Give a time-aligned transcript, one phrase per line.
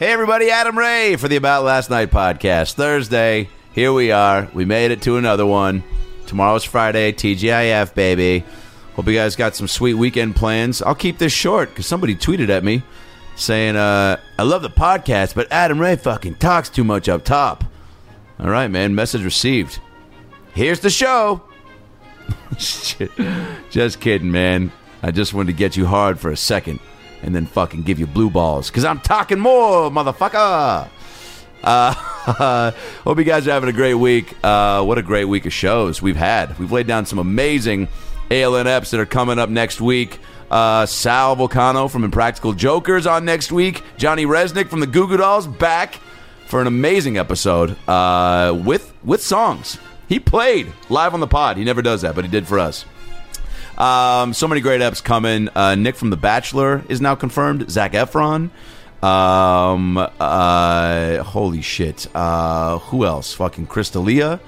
[0.00, 2.72] Hey, everybody, Adam Ray for the About Last Night podcast.
[2.72, 4.48] Thursday, here we are.
[4.54, 5.84] We made it to another one.
[6.26, 8.42] Tomorrow's Friday, TGIF, baby.
[8.94, 10.80] Hope you guys got some sweet weekend plans.
[10.80, 12.82] I'll keep this short because somebody tweeted at me
[13.36, 17.62] saying, uh, I love the podcast, but Adam Ray fucking talks too much up top.
[18.38, 18.94] All right, man.
[18.94, 19.80] Message received.
[20.54, 21.42] Here's the show.
[22.58, 23.10] Shit.
[23.68, 24.72] Just kidding, man.
[25.02, 26.80] I just wanted to get you hard for a second
[27.22, 30.88] and then fucking give you blue balls because I'm talking more, motherfucker.
[31.62, 31.92] Uh,
[33.04, 34.34] hope you guys are having a great week.
[34.42, 36.58] Uh, what a great week of shows we've had.
[36.58, 37.88] We've laid down some amazing
[38.30, 40.18] ALN eps that are coming up next week.
[40.50, 43.82] Uh, Sal Vulcano from Impractical Jokers on next week.
[43.96, 46.00] Johnny Rzeznik from the Goo Goo Dolls back
[46.46, 49.78] for an amazing episode uh, with with songs.
[50.08, 51.56] He played live on the pod.
[51.56, 52.84] He never does that, but he did for us.
[53.80, 55.48] Um, so many great eps coming.
[55.54, 57.70] Uh, Nick from The Bachelor is now confirmed.
[57.70, 58.50] Zac Efron.
[59.02, 62.06] Um, uh, holy shit.
[62.14, 63.32] Uh, who else?
[63.32, 64.38] Fucking Crystalia.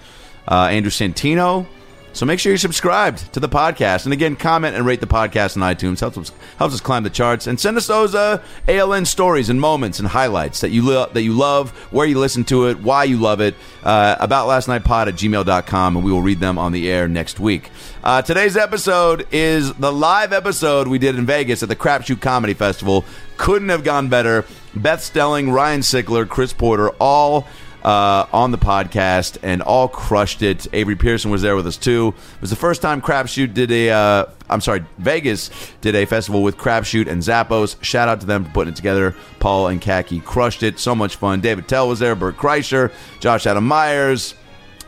[0.46, 1.66] Uh, Andrew Santino.
[2.14, 5.56] So make sure you're subscribed to the podcast, and again, comment and rate the podcast
[5.56, 6.00] on iTunes.
[6.00, 9.60] helps us helps us climb the charts, and send us those uh, ALN stories and
[9.60, 13.04] moments and highlights that you lo- that you love, where you listen to it, why
[13.04, 13.54] you love it.
[13.82, 17.08] Uh, about last night pod at gmail.com, and we will read them on the air
[17.08, 17.70] next week.
[18.04, 22.54] Uh, today's episode is the live episode we did in Vegas at the Crapshoot Comedy
[22.54, 23.04] Festival.
[23.36, 24.44] Couldn't have gone better.
[24.74, 27.46] Beth Stelling, Ryan Sickler, Chris Porter, all
[27.84, 30.66] uh, on the podcast and all crushed it.
[30.72, 32.14] Avery Pearson was there with us too.
[32.34, 36.42] It was the first time Crapshoot did a, uh, I'm sorry, Vegas did a festival
[36.42, 37.82] with Crapshoot and Zappos.
[37.82, 39.14] Shout out to them for putting it together.
[39.40, 40.78] Paul and Khaki crushed it.
[40.78, 41.40] So much fun.
[41.40, 44.34] Dave Attell was there, Bert Kreischer, Josh Adam Meyers,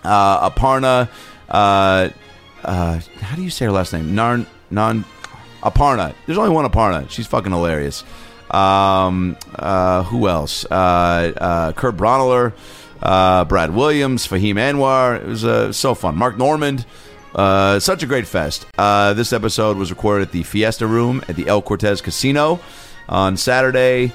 [0.05, 1.09] uh, Aparna.
[1.49, 2.11] Uh,
[2.63, 4.13] uh, how do you say her last name?
[4.15, 5.05] Narn, non,
[5.63, 6.15] Aparna.
[6.27, 7.09] There's only one Aparna.
[7.11, 8.05] She's fucking hilarious.
[8.51, 10.65] Um, uh, who else?
[10.67, 12.53] Uh, Kurt Braunohler,
[13.05, 15.21] uh, Brad Williams, Fahim Anwar.
[15.21, 16.17] It was uh, so fun.
[16.17, 16.87] Mark Normand.
[17.35, 18.65] Uh, such a great fest.
[18.79, 22.61] Uh, this episode was recorded at the Fiesta Room at the El Cortez Casino
[23.09, 24.13] on Saturday,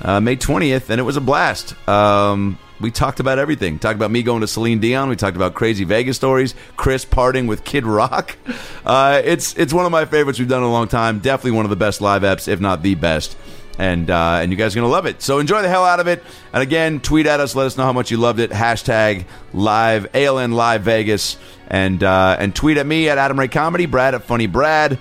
[0.00, 1.76] uh, May 20th, and it was a blast.
[1.86, 3.78] Um, we talked about everything.
[3.78, 5.08] Talked about me going to Celine Dion.
[5.10, 6.54] We talked about crazy Vegas stories.
[6.76, 8.36] Chris parting with Kid Rock.
[8.84, 11.20] Uh, it's it's one of my favorites we've done in a long time.
[11.20, 13.36] Definitely one of the best live apps, if not the best.
[13.78, 15.22] And uh, and you guys are gonna love it.
[15.22, 16.22] So enjoy the hell out of it.
[16.52, 17.54] And again, tweet at us.
[17.54, 18.50] Let us know how much you loved it.
[18.50, 19.24] Hashtag
[19.54, 21.38] live ALN Live Vegas.
[21.68, 23.86] And uh, and tweet at me at Adam Ray Comedy.
[23.86, 24.98] Brad at Funny Brad.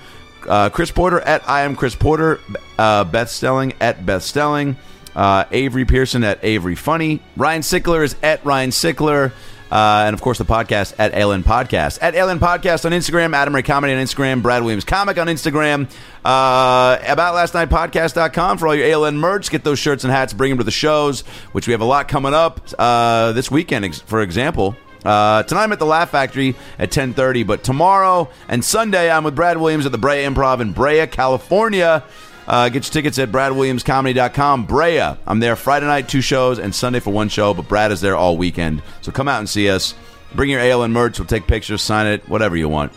[0.48, 2.40] Uh, Chris Porter at I am Chris Porter.
[2.80, 4.78] Uh, Beth Stelling at Beth Stelling.
[5.14, 7.22] Uh, Avery Pearson at Avery Funny.
[7.36, 9.34] Ryan Sickler is at Ryan Sickler.
[9.72, 12.00] Uh, and of course, the podcast at ALN Podcast.
[12.02, 15.90] At ALN Podcast on Instagram, Adam Ray Comedy on Instagram, Brad Williams Comic on Instagram.
[16.26, 19.50] Uh, about last night podcast.com for all your ALN merch.
[19.50, 21.22] Get those shirts and hats, bring them to the shows,
[21.54, 24.76] which we have a lot coming up uh, this weekend, for example.
[25.06, 29.36] Uh, tonight I'm at the Laugh Factory at 10:30, but tomorrow and Sunday I'm with
[29.36, 32.03] Brad Williams at the Brea Improv in Brea, California.
[32.51, 34.66] Uh, get your tickets at bradwilliamscomedy.com.
[34.66, 35.16] Brea.
[35.25, 38.17] I'm there Friday night, two shows, and Sunday for one show, but Brad is there
[38.17, 38.84] all weekend.
[39.00, 39.95] So come out and see us.
[40.35, 41.17] Bring your ALN merch.
[41.17, 42.91] We'll take pictures, sign it, whatever you want.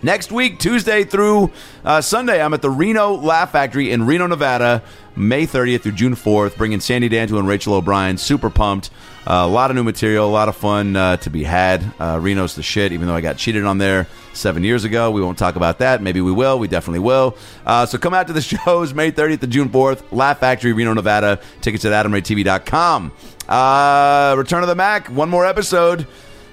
[0.00, 1.50] Next week, Tuesday through
[1.84, 4.82] uh, Sunday, I'm at the Reno Laugh Factory in Reno, Nevada,
[5.16, 8.16] May 30th through June 4th, bringing Sandy D'Angelo and Rachel O'Brien.
[8.16, 8.90] Super pumped.
[9.26, 11.82] Uh, a lot of new material, a lot of fun uh, to be had.
[11.98, 15.10] Uh, Reno's the shit, even though I got cheated on there seven years ago.
[15.10, 16.00] We won't talk about that.
[16.00, 16.60] Maybe we will.
[16.60, 17.36] We definitely will.
[17.66, 20.04] Uh, so come out to the shows May 30th to June 4th.
[20.12, 21.40] Laugh Factory, Reno, Nevada.
[21.60, 23.12] Tickets at adamraytv.com.
[23.48, 26.06] Uh, Return of the Mac, one more episode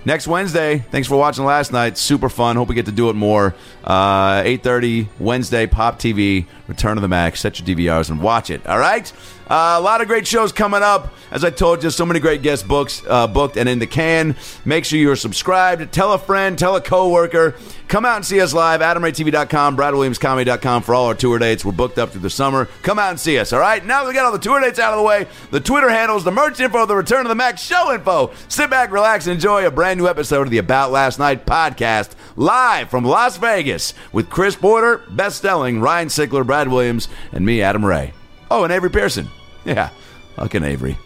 [0.05, 0.79] next Wednesday.
[0.91, 1.97] Thanks for watching last night.
[1.97, 2.55] Super fun.
[2.55, 3.55] Hope we get to do it more.
[3.83, 7.35] Uh, 8.30 Wednesday, Pop TV, Return of the Mac.
[7.35, 8.65] Set your DVRs and watch it.
[8.65, 9.11] All right?
[9.47, 11.13] Uh, a lot of great shows coming up.
[11.31, 14.35] As I told you, so many great guest books uh, booked and in the can.
[14.63, 15.91] Make sure you're subscribed.
[15.91, 16.57] Tell a friend.
[16.57, 17.56] Tell a coworker.
[17.88, 18.81] Come out and see us live.
[18.81, 21.63] AdamRayTV.com, BradWilliamsComedy.com for all our tour dates.
[21.63, 22.66] We're booked up through the summer.
[22.81, 23.53] Come out and see us.
[23.53, 23.85] All right?
[23.85, 26.23] Now that we got all the tour dates out of the way, the Twitter handles,
[26.23, 28.31] the merch info, the Return of the Mac show info.
[28.47, 32.12] Sit back, relax, and enjoy a brand new episode of the About Last Night podcast
[32.36, 37.62] live from Las Vegas with Chris Porter, Beth Stelling Ryan Sickler, Brad Williams, and me,
[37.62, 38.13] Adam Ray.
[38.57, 39.28] Oh, and Avery Pearson.
[39.66, 39.90] Yeah,
[40.38, 40.98] fucking Avery.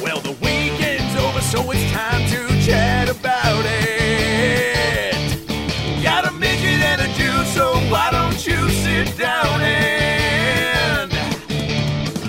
[0.00, 5.12] Well, the weekend's over, so it's time to chat about it.
[6.04, 11.10] Got a midget and a Jew, so why don't you sit down and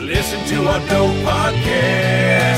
[0.02, 2.55] listen to our dope podcast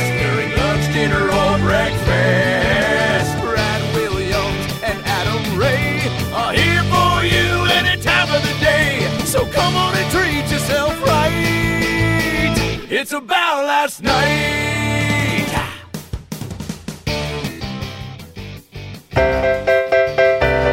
[13.07, 15.48] It's about last night.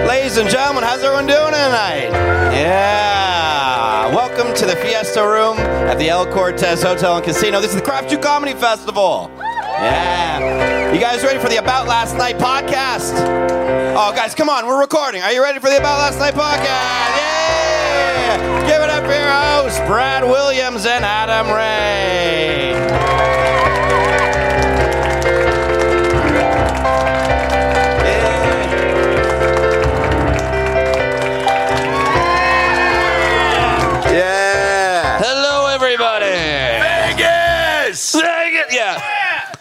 [0.08, 2.10] Ladies and gentlemen, how's everyone doing tonight?
[2.52, 4.12] Yeah.
[4.12, 7.60] Welcome to the Fiesta Room at the El Cortez Hotel and Casino.
[7.60, 9.30] This is the Crapshoot Comedy Festival.
[9.38, 10.92] Yeah.
[10.92, 13.12] You guys ready for the About Last Night podcast?
[13.96, 14.66] Oh, guys, come on.
[14.66, 15.22] We're recording.
[15.22, 16.64] Are you ready for the About Last Night podcast?
[16.64, 17.43] Yeah.
[18.66, 22.74] Give it up for your hosts, Brad Williams and Adam Ray.
[34.10, 35.18] Yeah.
[35.22, 36.26] Hello, everybody.
[37.16, 38.14] Vegas!
[38.14, 39.00] It, Yeah.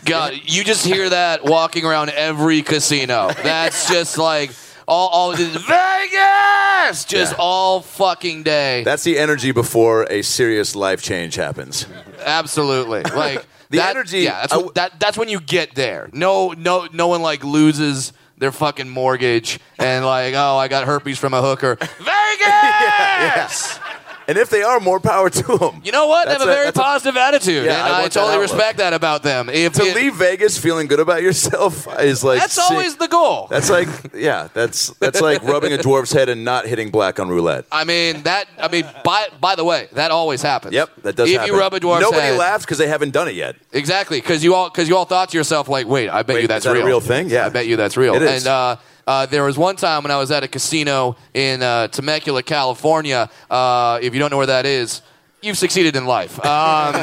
[0.06, 3.30] God, you just hear that walking around every casino.
[3.44, 4.51] That's just like
[4.88, 7.38] all, all Vegas, just Yeah.
[7.39, 8.83] all fucking day.
[8.83, 11.85] That's the energy before a serious life change happens.
[12.24, 15.00] Absolutely, like The that- energy- Yeah, that's w- that.
[15.00, 16.09] That's when you get there.
[16.13, 21.18] No, no, no one like loses their fucking mortgage and like, oh, I got herpes
[21.19, 21.77] from a hooker.
[22.00, 23.80] Vegas.
[24.27, 25.81] And if they are, more power to them.
[25.83, 26.25] You know what?
[26.27, 28.77] They have a a- very that's a- positive attitude, Yeah, and I I, totally respect
[28.77, 29.49] that about them.
[29.49, 32.63] If to it- leave Vegas feeling good about yourself is like that's sick.
[32.71, 33.47] always the goal.
[33.49, 37.29] That's like yeah, that's that's like rubbing a dwarf's head and not hitting black on
[37.29, 37.65] roulette.
[37.71, 38.47] I mean that.
[38.59, 40.73] I mean, by by the way, that always happens.
[40.73, 41.53] Yep, that does If happen.
[41.53, 43.55] you rub a dwarf's Nobody head, laughs because they haven't done it yet.
[43.71, 46.41] exactly because you all because you all thought to yourself like, wait, I bet Wait,
[46.43, 46.87] you that's is that a real.
[46.87, 47.29] real thing?
[47.29, 47.45] Yeah.
[47.45, 48.15] I bet you that's real.
[48.15, 48.45] It is.
[48.45, 48.75] And uh,
[49.07, 53.29] uh, there was one time when I was at a casino in uh, Temecula, California.
[53.50, 55.01] Uh, if you don't know where that is.
[55.41, 56.39] You've succeeded in life.
[56.39, 56.45] Um,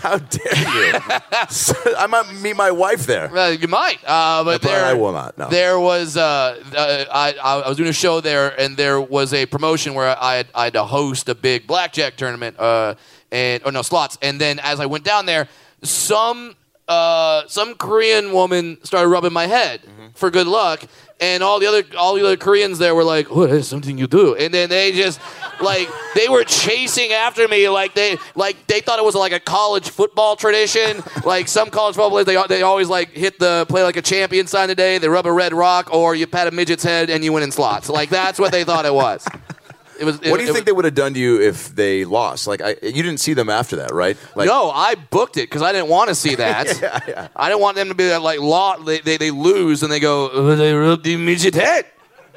[0.00, 0.98] How dare you?
[1.98, 3.28] I might meet my wife there.
[3.30, 5.50] well, you might, uh, but But there I will not, no.
[5.50, 6.22] There was uh,
[6.74, 10.36] uh, I, I was doing a show there, and there was a promotion where I
[10.36, 12.94] had, I had to host a big blackjack tournament, uh,
[13.30, 14.16] and or no slots.
[14.22, 15.46] And then as I went down there,
[15.82, 16.54] some
[16.88, 20.06] uh, some Korean woman started rubbing my head Mm-hmm.
[20.14, 20.84] for good luck,
[21.20, 24.06] and all the other all the other Koreans there were like, "Oh, that's something you
[24.06, 25.20] do," and then they just
[25.60, 29.40] like they were chasing after me like they like they thought it was like a
[29.40, 31.02] college football tradition.
[31.24, 34.46] like some college football players, they they always like hit the play like a champion
[34.46, 34.98] sign today.
[34.98, 37.52] They rub a red rock, or you pat a midget's head and you win in
[37.52, 37.88] slots.
[37.88, 39.26] Like that's what they thought it was.
[39.98, 40.16] It was.
[40.20, 42.46] What do you think was- they would have done to you if they lost?
[42.46, 44.16] Like, I, you didn't see them after that, right?
[44.34, 47.30] Like, no, I booked it because I didn't want to see that.
[47.36, 48.84] I didn't want them to be that like lot.
[48.84, 50.30] They, they, they lose and they go.
[50.30, 51.86] Oh, they rubbed midget head.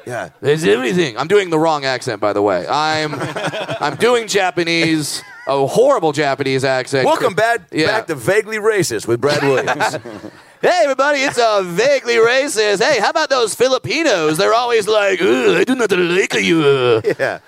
[0.06, 0.30] Yeah.
[0.40, 1.18] There's everything.
[1.18, 2.66] I'm doing the wrong accent, by the way.
[2.66, 3.14] I'm
[3.80, 7.04] I'm doing Japanese, a horrible Japanese accent.
[7.04, 7.86] Welcome back, Yeah.
[7.88, 9.98] back to Vaguely Racist with Brad Williams.
[10.60, 12.82] Hey, everybody, it's uh, vaguely racist.
[12.82, 14.38] Hey, how about those Filipinos?
[14.38, 17.00] They're always like, I do not like you.
[17.16, 17.38] yeah.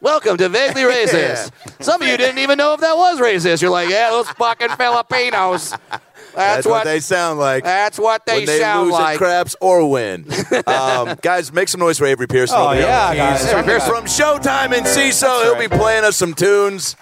[0.00, 1.52] Welcome to Vaguely Racist.
[1.82, 3.60] Some of you didn't even know if that was racist.
[3.60, 5.70] You're like, yeah, those fucking Filipinos.
[5.70, 6.00] That's,
[6.34, 7.64] That's what, they sound like.
[7.64, 9.14] That's what they when they sound lose like.
[9.16, 10.24] at craps or win.
[10.66, 12.56] um, guys, make some noise for Avery Pearson.
[12.58, 13.44] Oh, over here yeah, on guys.
[13.44, 13.90] Avery Pearson.
[13.90, 16.96] From Showtime in CISO, he'll be playing us some tunes.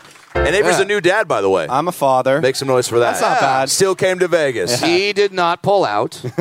[0.47, 0.83] And Avery's Yeah.
[0.85, 1.67] a new dad, by the way.
[1.69, 2.41] I'm a father.
[2.41, 3.11] Make some noise for that.
[3.13, 3.69] That's not bad.
[3.71, 4.81] Still came to Vegas.
[4.81, 6.21] He did not pull out.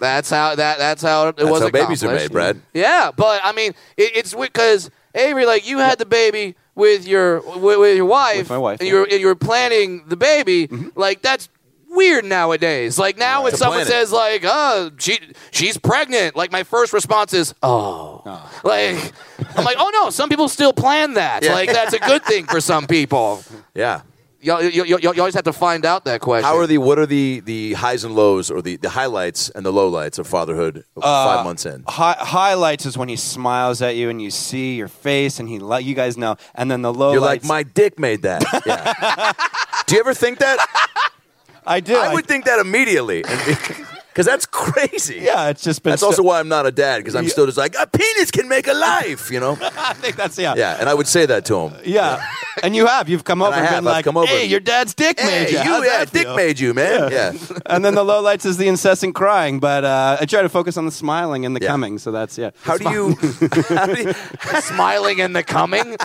[0.00, 0.78] that's how that.
[0.78, 1.62] That's how it That's was.
[1.62, 2.30] how babies are accomplished.
[2.30, 2.60] made, Brad.
[2.72, 7.40] Yeah, but I mean, it, it's because Avery, like you had the baby with your
[7.58, 8.94] with, with your wife, With my wife, and yeah.
[8.94, 10.68] you were and you were planning the baby.
[10.68, 10.88] Mm-hmm.
[10.98, 11.48] Like that's
[11.96, 12.98] weird nowadays.
[12.98, 13.90] Like now, when someone plan it.
[13.90, 15.18] says like, "Oh, she
[15.50, 18.22] she's pregnant," like my first response is, oh.
[18.24, 19.12] "Oh." Like
[19.56, 21.42] I'm like, "Oh no!" Some people still plan that.
[21.42, 21.54] Yeah.
[21.54, 23.42] Like that's a good thing for some people.
[23.74, 24.02] Yeah.
[24.40, 26.44] You, you, you, you always have to find out that question.
[26.44, 29.66] How are the what are the the highs and lows or the, the highlights and
[29.66, 31.82] the lowlights of fatherhood uh, five months in?
[31.88, 35.58] Hi- highlights is when he smiles at you and you see your face and he
[35.58, 36.36] let you guys know.
[36.54, 38.44] And then the low You're like my dick made that.
[38.64, 39.32] Yeah.
[39.86, 40.58] Do you ever think that?
[41.66, 41.96] I do.
[41.96, 43.24] I would think that immediately,
[44.16, 45.18] because that's crazy.
[45.20, 45.90] Yeah, it's just been.
[45.90, 48.30] That's so- also why I'm not a dad because I'm still just like a penis
[48.30, 49.58] can make a life, you know.
[49.60, 50.54] I think that's yeah.
[50.56, 51.74] Yeah, and I would say that to him.
[51.84, 52.26] Yeah.
[52.62, 53.10] and you have.
[53.10, 53.70] You've come over and have.
[53.82, 54.26] been I've like, come over.
[54.26, 56.34] "Hey, your dad's dick Hey, made you." you, yeah, dick feel?
[56.34, 57.12] made you, man.
[57.12, 57.32] Yeah.
[57.66, 60.78] and then the low lights is the incessant crying, but uh, I try to focus
[60.78, 61.68] on the smiling and the Yeah.
[61.68, 61.98] coming.
[61.98, 62.52] So that's yeah.
[62.62, 63.14] How do you?
[63.68, 64.12] how do you
[64.62, 65.96] smiling and the coming?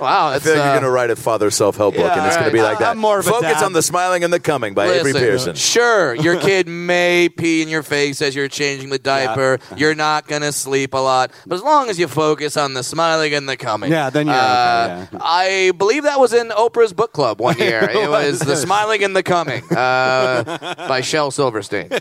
[0.00, 2.36] Wow, I feel like uh, you're gonna write a father self help book, and it's
[2.36, 2.90] gonna be like that.
[2.90, 3.62] I'm more of a Focus dad.
[3.62, 5.54] on the smiling and the coming by Avery Pearson.
[5.54, 9.58] Sure, your kid may pee in your face as you're changing the diaper.
[9.76, 13.34] You're not gonna sleep a lot, but as long as you focus on the smiling
[13.34, 17.12] and the coming, Yeah, then you're uh, okay, I believe that was in Oprah's book
[17.12, 17.82] club one year.
[17.90, 21.90] it was the smiling and the coming uh, by Shel Silverstein.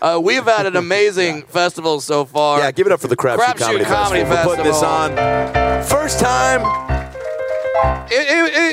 [0.00, 2.60] uh, we've had an amazing festival so far.
[2.60, 5.16] Yeah, give it up for the Crapshoot Crapshoot Comedy, Comedy Festival for putting this on.
[5.84, 6.60] First time.
[7.82, 8.69] It, it, it, it,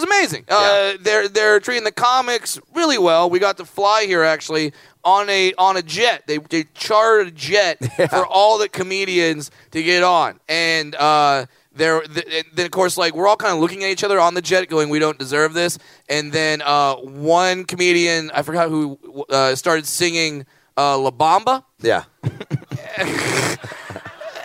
[0.00, 0.44] was amazing.
[0.48, 3.28] Uh, they're they're treating the comics really well.
[3.30, 4.72] We got to fly here actually
[5.04, 6.26] on a on a jet.
[6.26, 7.78] They they chartered a jet
[8.10, 13.14] for all the comedians to get on, and uh, there th- then of course like
[13.14, 15.52] we're all kind of looking at each other on the jet, going, "We don't deserve
[15.54, 15.78] this."
[16.08, 21.64] And then uh, one comedian, I forgot who, uh, started singing uh, La Bamba.
[21.80, 22.04] Yeah.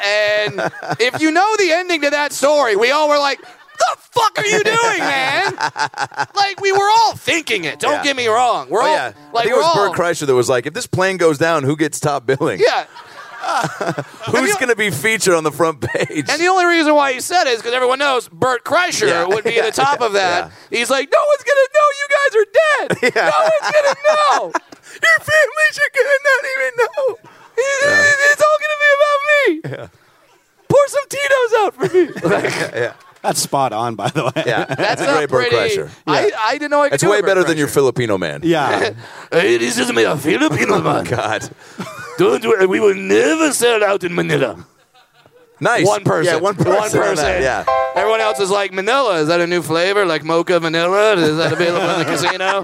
[0.06, 0.62] And
[1.00, 3.40] if you know the ending to that story, we all were like,
[3.78, 5.54] the fuck are you doing, man?
[6.36, 7.80] like we were all thinking it.
[7.80, 8.04] Don't Yeah.
[8.04, 8.70] get me wrong.
[8.70, 9.14] We're Oh all yeah.
[9.16, 11.38] I like think it was all Bert Kreischer that was like, if this plane goes
[11.38, 12.60] down, who gets top billing?
[12.60, 12.86] yeah.
[14.32, 16.26] Who's going to be featured on the front page?
[16.30, 19.26] And the only reason why he said it is because everyone knows Bert Kreischer Yeah.
[19.28, 20.52] would be at the top of that.
[20.72, 20.78] Yeah.
[20.80, 22.88] He's like, no one's gonna know you guys are dead.
[23.16, 24.52] No one's gonna know.
[24.96, 27.18] Your families are going to not even know.
[27.58, 29.90] It's all gonna be about me.
[30.68, 32.90] Pour some Tito's out for me.
[33.26, 34.44] That's spot on, by the way.
[34.46, 34.66] Yeah.
[34.76, 35.76] That's a not great Bert pretty.
[35.78, 35.90] Kreischer.
[36.06, 38.18] I, I didn't know I could It's do a way Bert better than your Filipino
[38.18, 38.42] man.
[38.44, 38.94] Yeah.
[39.32, 41.04] Hey, this is me, a Filipino oh man.
[41.06, 41.50] God.
[42.18, 44.64] Don't worry, we will never sell out in Manila.
[45.60, 45.88] Nice.
[45.88, 46.34] One person.
[46.36, 46.74] Yeah, one person.
[46.74, 47.16] One person.
[47.26, 47.66] that, Yeah.
[47.96, 50.06] Everyone else is like, Manila, is that a new flavor?
[50.06, 51.16] Like mocha vanilla?
[51.16, 52.64] Is that available in the casino?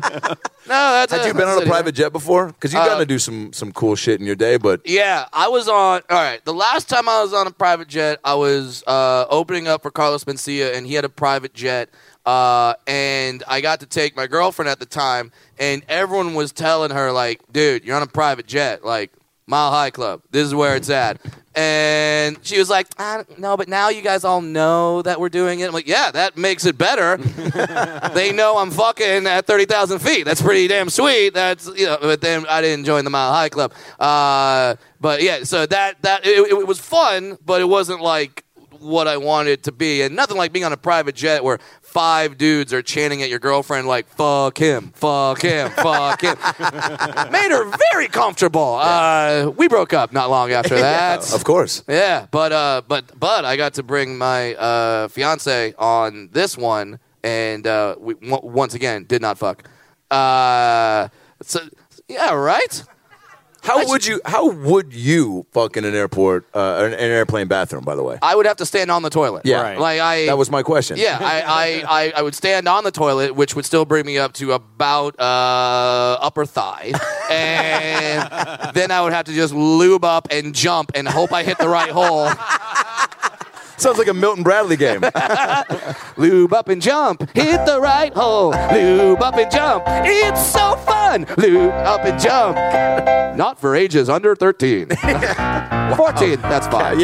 [0.67, 1.69] No, that's Had a, you been that's on a it.
[1.69, 2.47] private jet before?
[2.47, 5.25] Because you've Uh, gotten to do some some cool shit in your day, but Yeah,
[5.31, 6.01] I was on.
[6.09, 9.67] All right, the last time I was on a private jet, I was uh, opening
[9.69, 11.89] up for Carlos Mencia, and he had a private jet.
[12.25, 16.91] Uh, and I got to take my girlfriend at the time, and everyone was telling
[16.91, 19.11] her like, "Dude, you're on a private jet, like
[19.51, 20.23] Mile High Club.
[20.31, 21.19] This is where it's at."
[21.53, 25.27] And she was like, I don't know, but now you guys all know that we're
[25.27, 25.65] doing it.
[25.67, 27.17] I'm like, yeah, that makes it better.
[28.13, 30.23] they know I'm fucking at 30,000 feet.
[30.23, 31.33] That's pretty damn sweet.
[31.33, 33.73] That's, you know, but then I didn't join the Mile High Club.
[33.99, 38.45] Uh, but yeah, so that, that, it, it was fun, but it wasn't like
[38.81, 40.01] what I wanted it to be.
[40.01, 43.39] And nothing like being on a private jet where five dudes are chanting at your
[43.39, 46.35] girlfriend like, fuck him, fuck him, fuck him.
[47.31, 48.75] Made her very comfortable.
[48.81, 51.33] Uh, we broke up not long after that.
[51.33, 51.83] of course.
[51.87, 56.99] Yeah, but uh, but but I got to bring my uh, fiance on this one,
[57.23, 59.67] and uh, we w- once again did not fuck.
[60.09, 61.07] Uh,
[61.41, 61.59] so
[62.07, 62.83] yeah, right.
[63.61, 64.19] How would you?
[64.25, 67.83] How would you fuck in an airport, uh, an, an airplane bathroom?
[67.83, 69.43] By the way, I would have to stand on the toilet.
[69.45, 69.61] Yeah.
[69.61, 69.77] Right.
[69.77, 70.25] like I.
[70.25, 70.97] that was my question.
[70.97, 74.17] Yeah, I, I, I, I would stand on the toilet, which would still bring me
[74.17, 76.91] up to about uh, upper thigh,
[77.31, 81.59] and then I would have to just lube up and jump and hope I hit
[81.59, 82.29] the right hole.
[83.81, 85.01] Sounds like a Milton Bradley game.
[86.17, 88.51] Lube up and jump, hit the right hole.
[88.71, 91.25] Lube up and jump, it's so fun.
[91.37, 92.57] Lube up and jump.
[93.37, 94.89] Not for ages under 13.
[95.95, 97.01] 14, that's fine.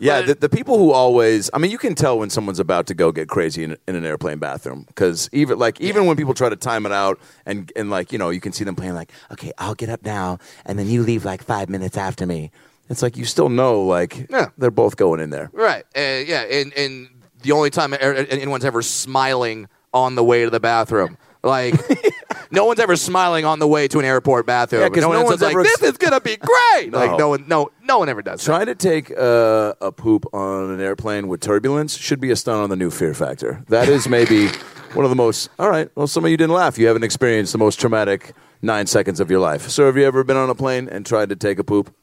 [0.00, 2.94] yeah, the, the people who always, I mean, you can tell when someone's about to
[2.94, 6.48] go get crazy in, in an airplane bathroom because even like even when people try
[6.48, 9.12] to time it out and and like you know you can see them playing like,
[9.32, 12.50] okay, I'll get up now and then you leave like five minutes after me.
[12.88, 14.46] It's like you still know like Yeah.
[14.58, 15.50] they're both going in there.
[15.52, 15.84] Right.
[15.96, 17.08] Uh, yeah, and, and
[17.42, 21.16] the only time a- anyone's ever smiling on the way to the bathroom.
[21.42, 21.74] Like,
[22.50, 24.82] no one's ever smiling on the way to an airport bathroom.
[24.82, 26.90] Yeah, 'cause no, one's one's like, ever this is going to be great.
[26.90, 26.98] No.
[26.98, 28.44] Like, no one, no, no one ever does that.
[28.46, 32.62] Trying to take uh, a poop on an airplane with turbulence should be a stunt
[32.62, 33.62] on the new Fear Factor.
[33.68, 34.48] That is maybe
[34.94, 35.48] one of the most.
[35.58, 36.78] All right, well, some of you didn't laugh.
[36.78, 39.68] You haven't experienced the most traumatic nine seconds of your life.
[39.68, 41.94] So, have you ever been on a plane and tried to take a poop?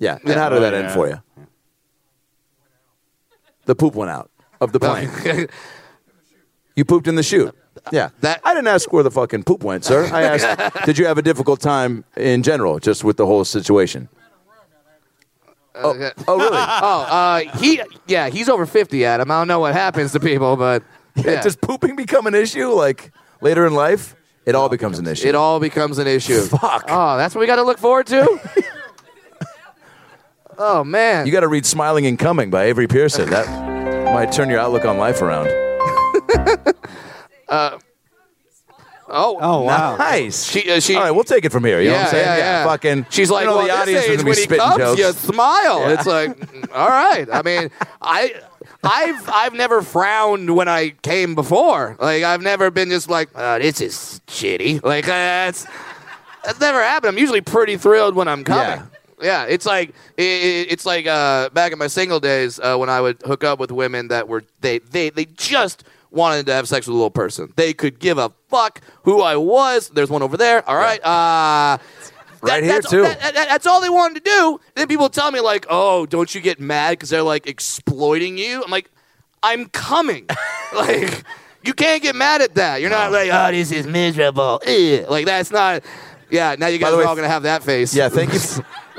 [0.00, 0.18] Yeah.
[0.24, 1.22] And how did Oh, that end for you?
[3.66, 4.28] The poop went out
[4.60, 5.10] of the plane.
[6.74, 7.54] you pooped in the chute.
[7.92, 8.08] Yeah.
[8.20, 10.06] That- I didn't ask where the fucking poop went, sir.
[10.12, 14.08] I asked, did you have a difficult time in general, just with the whole situation?
[15.76, 16.10] Okay.
[16.26, 16.50] Oh, really?
[16.82, 19.30] Oh, uh, he, yeah, he's over 50, Adam.
[19.30, 20.82] I don't know what happens to people, but
[21.14, 21.42] yeah.
[21.42, 24.16] Does pooping become an issue like later in life?
[24.46, 25.28] It all becomes an issue.
[25.28, 26.40] it all becomes an issue.
[26.42, 26.84] Fuck.
[26.88, 28.40] Oh, that's what we got to look forward to?
[30.60, 31.26] Oh, man.
[31.26, 33.28] you got to read "Smiling and Coming" by Avery Pearson.
[33.30, 33.46] That
[34.14, 35.48] might turn your outlook on life around.
[37.48, 37.78] oh,
[39.12, 39.96] Oh wow.
[39.96, 40.44] Nice.
[40.44, 41.80] She, uh, she, all right, we'll take it from here.
[41.80, 42.26] You know what I'm saying?
[42.26, 42.64] Yeah, yeah.
[42.64, 43.06] Fucking.
[43.10, 44.78] She's like, you know, well, the audience is age, gonna be when he spitting comes,
[44.78, 45.00] jokes.
[45.00, 45.90] you smile.
[45.90, 47.26] It's like, mm, all right.
[47.32, 47.70] I mean,
[48.02, 48.34] I,
[48.84, 51.96] I've, I've never frowned when I came before.
[51.98, 54.82] Like, I've never been just like, oh, this is shitty.
[54.84, 55.66] Like, uh, that's,
[56.44, 57.08] that's never happened.
[57.10, 58.78] I'm usually pretty thrilled when I'm coming.
[58.78, 58.86] Yeah.
[59.22, 62.88] Yeah, it's like it, it- it's like uh, back in my single days uh, when
[62.88, 66.66] I would hook up with women that were they they they just wanted to have
[66.68, 67.52] sex with a little person.
[67.56, 69.90] They could give a fuck who I was.
[69.90, 70.68] There's one over there.
[70.68, 71.02] All right.
[71.04, 71.78] Uh,
[72.42, 73.02] Right here, that's, too.
[73.02, 74.60] that- that- that's all they wanted to do.
[74.74, 78.64] Then people tell me like, "Oh, don't you get mad because they're like exploiting you?"
[78.64, 78.90] I'm like,
[79.42, 80.26] I'm coming.
[80.74, 81.22] like
[81.62, 82.80] you can't get mad at that.
[82.80, 84.58] You're not like, oh, this is miserable.
[84.66, 85.82] Ugh." Like that's not.
[86.30, 87.94] Yeah, now you guys way, are all gonna have that face.
[87.94, 88.38] Yeah, thank you.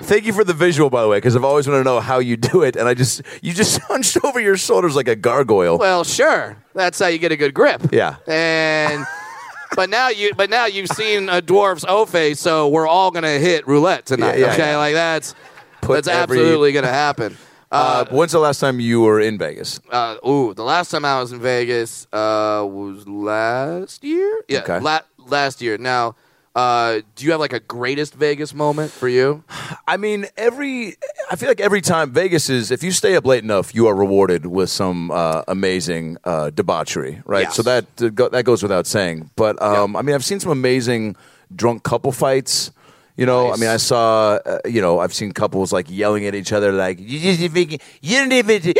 [0.03, 2.19] Thank you for the visual, by the way, because I've always wanted to know how
[2.19, 5.77] you do it, and I just you just hunched over your shoulders like a gargoyle.
[5.77, 6.57] Well, sure.
[6.73, 7.91] That's how you get a good grip.
[7.91, 8.15] Yeah.
[8.27, 9.05] And
[9.75, 13.37] but now you but now you've seen a dwarf's O face, so we're all gonna
[13.37, 14.39] hit roulette tonight.
[14.39, 14.77] Yeah, yeah, okay, yeah.
[14.77, 15.35] like that's
[15.81, 17.37] Put that's every- absolutely gonna happen.
[17.71, 19.79] uh, when's the last time you were in Vegas?
[19.89, 24.43] Uh, ooh, the last time I was in Vegas uh, was last year.
[24.47, 24.79] Yeah, Okay.
[24.79, 25.77] la- last year.
[25.77, 26.15] Now,
[26.55, 29.43] uh, do you have like a greatest Vegas moment for you?
[29.87, 30.95] I mean, every
[31.29, 33.95] I feel like every time Vegas is, if you stay up late enough, you are
[33.95, 37.43] rewarded with some uh, amazing uh, debauchery, right?
[37.43, 37.55] Yes.
[37.55, 39.31] So that that goes without saying.
[39.35, 41.15] But um, I mean, I've seen some amazing
[41.55, 42.71] drunk couple fights.
[43.21, 43.57] You know, Nice.
[43.57, 46.71] I mean, I saw, uh, you know, I've seen couples like yelling at each other,
[46.71, 48.73] like you just fucking, you don't even you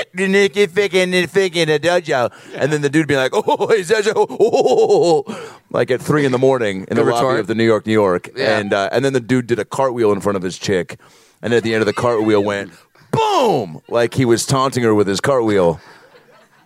[0.67, 4.13] fucking fucking a dojo, and then the dude be like, oh, is that so?
[4.17, 7.86] Oh, like at three in the morning in the Good lobby of the New York,
[7.86, 8.57] New York, Yeah.
[8.57, 10.98] and uh, and then the dude did a cartwheel in front of his chick,
[11.43, 12.71] and at the end of the cartwheel went
[13.12, 15.79] boom, like he was taunting her with his cartwheel.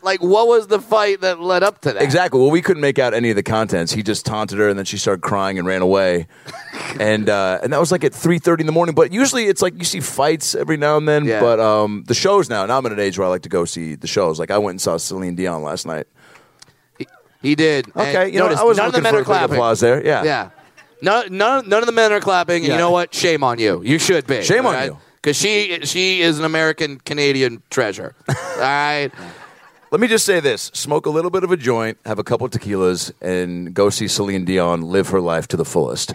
[0.06, 2.02] Like, what was the fight that led up to that?
[2.02, 2.40] Exactly.
[2.40, 3.92] Well, we couldn't make out any of the contents.
[3.92, 6.28] He just taunted her, and then she started crying and ran away.
[7.00, 8.96] and uh, and that was like at three thirty in the morning.
[8.96, 11.26] But usually it's like you see fights every now and then.
[11.26, 11.42] Yeah.
[11.42, 12.66] But um, the shows now.
[12.66, 14.40] Now I'm at an age where I like to go see the shows.
[14.40, 16.08] Like I went and saw Celine Dion last night.
[17.42, 17.86] He did.
[17.96, 19.56] And Okay, you know notice, I was none of the men for are clapping.
[19.56, 20.04] applause there.
[20.06, 20.24] Yeah.
[20.24, 20.50] Yeah.
[21.02, 22.64] None, none, none of the men are clapping.
[22.64, 22.72] Yeah.
[22.72, 23.14] You know what?
[23.14, 23.82] Shame on you.
[23.84, 24.42] You should be.
[24.44, 24.98] Shame on you.
[25.16, 28.16] Because she she is an American Canadian treasure.
[28.30, 29.12] all right.
[29.92, 32.50] Let me just say this: smoke a little bit of a joint, have a couple
[32.50, 36.14] tequilas, and go see Celine Dion live her life to the fullest.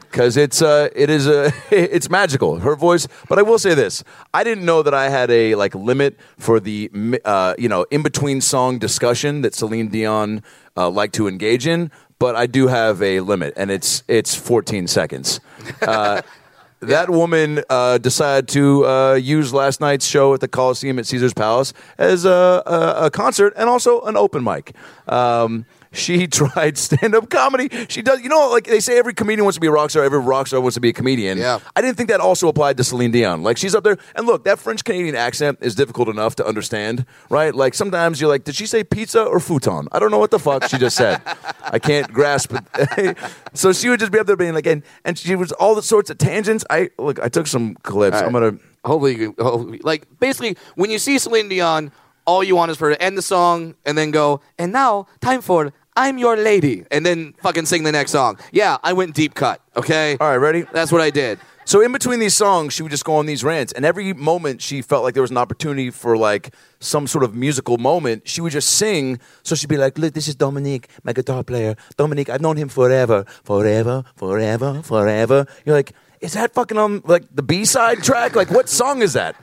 [0.00, 2.58] Because it's uh, it is a it's magical.
[2.58, 4.02] Her voice, but I will say this:
[4.34, 6.90] I didn't know that I had a like limit for the
[7.24, 10.42] uh, you know in between song discussion that Celine Dion
[10.76, 11.90] uh, liked to engage in.
[12.18, 15.40] But I do have a limit, and it's it's 14 seconds.
[15.80, 16.22] Uh,
[16.82, 21.32] that woman uh, decided to uh, use last night's show at the Coliseum at Caesar's
[21.32, 24.74] Palace as a, a, a concert and also an open mic.
[25.06, 27.68] Um, she tried stand up comedy.
[27.88, 30.04] She does, you know, like they say every comedian wants to be a rock star,
[30.04, 31.38] every rock star wants to be a comedian.
[31.38, 31.60] Yeah.
[31.76, 33.42] I didn't think that also applied to Celine Dion.
[33.42, 37.06] Like she's up there, and look, that French Canadian accent is difficult enough to understand,
[37.30, 37.54] right?
[37.54, 39.88] Like sometimes you're like, did she say pizza or futon?
[39.92, 41.20] I don't know what the fuck she just said.
[41.62, 43.16] I can't grasp it.
[43.54, 45.82] so she would just be up there being like, and, and she was all the
[45.82, 46.64] sorts of tangents.
[46.70, 48.16] I look, I took some clips.
[48.16, 48.58] I'm gonna.
[48.84, 51.92] Hopefully, you can, hopefully, like basically, when you see Celine Dion,
[52.26, 55.06] all you want is for her to end the song and then go, and now
[55.20, 58.38] time for "I'm Your Lady," and then fucking sing the next song.
[58.52, 59.60] Yeah, I went deep cut.
[59.76, 60.16] Okay.
[60.20, 60.62] All right, ready?
[60.72, 61.38] That's what I did.
[61.64, 64.60] So in between these songs, she would just go on these rants, and every moment
[64.60, 68.40] she felt like there was an opportunity for like some sort of musical moment, she
[68.40, 69.20] would just sing.
[69.44, 71.76] So she'd be like, "Look, this is Dominique, my guitar player.
[71.96, 77.24] Dominique, I've known him forever, forever, forever, forever." You're like, "Is that fucking on like
[77.32, 78.34] the B side track?
[78.34, 79.36] Like, what song is that?"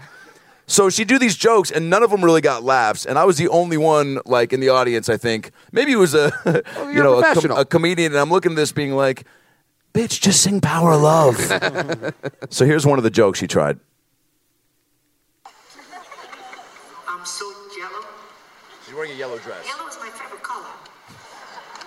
[0.70, 3.04] So she'd do these jokes, and none of them really got laughs.
[3.08, 5.10] And I was the only one, like in the audience.
[5.10, 6.32] I think maybe it was a,
[6.78, 9.26] you you're know, a a, com- a comedian, and I'm looking at this being like,
[9.96, 11.38] "Bitch, just sing Power of Love."
[12.52, 13.80] so here's one of the jokes she tried.
[17.08, 18.06] I'm so yellow.
[18.86, 19.66] She's wearing a yellow dress.
[19.66, 20.68] Yellow is my favorite color.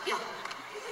[0.09, 0.18] Yeah.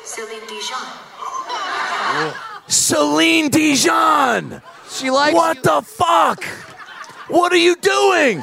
[0.05, 2.35] Celine Dijon.
[2.69, 4.63] Celine Dijon.
[4.89, 6.45] She likes What you- the fuck?
[7.31, 8.43] What are you doing?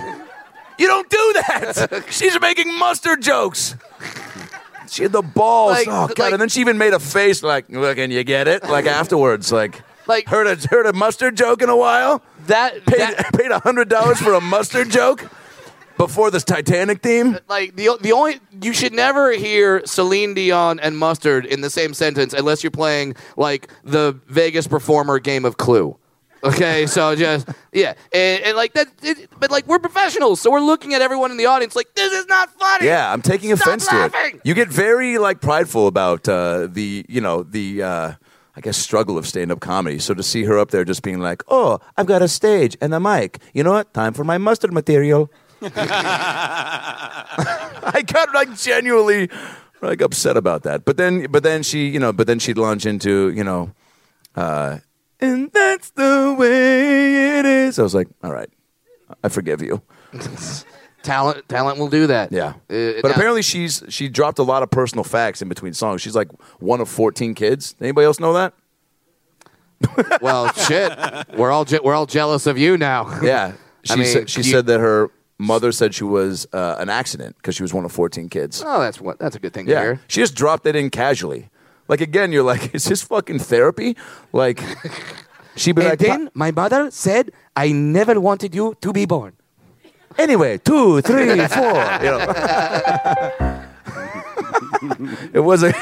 [0.80, 2.06] You don't do that.
[2.10, 3.76] She's making mustard jokes.
[4.90, 5.72] She had the balls.
[5.72, 6.20] Like- oh god!
[6.20, 8.86] like- and then she even made a face like, "Look, and you get it?" Like
[8.86, 12.22] afterwards, like, Like- heard a heard a mustard joke in a while.
[12.46, 12.86] that.
[12.86, 15.30] Paid that paid a hundred dollars for a mustard joke
[15.98, 17.38] before this Titanic theme.
[17.50, 21.94] like the the only you should never hear Celine Dion and mustard in the same
[21.94, 25.98] sentence unless you're playing like the Vegas performer game of Clue.
[26.44, 30.60] Okay, so just yeah, and, and like that, it, but like we're professionals, so we're
[30.60, 32.86] looking at everyone in the audience like this is not funny.
[32.86, 34.42] Yeah, I'm taking Stop offense to it.
[34.44, 38.14] You get very like prideful about uh, the you know the uh,
[38.56, 40.00] I guess struggle of stand up comedy.
[40.00, 42.94] So to see her up there just being like, oh, I've got a stage and
[42.94, 43.40] a mic.
[43.54, 43.94] You know what?
[43.94, 45.32] Time for my mustard material.
[45.62, 45.74] I
[48.06, 49.30] got like genuinely
[49.82, 50.86] like upset about that.
[50.86, 53.72] But then but then she you know but then she'd launch into you know.
[54.36, 54.80] Uh,
[55.20, 57.80] and that's the way it is.
[57.80, 58.50] I was like, all right,
[59.24, 59.82] I forgive you.
[61.04, 62.32] talent talent will do that.
[62.32, 65.74] Yeah, Uh, but now- apparently she's she dropped a lot of personal facts in between
[65.74, 66.02] songs.
[66.02, 67.76] She's like one of fourteen kids.
[67.82, 68.54] Anybody else know that?
[70.22, 70.92] well, shit,
[71.38, 73.20] we're all je- we're all jealous of you now.
[73.22, 73.54] Yeah,
[73.84, 76.90] she I mean, said, she you- said that her mother said she was uh, an
[76.90, 78.64] accident because she was one of 14 kids.
[78.66, 79.20] Oh, that's what.
[79.20, 79.82] That's a good thing to Yeah.
[79.82, 80.02] hear.
[80.08, 81.50] She just dropped it in casually.
[81.88, 83.96] Like, again, you're like, is this fucking therapy?
[84.34, 84.62] Like,
[85.56, 89.34] she'd be like, my mother said, "I never wanted you to be born."
[90.18, 91.74] anyway, two, three, four.
[92.02, 92.34] You know.
[95.34, 95.74] it was a.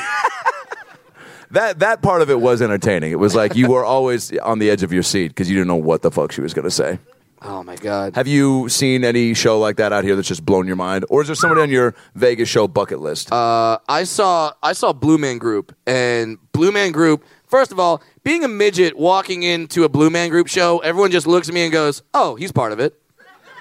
[1.52, 3.12] That that part of it was entertaining.
[3.12, 5.68] It was like you were always on the edge of your seat because you didn't
[5.68, 7.00] know what the fuck she was going to say.
[7.42, 8.16] Oh my god.
[8.16, 11.22] Have you seen any show like that out here that's just blown your mind, or
[11.22, 13.32] is there somebody on your Vegas show bucket list?
[13.32, 17.24] Uh, I saw I saw Blue Man Group and Blue Man Group.
[17.46, 21.28] First of all, being a midget walking into a Blue Man Group show, everyone just
[21.28, 23.00] looks at me and goes, "Oh, he's part of it."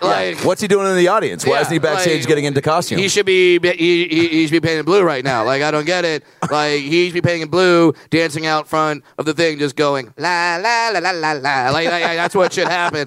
[0.03, 1.47] Like, What's he doing in the audience?
[1.47, 2.99] Why yeah, isn't he backstage like, getting into costume?
[2.99, 5.45] He should be he, he, he should be painted blue right now.
[5.45, 6.25] Like I don't get it.
[6.51, 10.57] Like he should be painting blue, dancing out front of the thing, just going la
[10.61, 11.71] la la la la la.
[11.71, 13.07] Like, like, that's what should happen.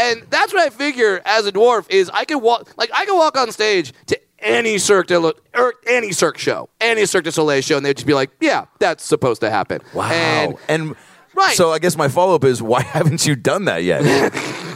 [0.00, 3.16] And that's what I figure as a dwarf is I could walk like I could
[3.16, 7.32] walk on stage to any Cirque de La- or any Cirque show, any Cirque du
[7.32, 10.10] Soleil show, and they'd just be like, "Yeah, that's supposed to happen." wow.
[10.10, 10.96] And And,
[11.32, 11.56] Right.
[11.56, 14.02] So I guess my follow up is why haven't you done that yet?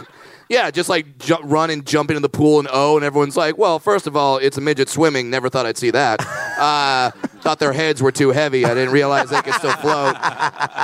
[0.55, 3.59] Yeah, just like ju- run and jump into the pool and oh, and everyone's like,
[3.59, 5.29] well, first of all, it's a midget swimming.
[5.29, 6.25] Never thought I'd see that.
[6.55, 8.65] Uh, thought their heads were too heavy.
[8.65, 10.15] I didn't realize they could still float.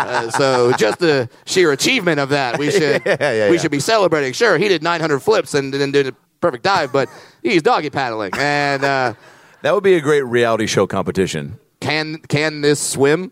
[0.00, 3.60] Uh, so just the sheer achievement of that, we should yeah, we yeah.
[3.60, 4.32] should be celebrating.
[4.32, 7.08] Sure, he did 900 flips and then did a perfect dive, but
[7.44, 8.32] he's doggy paddling.
[8.36, 9.14] And uh,
[9.62, 11.60] that would be a great reality show competition.
[11.80, 13.30] can can this swim?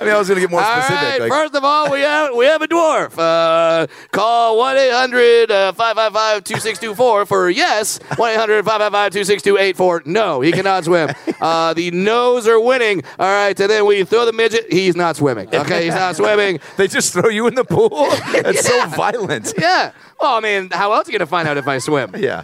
[0.00, 1.02] I mean, I was going to get more All specific.
[1.08, 1.20] right.
[1.20, 3.18] like- First of all, we have we have a dwarf.
[3.18, 7.98] Uh, call 1 800 555 2624 for yes.
[8.16, 11.10] One 555 No, he cannot swim.
[11.40, 13.02] Uh, the no's are winning.
[13.18, 14.70] All right, and then we throw the midget.
[14.70, 15.48] He's not swimming.
[15.54, 16.60] Okay, he's not swimming.
[16.76, 17.88] they just throw you in the pool?
[18.32, 19.54] That's so violent.
[19.58, 19.92] Yeah.
[20.20, 22.14] Well, I mean, how else are you gonna find out if I swim?
[22.18, 22.42] Yeah.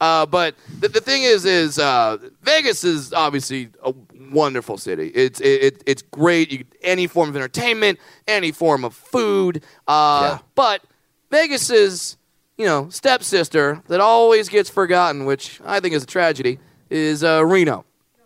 [0.00, 3.92] Uh, but the, the thing is, is uh, Vegas is obviously a
[4.32, 5.08] wonderful city.
[5.14, 6.52] It's it, it, it's great.
[6.52, 9.62] You, any form of entertainment, any form of food.
[9.86, 10.38] Uh, Yeah.
[10.54, 10.82] But
[11.30, 12.16] Vegas is,
[12.56, 16.58] you know, stepsister that always gets forgotten, which I think is a tragedy.
[16.90, 17.84] Is uh, Reno.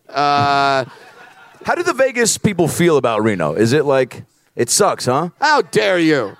[0.09, 0.85] Uh,
[1.65, 3.55] How do the Vegas people feel about Reno?
[3.55, 4.25] Is it like,
[4.57, 5.31] it sucks, huh?
[5.41, 6.37] how dare you?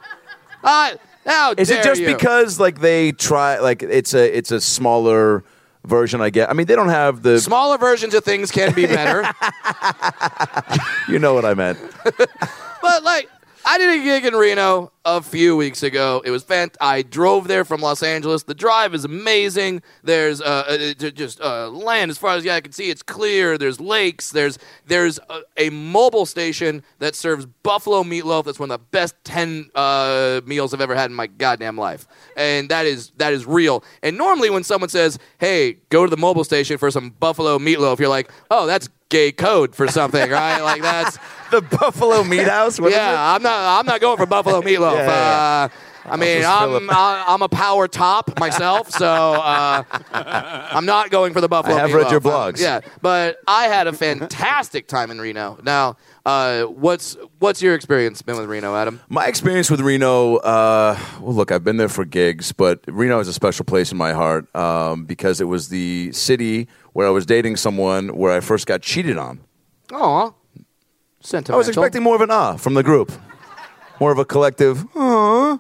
[0.64, 2.07] Uh, how Is it just you?
[2.09, 5.44] because like they try like it's a it's a smaller
[5.84, 6.20] version?
[6.20, 6.50] I get.
[6.50, 7.40] I mean, they don't have the.
[7.40, 9.24] smaller versions of things can be better?
[11.08, 11.78] You know what I meant.
[12.82, 13.30] But like,
[13.64, 16.20] I did a gig in Reno a few weeks ago.
[16.25, 16.75] It was fant.
[16.81, 18.42] I drove there from Los Angeles.
[18.42, 19.83] The drive is amazing.
[20.03, 22.90] There's uh, uh, just uh, land as far as the eye can see.
[22.90, 23.57] It's clear.
[23.59, 24.31] There's lakes.
[24.31, 28.44] There's there's a, a mobile station that serves buffalo meatloaf.
[28.44, 32.07] That's one of the best ten uh, meals I've ever had in my goddamn life,
[32.37, 33.85] and that is that is real.
[34.03, 38.01] And normally, when someone says, "Hey, go to the mobile station for some buffalo meatloaf,"
[38.01, 41.18] you're like, "Oh, that's gay code for something, right?" Like that's
[41.52, 42.80] The Buffalo Meat House.
[42.80, 43.78] What is yeah, I'm not.
[43.80, 44.94] I'm not going for buffalo meatloaf.
[44.96, 45.68] Yeah, yeah, Uh,
[46.04, 51.40] I mean, I'm I- I'm a power top myself, so uh, I'm not going for
[51.40, 51.76] the buffalo.
[51.76, 52.60] I have read your blogs.
[52.60, 55.58] Yeah, but I had a fantastic time in Reno.
[55.62, 59.00] Now, uh, what's what's your experience been with Reno, Adam?
[59.08, 63.28] My experience with Reno, uh, well, look, I've been there for gigs, but Reno is
[63.28, 67.26] a special place in my heart um, because it was the city where I was
[67.26, 69.40] dating someone where I first got cheated on.
[69.92, 70.32] Aw,
[71.22, 71.54] sentimental.
[71.54, 73.12] I was expecting more of an ah from the group,
[74.00, 75.58] more of a collective, aw,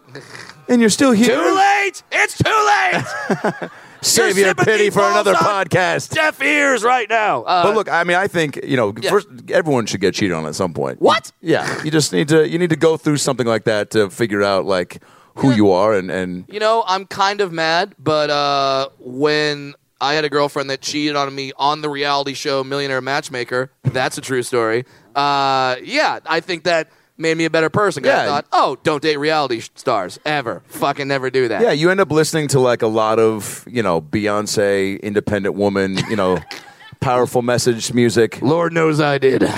[0.68, 1.36] and you're still here.
[1.36, 2.02] Too late!
[2.12, 3.70] It's too late!
[4.04, 6.10] Save Your your pity for another podcast.
[6.12, 7.42] Deaf ears right now.
[7.42, 9.10] Uh, But look, I mean, I think you know, Yeah.
[9.10, 11.00] first everyone should get cheated on at some point.
[11.00, 11.30] What?
[11.40, 14.42] Yeah, you just need to you need to go through something like that to figure
[14.42, 14.98] out like
[15.36, 20.14] who you are and and You know, I'm kind of mad, but uh, when I
[20.14, 24.20] had a girlfriend that cheated on me on the reality show Millionaire Matchmaker, that's a
[24.20, 24.84] true story.
[25.14, 28.02] Uh, yeah, I think that made me a better person.
[28.02, 28.26] 'cause I Yeah.
[28.26, 30.62] thought, oh, don't date reality sh- stars ever.
[30.68, 31.62] Fucking never do that.
[31.62, 35.98] yeah, you end up listening to like a lot of you know Beyonce, independent woman,
[36.08, 36.38] you know,
[37.00, 38.40] powerful message music.
[38.42, 39.44] Lord knows I did.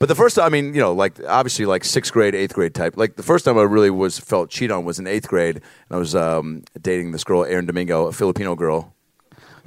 [0.00, 2.72] But the first time, I mean, you know, like obviously like sixth grade, eighth grade
[2.72, 2.96] type.
[2.96, 5.62] Like the first time I really was felt cheated on was in eighth grade, and
[5.90, 8.94] I was um, dating this girl, Erin Domingo, a Filipino girl.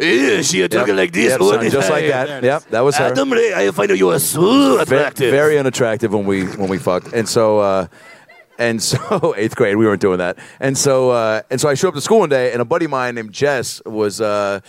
[0.01, 0.71] Yeah, she Yep.
[1.29, 2.43] Yep, sounded just like that.
[2.43, 3.13] Yep, that was her.
[3.31, 7.27] Ray, I find you are so Ve- very unattractive when we when we fucked, and
[7.27, 7.87] so uh,
[8.57, 11.89] and so eighth grade we weren't doing that, and so uh, and so I showed
[11.89, 14.21] up to school one day, and a buddy of mine named Jess was.
[14.21, 14.61] Uh,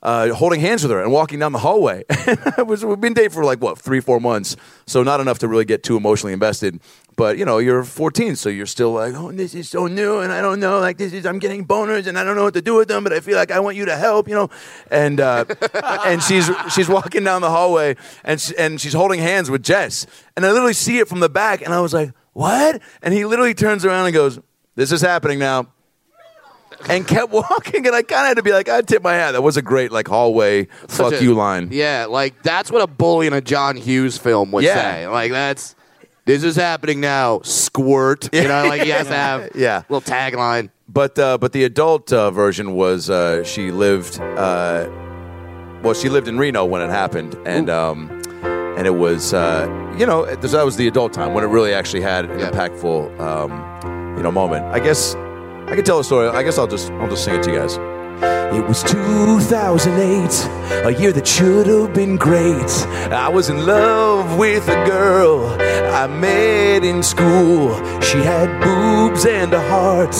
[0.00, 2.04] uh, holding hands with her and walking down the hallway.
[2.58, 4.54] Was, we've been dating for like what three, four months,
[4.86, 6.78] so not enough to really get too emotionally invested.
[7.18, 10.32] But you know, you're 14, so you're still like, oh, this is so new, and
[10.32, 12.62] I don't know, like this is, I'm getting boners, and I don't know what to
[12.62, 14.48] do with them, but I feel like I want you to help, you know.
[14.90, 15.44] And uh,
[16.06, 20.06] and she's she's walking down the hallway, and she, and she's holding hands with Jess,
[20.36, 22.80] and I literally see it from the back, and I was like, what?
[23.02, 24.38] And he literally turns around and goes,
[24.76, 25.66] this is happening now
[26.88, 27.84] and kept walking.
[27.84, 29.32] And I kind of had to be like, I tip my hat.
[29.32, 31.70] That was a great like hallway fuck a- you line.
[31.72, 34.74] Yeah, like that's what a bully in a John Hughes film would Yeah.
[34.80, 35.06] say.
[35.08, 35.74] Like that's
[36.28, 37.40] this is happening now.
[37.42, 38.28] Squirt.
[38.34, 39.82] You know, like he has to have Yeah.
[39.88, 40.70] little tagline.
[40.88, 44.20] But uh, but the adult uh, version was uh, she lived.
[44.20, 44.88] Uh,
[45.82, 48.08] well, she lived in Reno when it happened, and um,
[48.76, 49.66] and it was uh,
[49.98, 52.50] you know that was the adult time when it really actually had an Yeah.
[52.50, 54.64] impactful um, you know moment.
[54.66, 55.14] I guess
[55.66, 56.28] I could tell a story.
[56.28, 57.76] I guess I'll just I'll just sing it to you guys.
[58.20, 62.70] It was 2008, a year that should have been great.
[63.12, 65.56] I was in love with a girl
[65.92, 67.74] I met in school.
[68.02, 70.14] She had boobs and a heart.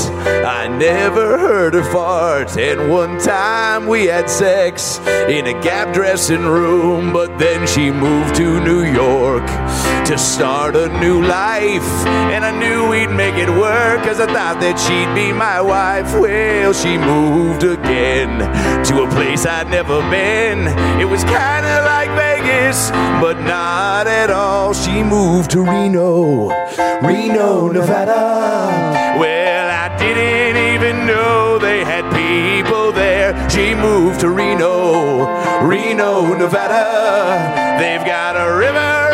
[0.44, 2.56] I never heard her fart.
[2.56, 8.34] And one time we had sex in a gap dressing room, but then she moved
[8.36, 9.46] to New York
[10.06, 12.06] to start a new life.
[12.32, 16.18] And I knew we'd make it work, cause I thought that she'd be my wife.
[16.18, 20.68] Well, she moved again to a place I'd never been.
[21.00, 24.74] It was kinda like Vegas, but not at all.
[24.74, 26.50] She moved to Reno,
[27.00, 29.16] Reno, Nevada.
[29.18, 33.32] Well, I didn't even know they had people there.
[33.48, 35.26] She moved to Reno,
[35.62, 36.84] Reno, Nevada.
[37.78, 39.07] They've got a river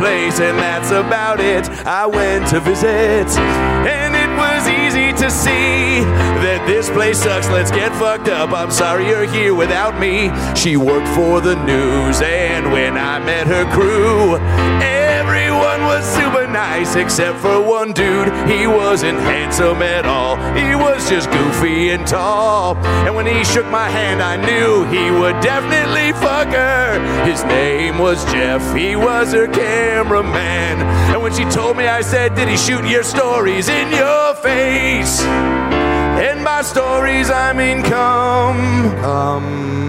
[0.00, 1.68] place, and that's about it.
[1.86, 3.28] I went to visit,
[3.86, 6.00] and it was easy to see
[6.44, 7.48] that this place sucks.
[7.50, 8.50] Let's get fucked up.
[8.52, 10.30] I'm sorry you're here without me.
[10.56, 14.36] She worked for the news, and when I met her crew,
[15.60, 18.28] everyone was super nice except for one dude.
[18.48, 22.76] He wasn't handsome at all, he was just goofy and tall.
[23.04, 27.24] And when he shook my hand, I knew he would definitely fuck her.
[27.24, 30.80] His name was Jeff, he was her cameraman.
[31.12, 35.20] And when she told me, I said, Did he shoot your stories in your face?
[35.20, 39.86] And by stories, I mean come, come,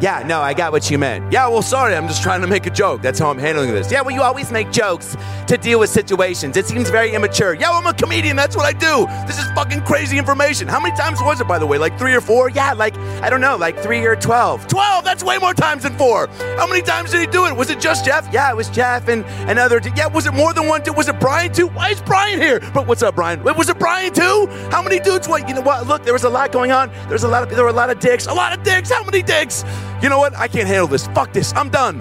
[0.00, 1.30] Yeah, no, I got what you meant.
[1.30, 3.02] Yeah, well, sorry, I'm just trying to make a joke.
[3.02, 3.92] That's how I'm handling this.
[3.92, 5.14] Yeah, well, you always make jokes
[5.46, 6.56] to deal with situations.
[6.56, 7.52] It seems very immature.
[7.52, 8.34] Yeah, well, I'm a comedian.
[8.34, 9.06] That's what I do.
[9.26, 10.68] This is fucking crazy information.
[10.68, 11.76] How many times was it, by the way?
[11.76, 12.48] Like three or four?
[12.48, 14.68] Yeah, like, I don't know, like three or 12.
[14.68, 15.04] 12!
[15.04, 16.28] That's way more times than four.
[16.56, 17.54] How many times did he do it?
[17.54, 18.26] Was it just Jeff?
[18.32, 19.82] Yeah, it was Jeff and another.
[19.94, 20.82] Yeah, was it more than one?
[20.82, 20.96] dude?
[20.96, 21.66] Was it Brian too?
[21.68, 22.60] Why is Brian here?
[22.72, 23.42] But what's up, Brian?
[23.42, 24.46] Was it Brian too?
[24.70, 25.28] How many dudes?
[25.28, 25.86] Wait, you know what?
[25.86, 26.90] Look, there was a lot going on.
[27.08, 28.26] There's a lot of there were a lot of dicks.
[28.26, 28.90] A lot of dicks.
[28.90, 29.62] How many dicks?
[30.02, 30.34] You know what?
[30.34, 31.06] I can't handle this.
[31.08, 31.52] Fuck this.
[31.54, 32.00] I'm done.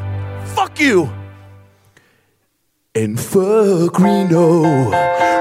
[0.56, 1.10] Fuck you.
[2.96, 4.90] And fuck Reno,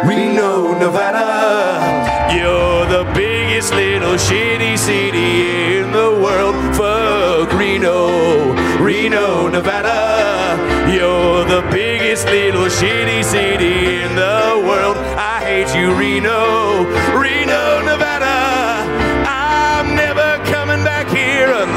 [0.05, 2.35] Reno, Nevada.
[2.35, 6.55] You're the biggest little shitty city in the world.
[6.77, 10.59] Fuck Reno, Reno, Nevada.
[10.93, 14.97] You're the biggest little shitty city in the world.
[15.17, 16.85] I hate you, Reno,
[17.19, 17.38] Reno,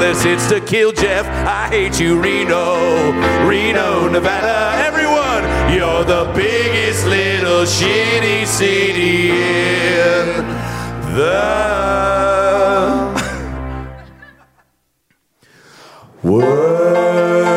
[0.02, 1.24] unless it's to kill Jeff.
[1.46, 3.12] I hate you, Reno,
[3.46, 4.76] Reno, Nevada.
[4.84, 10.44] Everyone, you're the biggest little shitty city in
[11.14, 11.62] the
[16.24, 17.51] world.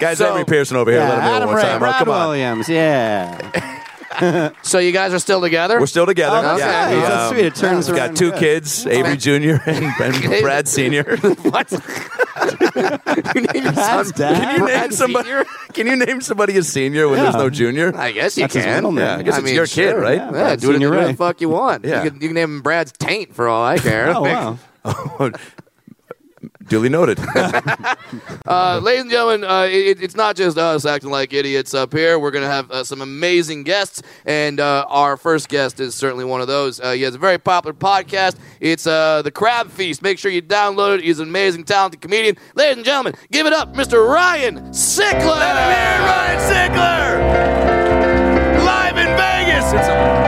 [0.00, 1.00] Guys, So- Henry Pearson over here.
[1.00, 1.76] Yeah, Let him know Adam one Ray, time.
[1.76, 2.28] Oh, Brad come on.
[2.28, 3.74] Williams, yeah.
[4.62, 5.78] So you guys are still together?
[5.78, 6.38] We're still together.
[6.38, 6.58] Okay.
[6.58, 7.44] Yeah, we, That's um, sweet.
[7.46, 8.40] It turns We've got two good.
[8.40, 9.30] kids, Avery Jr.
[9.66, 11.16] and, and Brad Sr.
[11.18, 11.70] what?
[11.70, 14.56] you name your son dad.
[14.56, 15.24] Can you name somebody?
[15.28, 15.44] Senior?
[15.72, 17.94] Can you name somebody a senior when there's no junior?
[17.94, 18.96] I guess you That's can.
[18.96, 20.16] yeah, I guess I it's mean, your kid, sure, right?
[20.16, 20.32] yeah.
[20.32, 21.12] Yeah, do it Senior do what Ray.
[21.12, 21.84] the fuck you want.
[21.84, 22.02] Yeah.
[22.02, 24.12] You, can, you can name him Brad's taint for all I care.
[24.16, 25.32] Oh, wow.
[26.68, 27.18] Duly noted.
[28.46, 32.18] Uh, ladies and gentlemen, uh, it, it's not just us acting like idiots up here.
[32.18, 36.24] We're going to have uh, some amazing guests, and uh, our first guest is certainly
[36.24, 36.80] one of those.
[36.80, 38.36] Uh, he has a very popular podcast.
[38.60, 40.00] It's uh, The Crab Feast.
[40.00, 41.04] Make sure you download it.
[41.04, 42.36] He's an amazing, talented comedian.
[42.54, 44.08] Ladies and gentlemen, give it up, Mr.
[44.08, 45.38] Ryan Sickler.
[45.38, 46.38] Let him hear Ryan
[48.56, 50.27] Sickler live in Vegas.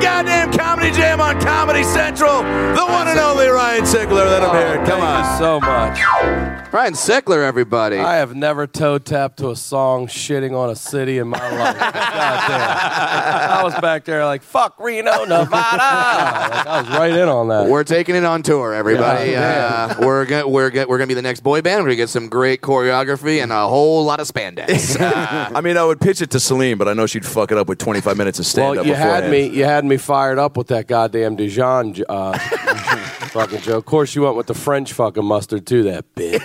[0.00, 4.26] Goddamn comedy jam on Comedy Central, the one and only Ryan Sickler.
[4.26, 4.86] Let him hear it.
[4.86, 5.22] Come on.
[5.22, 6.72] Thank you so much.
[6.72, 7.98] Ryan Sickler, everybody.
[7.98, 11.78] I have never toe tapped to a song shitting on a city in my life.
[11.80, 13.50] God damn.
[13.50, 15.50] I was back there like, fuck Reno, Nevada.
[16.50, 17.66] Like, I was right in on that.
[17.66, 19.32] We're taking it on tour, everybody.
[19.32, 21.82] Yeah, uh, we're gonna we're gonna, we're gonna be the next boy band.
[21.82, 25.00] We're gonna get some great choreography and a whole lot of spandex.
[25.00, 27.58] Uh, I mean, I would pitch it to Celine, but I know she'd fuck it
[27.58, 28.70] up with 25 minutes of stand-up.
[28.72, 28.86] Well, up.
[28.86, 29.48] you had me.
[29.48, 32.38] You had me fired up with that goddamn Dijon uh,
[33.30, 33.78] fucking joke.
[33.78, 36.44] Of course, you went with the French fucking mustard too, that bitch.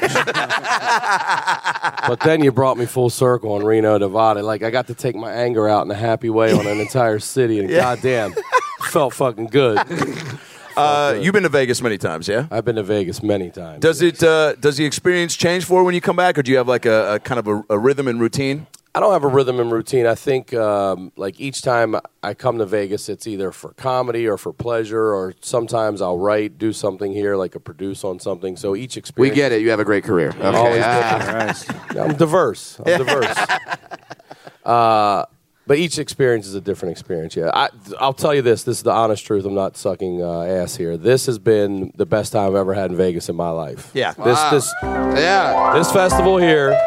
[2.07, 4.43] but then you brought me full circle on Reno, Nevada.
[4.43, 7.19] Like I got to take my anger out in a happy way on an entire
[7.19, 8.35] city, and goddamn,
[8.89, 9.79] felt fucking good.
[10.77, 12.47] Uh, you've been to Vegas many times, yeah?
[12.51, 13.79] I've been to Vegas many times.
[13.79, 14.21] Does it?
[14.21, 16.85] Uh, does the experience change for when you come back, or do you have like
[16.85, 18.67] a, a kind of a, a rhythm and routine?
[18.95, 20.07] I don't have a rhythm and routine.
[20.07, 24.37] I think um, like each time I come to Vegas, it's either for comedy or
[24.37, 28.55] for pleasure, or sometimes I'll write, do something here, like a produce on something.
[28.55, 29.33] So each experience.
[29.33, 29.61] we get it.
[29.61, 30.29] You have a great career.
[30.29, 30.45] Okay.
[30.45, 32.79] Always uh, I'm diverse.
[32.79, 33.37] I'm diverse.
[34.65, 35.25] uh,
[35.67, 37.35] but each experience is a different experience.
[37.35, 38.63] Yeah, I, I'll tell you this.
[38.63, 39.45] This is the honest truth.
[39.45, 40.97] I'm not sucking uh, ass here.
[40.97, 43.91] This has been the best time I've ever had in Vegas in my life.
[43.93, 44.13] Yeah.
[44.13, 45.73] This this yeah.
[45.75, 46.77] this festival here.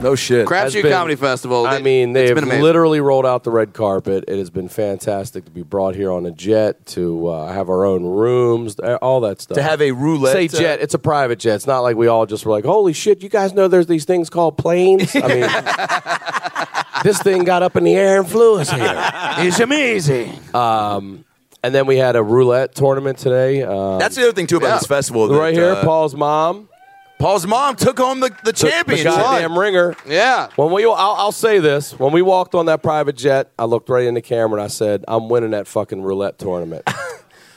[0.00, 0.46] No shit.
[0.46, 1.66] Crapshoot been- Comedy Festival.
[1.66, 2.62] I It- mean, they it's have been amazing.
[2.62, 4.24] literally rolled out the red carpet.
[4.28, 7.86] It has been fantastic to be brought here on a jet, to uh, have our
[7.86, 9.56] own rooms, uh, all that stuff.
[9.56, 10.34] to have a roulette.
[10.34, 10.80] Say uh, jet.
[10.80, 11.54] It's a private jet.
[11.56, 14.04] It's not like we all just were like, "Holy shit, you guys know there's these
[14.04, 15.42] things called planes." I mean,
[17.04, 18.82] this thing got up in the air and flew us here.
[19.46, 20.32] It's amazing.
[20.52, 23.62] And then we had a roulette tournament today.
[23.62, 24.78] Um, That's the other thing too about Yeah.
[24.78, 25.28] this festival.
[25.28, 25.72] that, right here.
[25.72, 26.68] uh, Paul's mom,
[27.18, 29.06] Paul's mom took home the, the took the championship.
[29.12, 29.96] goddamn ringer.
[30.06, 30.48] Yeah.
[30.56, 33.88] When we, I'll, I'll say this: when we walked on that private jet, I looked
[33.88, 36.86] right in the camera and I said, "I'm winning that fucking roulette tournament."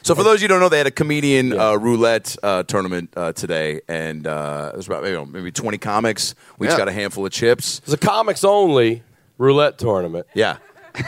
[0.03, 2.63] So for those of you who don't know, they had a comedian uh, roulette uh,
[2.63, 6.33] tournament uh, today, and uh, it was about maybe, maybe 20 comics.
[6.57, 6.77] We each Yeah.
[6.77, 7.79] got a handful of chips.
[7.83, 9.03] It's a comics only
[9.37, 10.27] roulette tournament.
[10.33, 10.57] Yeah.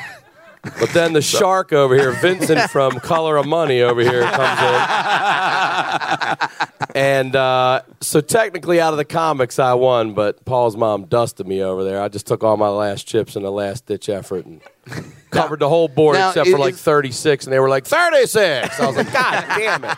[0.61, 6.49] But then the shark over here, Vincent from Color of Money over here, comes in.
[6.95, 11.61] And uh, so technically, out of the comics, I won, but Paul's mom dusted me
[11.63, 12.01] over there.
[12.01, 14.59] I just took all my last chips in a last ditch effort and
[15.29, 18.79] covered the whole board now, except for like 36, and they were like 36.
[18.79, 19.97] I was like, God damn it!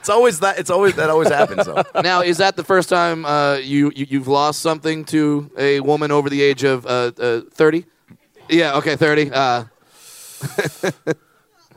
[0.00, 0.58] It's always that.
[0.58, 1.10] It's always that.
[1.10, 1.82] Always happens though.
[2.02, 6.10] now, is that the first time uh, you, you you've lost something to a woman
[6.10, 7.86] over the age of uh, uh, thirty?
[8.48, 8.76] yeah.
[8.76, 8.96] Okay.
[8.96, 9.30] Thirty.
[9.32, 9.64] Uh,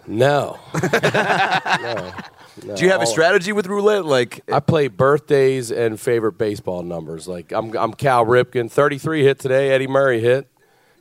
[0.08, 0.60] No.
[0.84, 2.12] no.
[2.66, 2.76] No.
[2.76, 4.06] Do you have a strategy with roulette?
[4.06, 7.28] Like, I play birthdays and favorite baseball numbers.
[7.28, 9.70] Like I'm, I'm Cal Ripken, 33 hit today.
[9.70, 10.48] Eddie Murray hit.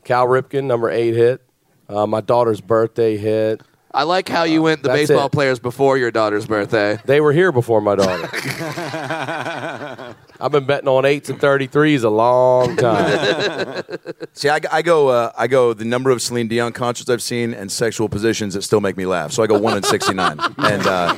[0.05, 1.43] Cal Ripken, number eight hit.
[1.89, 3.63] Uh, my daughter's birthday hit.
[3.95, 5.33] I like how you went the That's baseball it.
[5.33, 6.99] players before your daughter's birthday.
[7.07, 8.29] They were here before my daughter.
[10.41, 13.83] I've been betting on eights and 33s a long time.
[14.35, 15.09] see, I, I go.
[15.09, 15.73] Uh, I go.
[15.73, 19.07] The number of Celine Dion concerts I've seen and sexual positions that still make me
[19.07, 19.33] laugh.
[19.33, 21.17] So I go one in 69, and uh,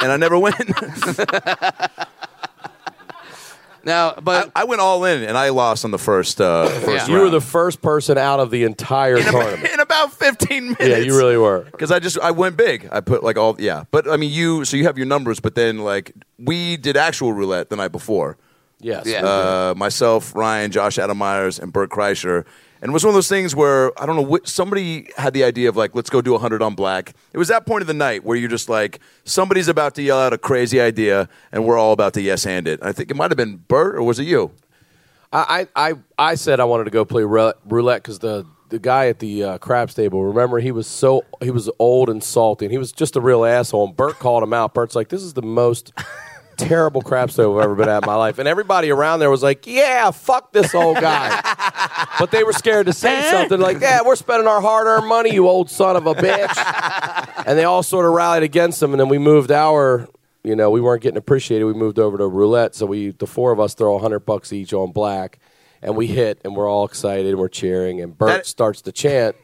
[0.00, 0.54] and I never win.
[3.88, 6.40] Now, but I, I went all in, and I lost on the first.
[6.40, 7.14] Uh, first Yeah.
[7.16, 9.68] you were the first person out of the entire tournament.
[9.72, 10.80] in about 15 minutes.
[10.84, 11.60] Yeah, you really were.
[11.70, 12.88] Because I just I went big.
[12.92, 13.84] I put like all yeah.
[13.90, 17.32] But I mean you so you have your numbers, but then like we did actual
[17.32, 18.36] roulette the night before.
[18.80, 19.06] Yes.
[19.06, 19.24] Yeah.
[19.24, 22.44] Uh, myself, Ryan, Josh Adam Meyers, and Bert Kreischer.
[22.80, 25.44] And it was one of those things where I don't know which, somebody had the
[25.44, 27.14] idea of like let's go do hundred on black.
[27.32, 30.18] It was that point of the night where you're just like somebody's about to yell
[30.18, 32.80] out a crazy idea, and we're all about to yes hand it.
[32.82, 34.52] I think it might have been Bert or was it you?
[35.30, 39.18] I, I, I said I wanted to go play roulette because the the guy at
[39.18, 40.24] the uh, craps table.
[40.24, 43.44] Remember, he was so he was old and salty, and he was just a real
[43.44, 43.88] asshole.
[43.88, 44.74] And Bert called him out.
[44.74, 45.92] Bert's like, "This is the most
[46.58, 49.42] terrible crap table I've ever been at in my life." And everybody around there was
[49.42, 51.40] like, "Yeah, fuck this old guy,"
[52.18, 55.32] but they were scared to say something like, "Yeah, we're spending our hard earned money,
[55.32, 59.00] you old son of a bitch." and they all sort of rallied against him, and
[59.00, 60.08] then we moved our
[60.44, 61.64] you know, we weren't getting appreciated.
[61.64, 64.52] We moved over to roulette, so we the four of us throw a hundred bucks
[64.52, 65.38] each on black,
[65.82, 68.92] and we hit, and we're all excited, and we're cheering, and Bert That- starts to
[68.92, 69.36] chant,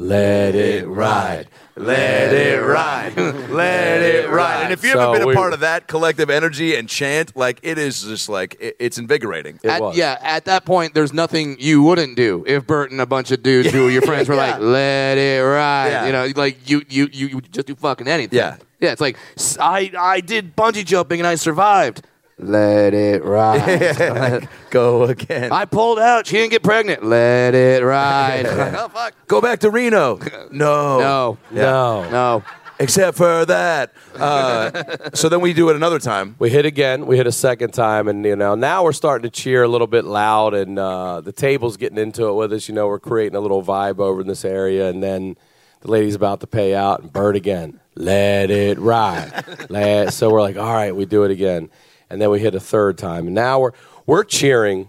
[0.00, 3.16] "Let it ride, Let it ride,
[3.50, 4.64] let it ride.
[4.64, 7.36] And if you've So ever been a we- part of that collective energy and chant,
[7.36, 9.60] like it is just like it, it's invigorating.
[9.62, 9.96] It at, was.
[9.96, 13.42] yeah, at that point, there's nothing you wouldn't do if Bert and a bunch of
[13.42, 14.52] dudes who were your friends were Yeah.
[14.52, 16.06] like, "Let it ride," Yeah.
[16.06, 18.36] you know, like you you you, you would just do fucking anything.
[18.38, 18.56] Yeah.
[18.80, 18.92] yeah.
[18.92, 19.16] It's like
[19.60, 22.02] I I did bungee jumping and I survived.
[22.42, 24.48] Let it ride.
[24.70, 25.52] Go again.
[25.52, 26.26] I pulled out.
[26.26, 27.04] She didn't get pregnant.
[27.04, 28.46] Let it ride.
[28.48, 29.14] oh fuck.
[29.26, 30.18] Go back to Reno.
[30.50, 30.98] No.
[30.98, 31.38] No.
[31.52, 31.62] Yeah.
[31.62, 32.44] No, No.
[32.78, 33.92] except for that.
[34.16, 36.34] Uh, so then we do it another time.
[36.38, 37.06] We hit again.
[37.06, 39.86] We hit a second time, and you know now we're starting to cheer a little
[39.86, 42.68] bit loud, and uh, the table's getting into it with us.
[42.68, 45.36] You know, we're creating a little vibe over in this area, and then
[45.82, 47.78] the lady's about to pay out, and Bert again.
[47.96, 49.44] Let it ride.
[49.68, 51.68] Let, so we're like, all right, we do it again,
[52.10, 53.72] and then we hit a third time, and now we're
[54.06, 54.88] we're cheering.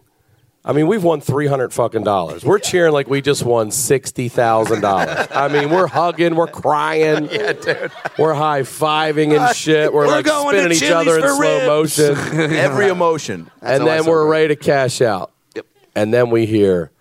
[0.63, 2.43] I mean, we've won three hundred fucking dollars.
[2.45, 5.27] We're cheering like we just won sixty thousand dollars.
[5.31, 7.91] I mean, we're hugging, we're crying, Yeah, dude.
[8.19, 9.91] we're high fiving and shit.
[9.91, 11.97] We're, We're like spinning each other in slow ribs.
[11.97, 12.15] motion,
[12.53, 13.49] Every emotion.
[13.61, 15.31] and then we're ready to cash out.
[15.55, 15.65] Yep.
[15.95, 16.91] And then we hear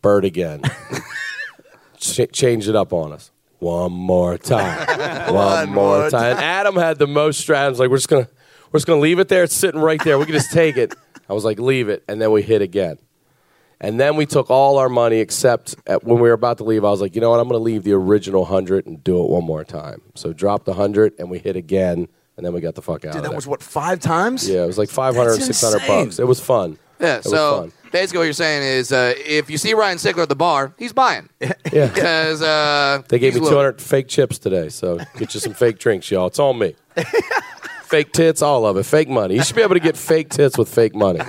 [0.00, 0.62] Bert again.
[1.98, 3.30] Ch- change it up on us.
[3.58, 4.86] One more time.
[5.34, 6.36] One, more, more time.
[6.36, 7.80] And Adam had the most strategies.
[7.80, 8.28] Like we're just gonna
[8.72, 9.44] we're just gonna leave it there.
[9.44, 10.18] It's sitting right there.
[10.18, 10.94] We can just take it.
[11.28, 12.04] I was like, leave it.
[12.08, 12.98] And then we hit again.
[13.80, 16.84] And then we took all our money except at, when we were about to leave.
[16.84, 17.38] I was like, you know what?
[17.38, 20.02] I'm going to leave the original hundred and do it one more time.
[20.16, 23.12] So dropped the hundred and we hit again, and then we got the fuck out.
[23.12, 23.36] Dude, of that there.
[23.36, 24.48] was what five times?
[24.48, 26.04] yeah, it was like 500, That's 600 insane.
[26.06, 26.18] bucks.
[26.18, 26.76] It was fun.
[26.98, 27.72] Yeah, It was so fun.
[27.92, 30.92] basically what you're saying is uh, if you see Ryan Sickler at the bar, he's
[30.92, 31.28] buying.
[31.70, 31.86] Yeah.
[31.88, 35.78] Because uh, They gave me he's 200 fake chips today, so get you some fake
[35.78, 36.26] drinks, y'all.
[36.26, 36.74] It's on me.
[37.88, 38.84] fake tits, all of it.
[38.84, 39.34] Fake money.
[39.34, 41.20] You should be able to get fake tits with fake money.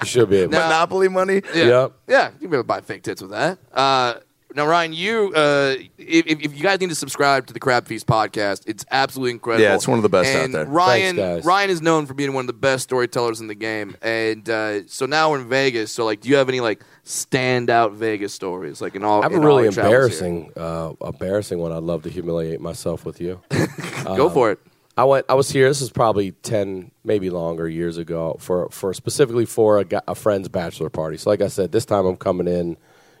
[0.00, 0.52] You should be able.
[0.52, 1.42] Now- Monopoly money?
[1.54, 1.64] Yeah.
[1.64, 1.92] Yep.
[2.08, 3.58] Yeah, you can be able to buy fake tits with that.
[3.72, 4.14] Uh,
[4.54, 7.86] now, Ryan, you uh, if, if if you guys need to subscribe to the Crab
[7.86, 9.62] Feast podcast, it's absolutely incredible.
[9.64, 10.64] Yeah, it's one of the best out there.
[10.64, 11.44] Ryan, Thanks, guys.
[11.44, 14.86] Ryan is known for being one of the best storytellers in the game, and uh,
[14.86, 15.92] so now we're in Vegas.
[15.92, 18.80] So, like, do you have any like standout Vegas stories?
[18.80, 20.26] Like in all, I have in a all really your travels here?
[20.28, 21.72] embarrassing, uh, embarrassing one.
[21.72, 23.42] I'd love to humiliate myself with you.
[24.04, 24.60] Go for it.
[24.96, 25.26] I went.
[25.28, 25.68] I was here.
[25.68, 30.48] This is probably ten, maybe longer years ago for for specifically for a, a friend's
[30.48, 31.18] bachelor party.
[31.18, 32.78] So, like I said, this time I'm coming in,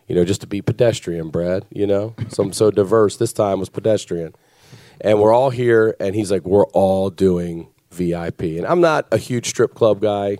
[0.08, 1.66] you know, just to be pedestrian, Brad.
[1.70, 3.18] You know, so I'm so diverse.
[3.18, 4.34] This time was pedestrian,
[5.02, 5.94] and we're all here.
[6.00, 10.38] And he's like, we're all doing VIP, and I'm not a huge strip club guy,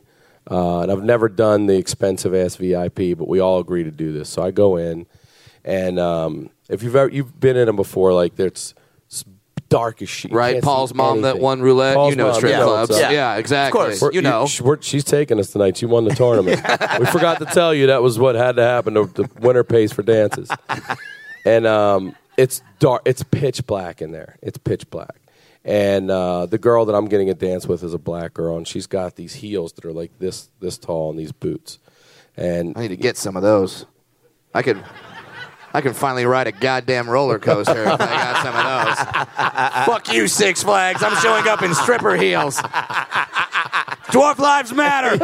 [0.51, 4.11] uh, and I've never done the expensive ass VIP, but we all agree to do
[4.11, 4.30] this.
[4.30, 5.07] So I go in,
[5.66, 8.74] and um, if you've ever you've been in them before, like there's
[9.68, 10.32] dark as shit.
[10.32, 11.94] Right, Paul's see mom that won roulette.
[11.96, 12.62] Paul's you know mom, strip yeah.
[12.62, 12.98] clubs.
[12.98, 13.10] Yeah.
[13.10, 13.80] Yeah, exactly.
[13.80, 14.00] course.
[14.02, 14.46] We're- You know.
[14.46, 15.76] sh- we're- she's taking us tonight.
[15.76, 16.60] She won the tournament.
[16.98, 18.94] we forgot to tell you that was what had to happen.
[18.94, 20.50] The, the winner pays for dances,
[21.44, 23.02] and um, it's dark.
[23.04, 24.36] It's pitch black in there.
[24.42, 25.16] It's pitch black.
[25.64, 28.68] And uh, the girl that I'm getting a dance with is a black girl, and
[28.68, 31.80] she's got these heels that are like this this tall and these boots.
[32.36, 33.84] And I need to get some of those.
[34.54, 34.82] I could.
[35.77, 38.97] I can finally ride a goddamn roller coaster if I got some of those.
[39.87, 41.03] Fuck you, Six Flags.
[41.03, 42.57] I'm showing up in stripper heels.
[44.07, 45.16] Dwarf lives matter.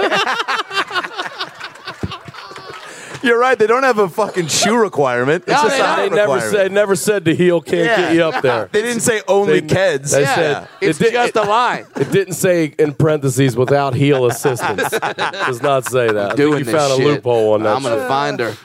[3.23, 3.57] You're right.
[3.57, 5.45] They don't have a fucking shoe requirement.
[5.47, 6.51] It's No, just they a they never requirement.
[6.53, 7.97] said never said the heel can't Yeah.
[7.97, 8.67] get you up there.
[8.73, 10.11] They didn't say only They- kids.
[10.11, 11.87] they yeah, said- it's it did- just a line.
[11.97, 14.93] It didn't say in parentheses without heel assistance.
[14.93, 16.33] It does not say that.
[16.33, 17.07] I Doing think you this found a shit.
[17.07, 17.77] loophole on that.
[17.77, 18.09] I'm gonna shit.
[18.09, 18.57] find her.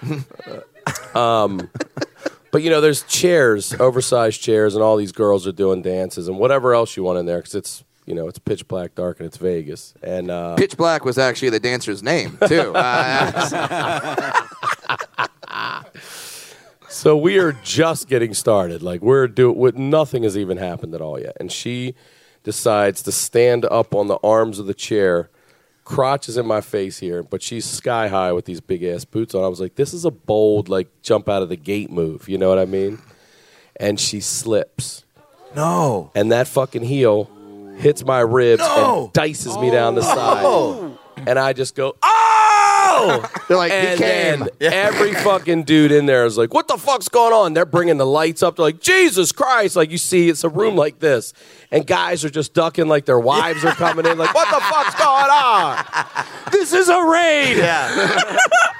[2.51, 6.39] But you know, there's chairs, oversized chairs, and all these girls are doing dances and
[6.39, 9.27] whatever else you want in there because it's you know it's pitch black, dark, and
[9.27, 9.93] it's Vegas.
[10.01, 12.73] And uh, Pitch Black was actually the dancer's name too.
[12.73, 14.43] Uh,
[16.89, 18.81] so we are just getting started.
[18.81, 21.35] Like we're doing, with nothing has even happened at all yet.
[21.39, 21.95] And she
[22.43, 25.29] decides to stand up on the arms of the chair.
[25.87, 29.33] Crotch is in my face here, but she's sky high with these big ass boots
[29.33, 29.45] on.
[29.45, 32.27] I was like, this is a bold, like jump out of the gate move.
[32.27, 32.99] You know what I mean?
[33.77, 35.05] And she slips.
[35.55, 36.11] No.
[36.13, 37.31] and that fucking heel
[37.77, 39.05] hits my ribs No.
[39.05, 40.97] and dices me down the oh.
[41.15, 41.25] side.
[41.25, 42.26] And I just go, ah!
[42.87, 43.31] Oh!
[43.47, 44.39] They're like, and he came.
[44.39, 47.53] then every fucking dude in there is like, what the fuck's going on?
[47.53, 48.55] They're bringing the lights up.
[48.55, 49.75] They're like, Jesus Christ.
[49.75, 51.33] Like, you see, it's a room like this.
[51.71, 54.17] And guys are just ducking like their wives are coming in.
[54.17, 55.85] Like, what the fuck's going on?
[56.49, 57.57] This is a raid.
[57.57, 58.37] Yeah.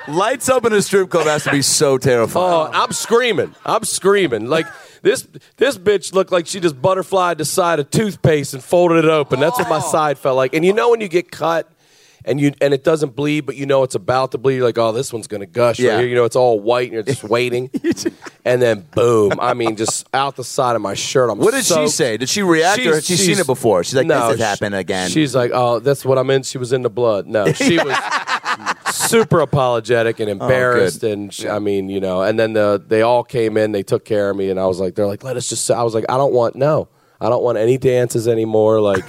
[0.08, 2.54] Lights up in a strip club has to be so terrifying.
[2.54, 3.54] Oh, I'm screaming.
[3.66, 4.48] I'm screaming.
[4.48, 4.66] Like
[5.02, 5.28] this
[5.58, 9.40] this bitch looked like she just butterflied the side of toothpaste and folded it open.
[9.40, 9.92] That's what my oh.
[9.92, 10.54] side felt like.
[10.54, 11.70] And you know when you get cut
[12.28, 14.78] and you and it doesn't bleed, but you know it's about to bleed, you're like,
[14.78, 15.94] oh, this one's gonna gush Yeah.
[15.94, 16.10] right here.
[16.10, 17.72] You know, it's all white and you're just waiting.
[18.46, 19.34] and then boom.
[19.40, 21.30] I mean, just out the side of my shirt.
[21.32, 22.18] I'm What did she say?
[22.18, 23.84] Did she react or had she She's- seen it before?
[23.84, 25.10] She's like, no, this has happened again.
[25.10, 26.44] She's like, oh, that's what I'm in.
[26.44, 27.26] She was in the blood.
[27.26, 27.96] No, she was
[28.94, 31.12] super apologetic and oh, embarrassed, good.
[31.18, 34.06] and she, I mean, you know, and then the they all came in, they took
[34.06, 35.70] care of me, and I was like, they're like, let us just.
[35.72, 36.90] I was like, I don't want no,
[37.22, 38.82] I don't want any dances anymore.
[38.82, 39.06] Like,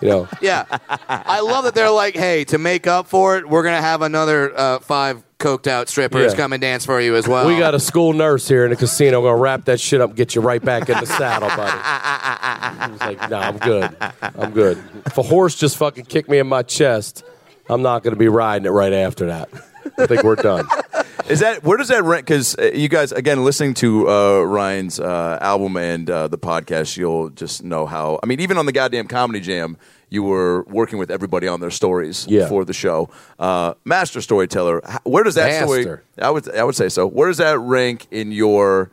[0.00, 0.64] you know, Yeah,
[1.08, 4.52] I love that they're like, hey, to make up for it, we're gonna have another
[4.58, 6.36] uh, five coked out strippers Yeah.
[6.36, 7.46] come and dance for you as well.
[7.46, 9.20] We got a school nurse here in the casino.
[9.22, 12.92] We're gonna wrap that shit up and get you right back in the saddle, buddy.
[12.92, 13.96] Was like, no, I'm good.
[14.36, 14.82] I'm good.
[15.06, 17.24] If a horse just fucking kicked me in my chest,
[17.68, 19.48] I'm not gonna be riding it right after that.
[19.98, 20.66] I think we're done.
[21.28, 22.26] Is that where does that rank?
[22.26, 26.96] Because uh, you guys, again, listening to uh, Ryan's uh, album and uh, the podcast,
[26.96, 28.18] you'll just know how.
[28.22, 29.76] I mean, even on the goddamn comedy jam,
[30.08, 32.48] you were working with everybody on their stories Yeah.
[32.48, 33.10] for the show.
[33.38, 34.80] Uh, master storyteller.
[35.04, 35.86] Where does that story?
[36.18, 37.06] I would I would say so.
[37.06, 38.90] Where does that rank in your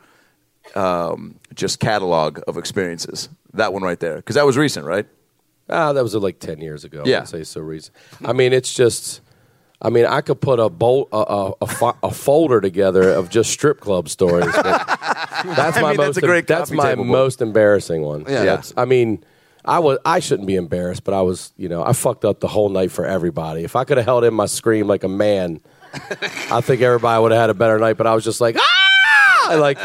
[0.76, 3.28] um, just catalog of experiences?
[3.54, 5.06] That one right there, because that was recent, right?
[5.68, 7.02] Ah, that was like ten years ago.
[7.04, 7.20] Yeah.
[7.22, 7.60] I'd say so.
[7.62, 7.92] Reason.
[8.24, 9.22] I mean, it's just.
[9.80, 13.30] I mean, I could put a bolt, a, a, a, fo- a folder together of
[13.30, 14.52] just strip club stories.
[14.52, 16.20] That's I my mean, most.
[16.20, 17.06] that's that's my book.
[17.06, 18.24] most embarrassing one.
[18.28, 18.44] Yeah.
[18.44, 19.22] That's, I mean,
[19.64, 19.98] I was.
[20.04, 21.52] I shouldn't be embarrassed, but I was.
[21.56, 23.62] You know, I fucked up the whole night for everybody.
[23.62, 25.60] If I could have held in my scream like a man,
[26.50, 27.96] I think everybody would have had a better night.
[27.98, 28.77] But I was just like, ah!
[29.58, 29.78] Like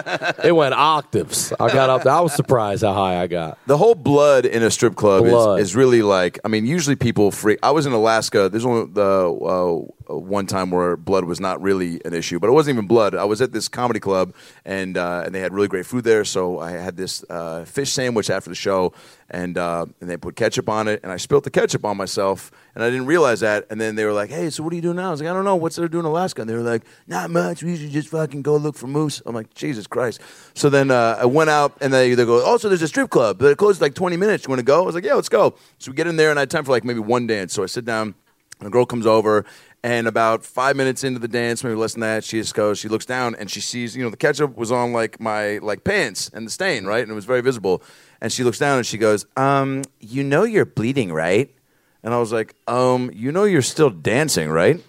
[0.43, 1.51] it went octaves.
[1.59, 2.05] I got up.
[2.05, 3.57] I was surprised how high I got.
[3.66, 5.59] The whole blood in a strip club Blood.
[5.59, 6.39] is, is really like.
[6.45, 7.59] I mean, usually people freak.
[7.64, 8.49] I was in Alaska.
[8.49, 9.01] There's only the
[9.32, 13.16] uh, one time where blood was not really an issue, but it wasn't even blood.
[13.16, 14.34] I was at this comedy club,
[14.66, 16.26] and uh, and they had really great food there.
[16.26, 18.93] So I had this uh, fish sandwich after the show,
[19.30, 22.51] and uh, and they put ketchup on it, and I spilt the ketchup on myself,
[22.76, 23.66] and I didn't realize that.
[23.70, 25.30] And then they were like, "Hey, so what are you doing now?" I was like,
[25.30, 25.56] "I don't know.
[25.56, 27.64] What's there to do in Alaska?" And they were like, "Not much.
[27.64, 30.22] We usually just fucking go look for moose." I'm like, "Jesus Christ!"
[30.54, 33.39] So then uh, I went out, and they they go, "Oh, there's a strip club,
[33.39, 34.45] but it closes like 20 minutes.
[34.45, 36.30] You want to go?" I was like, "Yeah, let's go." So we get in there,
[36.30, 37.54] and I had time for like maybe one dance.
[37.54, 38.16] So I sit down,
[38.60, 39.45] and a girl comes over.
[39.86, 42.80] And about five minutes into the dance, maybe less than that, she just goes.
[42.80, 45.84] She looks down and she sees, you know, the ketchup was on like my like
[45.84, 47.84] pants and the stain, right, and it was very visible.
[48.22, 51.54] And she looks down and she goes, "Um, you know you're bleeding, right?"
[52.01, 54.82] And I was like, "Um, you know you're still dancing, right?"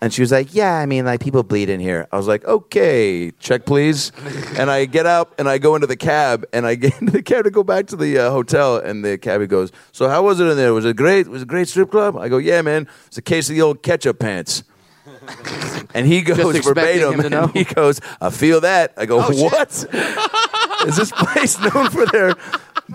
[0.00, 2.44] And she was like, "Yeah, I mean, like people bleed in here." I was like,
[2.44, 4.12] "Okay, check please."
[4.56, 7.22] and I get up and I go into the cab and I get into the
[7.22, 8.76] cab to go back to the uh, hotel.
[8.76, 10.72] And the cabbie goes, "So how was it in there?
[10.72, 11.26] Was it great?
[11.28, 12.86] Was it a great strip club?" I go, "Yeah, man.
[13.08, 14.62] It's a case of the old ketchup pants."
[15.94, 17.42] and he goes verbatim, him to know.
[17.44, 19.70] and he goes, "I feel that." I go, Oh, "What?
[20.86, 22.34] Is this place known for their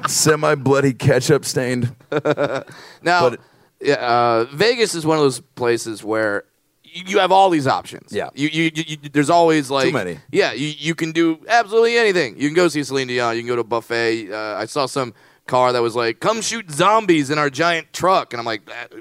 [0.08, 3.40] semi-bloody ketchup stained?" Now, But-
[3.82, 6.46] yeah, uh, Vegas is one of those places where
[6.94, 8.12] you, have all these options.
[8.12, 8.30] Yeah.
[8.36, 10.20] you, you, you, you- there's always like too many.
[10.32, 12.36] Yeah, you, you can do absolutely anything.
[12.40, 13.36] You can go see Celine Dion.
[13.36, 14.32] You can go to a buffet.
[14.32, 15.14] Uh, I saw some
[15.48, 18.92] car that was like, "Come shoot zombies in our giant truck," and I'm like, that-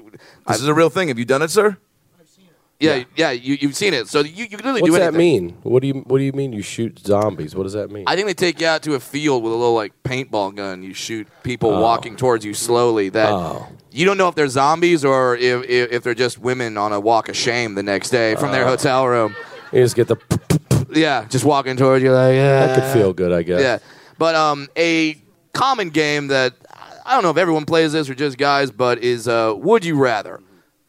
[0.47, 1.07] This is a real thing.
[1.09, 1.77] Have you done it, sir?
[2.83, 5.57] "Yeah, yeah, you, you've seen it." So you, you can literally What's do that mean?
[5.63, 7.55] What do you What do you mean you shoot zombies?
[7.55, 8.03] What does that mean?
[8.07, 10.83] I think they take you out to a field with a little like paintball gun.
[10.83, 11.81] You shoot people Oh.
[11.81, 13.09] walking towards you slowly.
[13.09, 13.67] That Oh.
[13.91, 16.99] you don't know if they're zombies or if, if if they're just women on a
[16.99, 18.51] walk of shame the next day from Oh.
[18.51, 19.35] their hotel room.
[19.71, 20.17] you just get the.
[20.91, 22.67] Yeah, just walking towards you like yeah.
[22.67, 23.61] That could feel good, I guess.
[23.61, 23.79] Yeah,
[24.19, 25.17] but um, a
[25.53, 26.53] common game that
[27.05, 29.95] I don't know if everyone plays this or just guys, but is uh, Would You
[29.95, 30.39] Rather,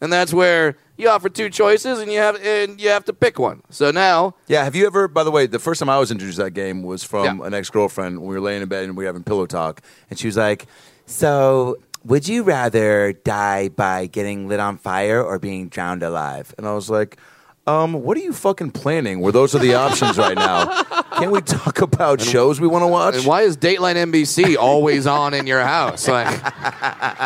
[0.03, 3.39] and that's where you offer two choices and you have and you have to pick
[3.39, 3.63] one.
[3.71, 5.09] So now Yeah, have you ever?
[5.09, 7.47] By the way, the first time I was introduced to that game was from Yeah.
[7.47, 8.21] an ex girlfriend.
[8.21, 9.81] We were laying in bed and we were having pillow talk,
[10.11, 10.67] and she was like,
[11.07, 16.67] "So, would you rather die by getting lit on fire or being drowned alive?" And
[16.67, 17.17] I was like,
[17.67, 19.21] "Um, what are you fucking planning?
[19.21, 20.83] Where those are the options right now?
[21.19, 25.07] Can't we talk about shows we want to watch?" And why is Dateline NBC always
[25.07, 26.07] on in your house?
[26.09, 26.29] Like,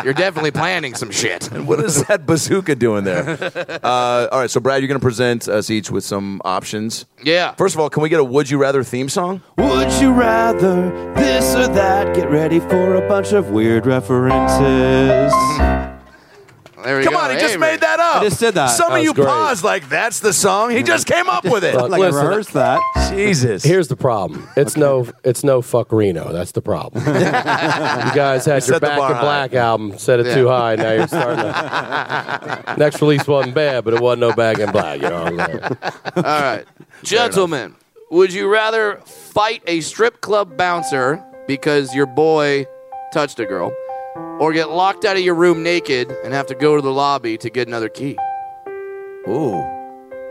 [0.03, 1.51] you're definitely planning some shit.
[1.51, 3.37] And what is that bazooka doing there?
[3.89, 7.05] Uh, all right, so Brad, you're going to present us each with some options.
[7.23, 7.53] Yeah.
[7.55, 9.41] First of all, can we get a "Would You Rather" theme song?
[9.57, 12.15] Would you rather this or that?
[12.15, 15.31] Get ready for a bunch of weird references.
[16.89, 17.19] There we Come go.
[17.19, 18.15] on, he just Hey, made that up.
[18.15, 18.71] I just did that.
[18.71, 19.27] Some That of was you great.
[19.27, 20.71] paused like that's the song.
[20.71, 20.87] He mm-hmm.
[20.87, 21.75] just came up with it.
[21.75, 23.11] Look, like listen, I rehearsed that.
[23.11, 23.63] Jesus.
[23.63, 24.49] Here's the problem.
[24.57, 25.07] It's no.
[25.23, 26.33] It's no fuck Reno.
[26.33, 27.05] That's the problem.
[27.07, 30.33] you guys had set your the Back bar in Black album, set it Yeah.
[30.33, 30.77] too high.
[30.77, 31.37] Now you're starting.
[31.37, 34.99] To, next release wasn't bad, but it wasn't no Back in Black.
[34.99, 35.23] You know.
[35.25, 35.63] What I'm saying?
[36.15, 36.65] All right.
[37.03, 37.75] Gentlemen,
[38.09, 42.65] would you rather fight a strip club bouncer because your boy
[43.13, 43.71] touched a girl
[44.39, 47.37] or get locked out of your room naked and have to go to the lobby
[47.37, 48.17] to get another key?
[49.27, 49.63] Ooh.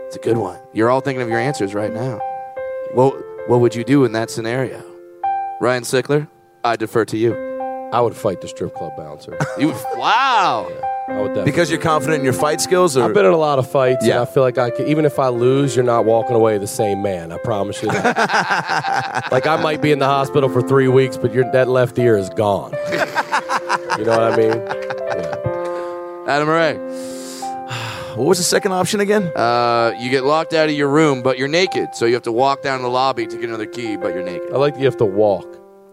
[0.07, 0.59] It's a good one.
[0.73, 2.19] You're all thinking of your answers right now.
[2.93, 3.15] What,
[3.47, 4.83] what would you do in that scenario?
[5.61, 6.27] Ryan Sickler,
[6.63, 7.35] I defer to you.
[7.93, 9.37] I would fight the strip club bouncer.
[9.59, 10.67] You wow.
[11.07, 11.51] I would definitely.
[11.51, 14.05] Because you're confident in your fight skills, or I've been in a lot of fights,
[14.05, 14.19] Yeah.
[14.19, 16.67] and I feel like I could, even if I lose, you're not walking away the
[16.67, 17.31] same man.
[17.31, 19.27] I promise you that.
[19.31, 22.15] like I might be in the hospital for three weeks, but your that left ear
[22.15, 22.73] is gone.
[23.97, 24.51] you know what I mean?
[24.51, 26.27] Yeah.
[26.27, 26.77] Adam Ray.
[28.15, 29.31] What was the second option again?
[29.35, 32.31] Uh, you get locked out of your room, but you're naked, so you have to
[32.31, 34.51] walk down the lobby to get another key, but you're naked.
[34.51, 35.45] I like that you have to walk.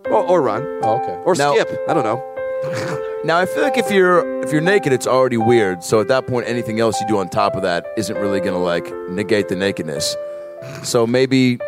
[0.06, 0.62] Or, or run.
[0.82, 1.12] Oh, okay.
[1.24, 1.68] Or Now- skip.
[1.88, 3.02] I don't know.
[3.24, 5.82] Now I feel like if you're if you're naked, it's already weird.
[5.82, 8.62] So at that point, anything else you do on top of that isn't really gonna
[8.62, 10.14] like negate the nakedness.
[10.84, 11.58] So maybe,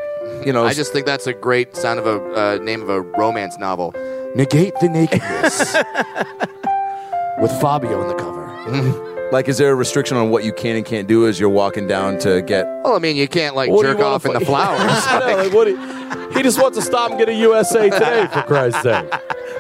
[0.47, 3.01] you know, I just think that's a great sound of a uh, name of a
[3.01, 3.93] romance novel.
[4.35, 5.74] Negate the nakedness.
[7.41, 9.29] With Fabio in the cover.
[9.33, 11.87] like, is there a restriction on what you can and can't do as you're walking
[11.87, 12.66] down to get?
[12.85, 14.81] Well, I mean, you can't like What jerk off in the flowers.
[15.07, 15.99] I know, like, what you-
[16.33, 19.11] he just wants to stop and get a USA Today for Christ's sake.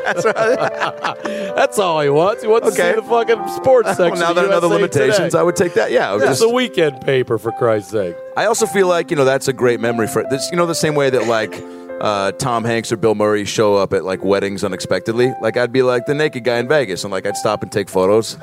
[0.04, 2.42] That's That's all he wants.
[2.42, 2.92] He wants Okay.
[2.92, 4.20] to see the fucking sports section.
[4.20, 5.38] Well, now of that I know the USA limitations, Today.
[5.38, 5.90] I would take that.
[5.90, 8.16] Yeah, I would It's just- a weekend paper for Christ's sake.
[8.36, 10.48] I also feel like you know that's a great memory for this.
[10.50, 11.54] You know, the same way that like
[12.00, 15.32] uh, Tom Hanks or Bill Murray show up at like weddings unexpectedly.
[15.42, 17.88] Like I'd be like the naked guy in Vegas, and like I'd stop and take
[17.88, 18.36] photos,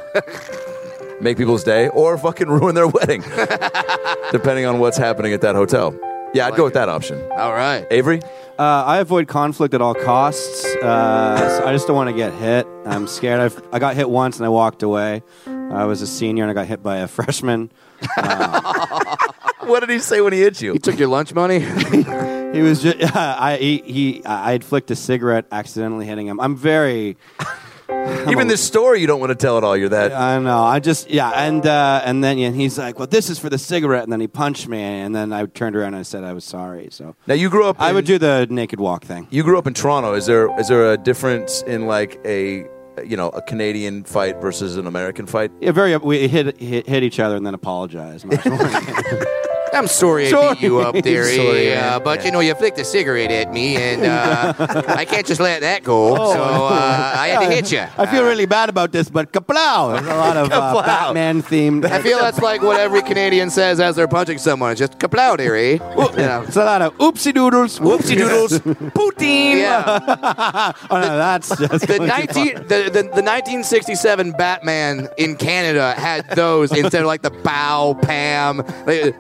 [1.22, 3.22] make people's day, or fucking ruin their wedding,
[4.32, 5.98] depending on what's happening at that hotel.
[6.34, 7.18] Yeah, I'd go with that option.
[7.32, 7.88] All right.
[7.92, 8.20] Avery,
[8.60, 10.66] Uh, I avoid conflict at all costs.
[10.66, 12.68] Uh, so I just don't want to get hit.
[12.86, 13.40] I'm scared.
[13.40, 15.24] I've, I got hit once and I walked away.
[15.48, 17.72] I was a senior and I got hit by a freshman.
[19.62, 20.74] what did he say when he hit you?
[20.74, 21.60] He took your lunch money.
[22.56, 26.40] He was just I he, he I had flicked a cigarette accidentally hitting him.
[26.40, 27.18] I'm very
[28.30, 29.76] Even this story, you don't want to tell it all.
[29.76, 30.14] You're that.
[30.14, 30.64] I know.
[30.64, 33.50] I just yeah, and uh, and then yeah, and he's like, "Well, this is for
[33.50, 36.24] the cigarette," and then he punched me, and then I turned around and I said
[36.24, 36.88] I was sorry.
[36.92, 37.80] So Now you grew up.
[37.80, 39.28] I in- would do the naked walk thing.
[39.30, 40.14] You grew up in Toronto.
[40.14, 42.66] Is there is there a difference in like a
[43.04, 45.52] you know a Canadian fight versus an American fight?
[45.60, 45.96] Yeah, very.
[45.98, 48.26] We hit hit, hit each other and then apologized.
[49.76, 51.36] I'm sorry I beat you up, dearie.
[51.36, 54.54] Sorry, uh, but you know, you flicked a cigarette at me, and uh,
[54.88, 56.16] I can't just let that go.
[56.16, 57.86] So uh, I had to hit you.
[57.98, 59.94] I feel really bad about this, but kaplow!
[59.96, 61.86] There's a lot of uh, Batman themed.
[61.86, 64.72] I feel that's like what every Canadian says as they're punching someone.
[64.72, 65.74] It's just kaplow, dearie.
[65.74, 66.44] You know.
[66.48, 68.60] It's a lot of oopsie doodles, oopsie doodles,
[68.96, 69.58] poutine.
[69.58, 70.72] Yeah.
[70.90, 76.72] Oh no, that's just The 19 the, the, the 1967 Batman in Canada had those
[76.72, 78.64] instead of like the bow Pam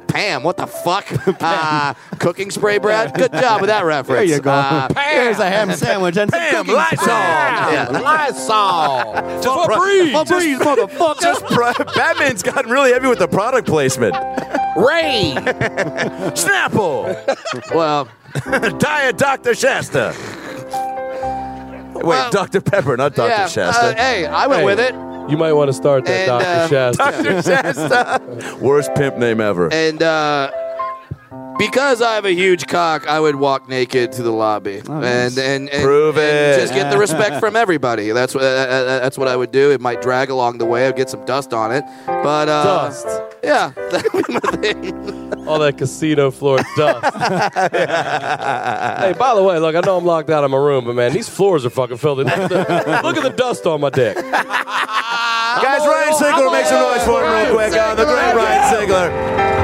[0.07, 1.05] Pam what the fuck
[1.41, 4.29] uh, cooking spray Brad good job with that reference.
[4.29, 4.51] There you go.
[4.51, 6.97] Uh, Here's a ham sandwich and some Pam, cooking Lysol.
[6.97, 7.09] spray.
[7.09, 7.87] yeah.
[8.01, 9.13] Lysol.
[9.41, 10.13] Just Febreze.
[10.13, 11.21] Febreze, motherfucker.
[11.21, 14.13] Just pro- Batman's gotten really heavy with the product placement.
[14.77, 15.35] rain
[16.35, 18.07] Snapple, well
[18.79, 19.55] Diet Dr.
[19.55, 20.13] Shasta.
[21.95, 22.59] Wait, Well, Dr.
[22.61, 23.29] Pepper, not Dr.
[23.29, 23.85] yeah, Shasta.
[23.87, 24.65] uh, hey I went Hey.
[24.65, 24.93] with it
[25.27, 26.75] You might want to start that, And, Dr.
[26.75, 27.23] uh, Shasta.
[27.23, 27.41] Dr.
[27.41, 28.57] Shasta.
[28.61, 29.71] Worst pimp name ever.
[29.73, 30.51] and uh
[31.57, 35.69] because I have a huge cock, I would walk naked to the lobby and, and,
[35.69, 36.59] and Prove and it.
[36.61, 38.11] Just get the respect from everybody.
[38.11, 39.71] That's what uh, uh, that's what I would do.
[39.71, 40.87] It might drag along the way.
[40.87, 43.07] I'd get some dust on it, but uh, Dust.
[43.43, 45.47] Yeah, that would be my thing.
[45.47, 47.03] All that casino floor dust.
[47.71, 51.13] hey, by the way, look, I know I'm locked out of my room, but man,
[51.13, 52.23] these floors are fucking filthy.
[52.23, 54.15] Look at the, look at the dust on my dick.
[55.55, 57.73] Guys, Ryan Sickler, make some noise for him real quick.
[57.73, 59.54] Uh, the great Ryan Sickler.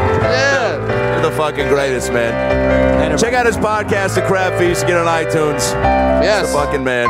[1.31, 1.37] Yeah.
[1.37, 3.17] You're the fucking greatest, man.
[3.17, 4.87] Check out his podcast, The Crab Feast.
[4.87, 5.59] Get on iTunes.
[6.23, 6.47] Yes.
[6.51, 7.07] The fucking man.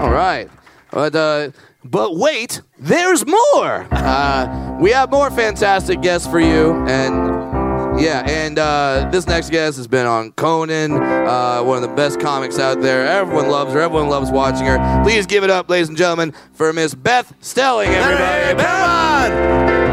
[0.00, 0.48] All right.
[0.90, 1.50] But uh,
[1.84, 3.86] but wait, there's more.
[3.90, 9.76] Uh, we have more fantastic guests for you, and yeah, and uh, this next guest
[9.76, 13.06] has been on Conan, uh, one of the best comics out there.
[13.06, 13.80] Everyone loves her.
[13.80, 15.02] Everyone loves watching her.
[15.02, 17.90] Please give it up, ladies and gentlemen, for Miss Beth Stelling.
[17.90, 19.83] Hey, Everybody, come on!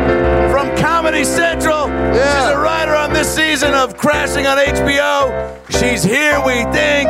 [1.12, 1.90] From Comedy Central.
[1.90, 2.24] Yeah.
[2.24, 5.60] She's a writer on this season of Crashing on HBO.
[5.70, 7.10] She's here, we think.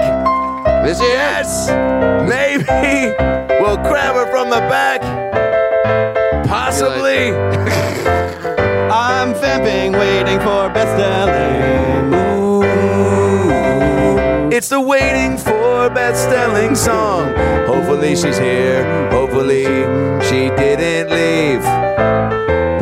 [0.84, 1.70] this is Yes.
[2.28, 3.14] Maybe
[3.62, 5.02] we'll grab her from the back.
[6.48, 7.32] Possibly.
[8.92, 12.12] I'm vamping, waiting for Beth Stelling.
[14.52, 17.36] It's the waiting for Beth Stelling song.
[17.68, 18.84] Hopefully she's here.
[19.12, 19.66] Hopefully
[20.28, 21.81] she didn't leave.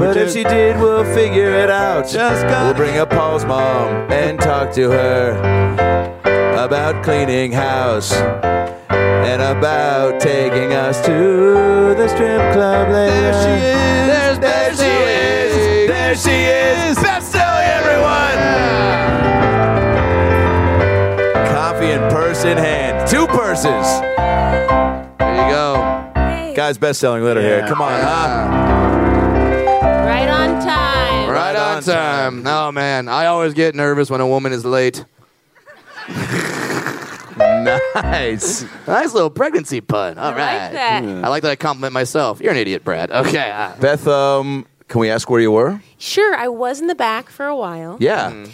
[0.09, 2.07] But if she did, we'll figure it out.
[2.09, 5.31] Just got- We'll bring up Paul's mom and talk to her
[6.57, 8.11] about cleaning house
[8.89, 13.11] and about taking us to the strip club later.
[13.11, 14.39] There she is.
[14.39, 15.87] There's there she is.
[15.89, 16.37] There she
[16.89, 16.95] is.
[17.03, 18.37] Beth Stelling, everyone.
[21.53, 23.07] Coffee and purse in hand.
[23.07, 23.65] Two purses.
[25.19, 26.11] there you go.
[26.15, 27.65] Hey, Guys, Beth Stelling litter here.
[27.67, 29.08] Come on, huh?
[29.81, 31.29] Right on time.
[31.29, 32.47] Right on on time.
[32.47, 35.05] Oh man, I always get nervous when a woman is late.
[37.37, 38.65] Nice.
[38.87, 40.17] Nice little pregnancy pun.
[40.17, 40.61] All I right.
[40.63, 41.03] like that.
[41.03, 42.41] I like that I compliment myself.
[42.41, 43.11] You're an idiot, Brad.
[43.11, 43.49] Okay.
[43.51, 45.81] uh, Beth, um, Can we ask where you were?
[45.97, 47.97] Sure, I was in the back for a while.
[47.99, 48.45] Yeah.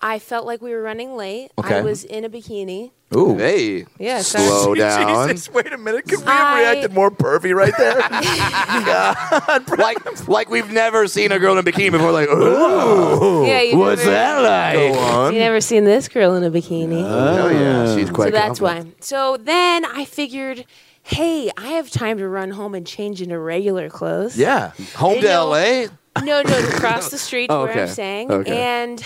[0.00, 1.50] I felt like we were running late.
[1.58, 1.78] Okay.
[1.78, 2.92] I was in a bikini.
[3.14, 3.36] Ooh.
[3.36, 5.34] Hey, Yeah, slow down.
[5.52, 6.06] wait a minute.
[6.06, 7.96] Could we have I- reacted more pervy right there?
[9.78, 12.12] like, like we've never seen a girl in a bikini before.
[12.12, 14.96] Like, ooh, Yeah, you what's never, that like?
[14.96, 15.32] on.
[15.34, 17.02] You never seen this girl in a bikini.
[17.04, 18.12] Oh yeah, she's oh.
[18.12, 18.26] quite.
[18.26, 18.84] so that's why.
[19.00, 20.64] So then I figured,
[21.02, 24.36] hey, I have time to run home and change into regular clothes.
[24.36, 24.72] yeah.
[24.96, 25.88] Home to L.A.
[26.22, 27.82] No, no, across the street to where Okay.
[27.82, 28.30] I'm staying.
[28.30, 28.56] Okay.
[28.56, 29.02] And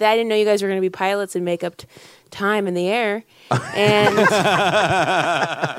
[0.00, 1.86] I didn't know you guys were going to be pilots and make up t-
[2.30, 3.24] time in the air.
[3.74, 4.18] And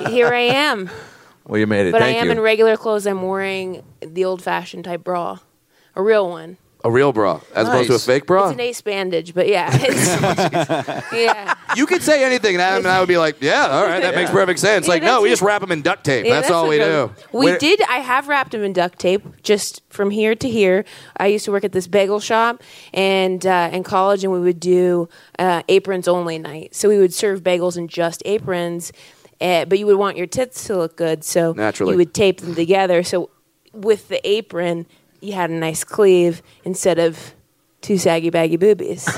[0.10, 0.90] here I am.
[1.46, 1.92] Well, you made it.
[1.92, 2.32] But I am you.
[2.34, 3.06] in regular clothes.
[3.06, 5.40] I'm wearing the old fashioned type bra,
[5.96, 6.58] a real one.
[6.84, 8.06] A real bra, as opposed to a Nice.
[8.06, 8.46] fake bra.
[8.46, 9.70] It's an ace bandage, but yeah.
[9.72, 11.54] It's, yeah.
[11.76, 14.16] You could say anything, and I, and I would be like, "Yeah, all right, that
[14.16, 16.26] makes perfect sense." Yeah, like, no, that's we just wrap them in duct tape.
[16.26, 17.38] Yeah, that's, all what we goes- do.
[17.38, 17.82] We did.
[17.84, 20.84] I have wrapped them in duct tape, just from here to here.
[21.18, 22.64] I used to work at this bagel shop,
[22.94, 25.08] and uh, in college, and we would do
[25.38, 26.74] uh, aprons only night.
[26.74, 28.92] So we would serve bagels in just aprons,
[29.40, 31.92] uh, but you would want your tits to look good, so Naturally.
[31.94, 33.04] you would tape them together.
[33.04, 33.30] So
[33.72, 34.88] with the apron,
[35.22, 37.34] you had a nice cleave instead of
[37.82, 39.04] two saggy baggy boobies.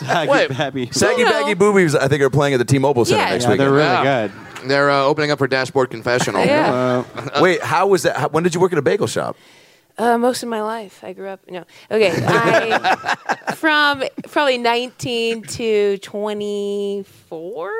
[0.00, 0.50] Saggy Wait.
[0.50, 0.88] babby.
[0.92, 1.30] Saggy You know.
[1.32, 1.94] baggy boobies.
[1.94, 3.30] I think are playing at the T-Mobile Center Yeah.
[3.30, 3.58] next Yeah, week.
[3.58, 4.28] they're really Yeah.
[4.28, 4.68] good.
[4.68, 6.44] They're uh, opening up for Dashboard Confessional.
[6.44, 7.04] yeah.
[7.40, 8.16] Wait, how was that?
[8.16, 9.36] How, when did you work at a bagel shop?
[9.98, 11.40] Uh, most of my life, I grew up.
[11.50, 12.12] No, okay.
[12.16, 13.16] I,
[13.56, 17.72] from probably 19 to 24.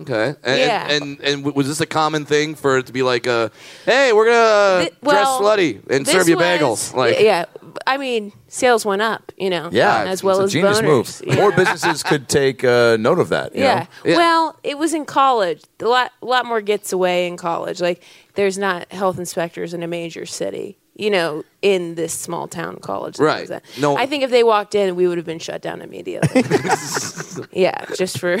[0.00, 0.34] Okay.
[0.42, 0.90] And, Yeah.
[0.90, 3.48] and, and and was this a common thing for it to be like, uh,
[3.84, 6.94] "Hey, we're gonna uh, Th- well, dress slutty and serve you was- bagels"?
[6.94, 7.46] Like, yeah,
[7.86, 9.32] I mean, sales went up.
[9.36, 10.84] You know, Yeah, as well it's as genius boners.
[10.84, 11.22] move.
[11.26, 11.36] Yeah.
[11.36, 13.54] More businesses could take uh, note of that.
[13.54, 13.80] you Yeah.
[13.80, 13.86] know?
[14.10, 14.16] Yeah.
[14.16, 15.62] Well, it was in college.
[15.80, 17.80] A lot, a lot more gets away in college.
[17.80, 18.02] Like,
[18.34, 20.78] there's not health inspectors in a major city.
[20.98, 23.20] You know, in this small town college.
[23.20, 23.48] Right.
[23.80, 26.42] No- I think if they walked in, we would have been shut down immediately.
[27.52, 28.36] yeah, just for.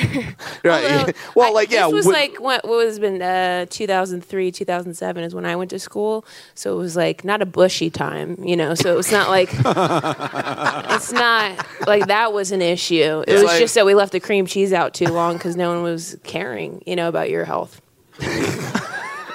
[0.64, 1.14] Right.
[1.36, 5.34] Well, I- like, yeah, This was like what, what was been uh, 2003, 2007 is
[5.36, 6.24] when I went to school.
[6.56, 8.74] So it was like not a bushy time, you know.
[8.74, 13.22] So it was not like it's not like that was an issue.
[13.26, 15.72] It was like- just that we left the cream cheese out too long because no
[15.72, 17.80] one was caring, you know, about your health.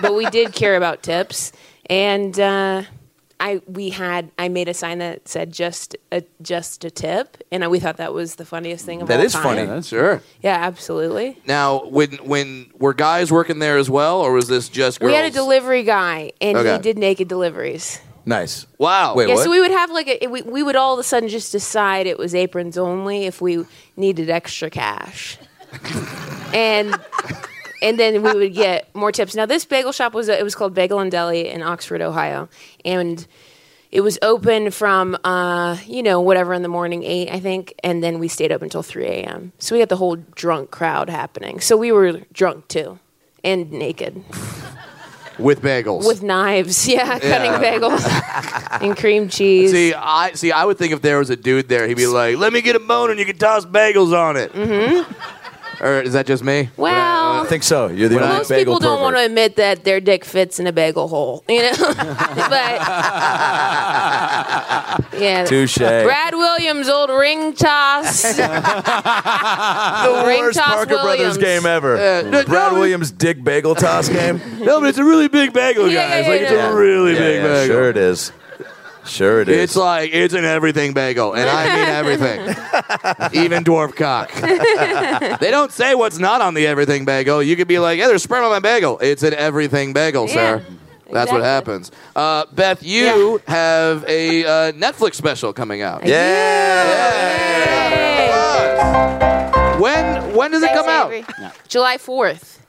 [0.02, 1.54] but we did care about tips,
[1.90, 2.84] and uh,
[3.46, 7.70] I we had I made a sign that said just a just a tip, and
[7.70, 9.44] we thought that was the funniest thing of That all is time.
[9.44, 9.62] funny.
[9.64, 10.22] Yeah, that's sure.
[10.42, 11.38] Yeah, absolutely.
[11.46, 15.10] Now, when when were guys working there as well, or was this just girls?
[15.12, 16.72] We had a delivery guy, and Okay.
[16.74, 18.00] he did naked deliveries.
[18.26, 18.66] Nice.
[18.78, 19.16] Wow.
[19.16, 19.44] Wait, Yeah, what?
[19.44, 22.08] so we would have like a, we, we would all of a sudden just decide
[22.08, 23.66] it was aprons only if we
[23.98, 25.38] needed extra cash,
[26.54, 26.96] and
[27.84, 29.36] and then we would get more tips.
[29.36, 32.50] Now this bagel shop was it was called Bagel and Deli in Oxford, Ohio,
[32.84, 33.28] and
[33.92, 38.04] it was open from uh, you know whatever in the morning eight I think, and
[38.04, 39.52] then we stayed up until three a.m.
[39.60, 41.60] So we got the whole drunk crowd happening.
[41.60, 42.98] So we were drunk too,
[43.44, 44.24] and naked
[45.40, 46.08] with bagels.
[46.08, 48.02] with knives, yeah, cutting bagels
[48.82, 49.72] and cream cheese.
[49.72, 50.52] See, I see.
[50.52, 52.76] I would think if there was a dude there, he'd be like, "Let me get
[52.76, 55.12] a bone and you can toss bagels on it." Mm-hmm.
[55.82, 56.70] Or is that just me?
[56.78, 57.88] well, uh, I think so.
[57.88, 59.32] You're the only Most bagel people don't want to pervert.
[59.32, 61.74] admit that their dick fits in a bagel hole, you know.
[61.78, 62.80] but
[65.20, 65.78] yeah, Touche.
[65.78, 68.22] Brad Williams, old ring toss.
[68.36, 71.96] the Ring worst toss Parker Brothers game ever.
[71.98, 74.42] Uh, no, Brad no, Williams dick bagel toss game.
[74.64, 76.26] No, but it's a really big bagel, Yeah, guys.
[76.26, 76.72] yeah, like yeah, it's yeah.
[76.72, 77.76] a really Yeah, big yeah, bagel.
[77.76, 78.32] Sure it is.
[79.06, 79.58] Sure it is.
[79.60, 82.40] It's like it's an everything bagel, and I mean everything,
[83.44, 84.32] even dwarf cock.
[85.40, 87.42] they don't say what's not on the everything bagel.
[87.44, 90.34] You could be like, "Yeah, there's sperm on my bagel." It's an everything bagel, Yeah,
[90.34, 90.66] sir.
[91.12, 91.44] That's what exactly.
[91.74, 91.92] happens.
[92.16, 96.06] Uh, Beth, you have a uh, Netflix special coming out.
[96.06, 97.24] yeah.
[99.80, 101.12] When when does it come out?
[101.68, 102.66] July fourth,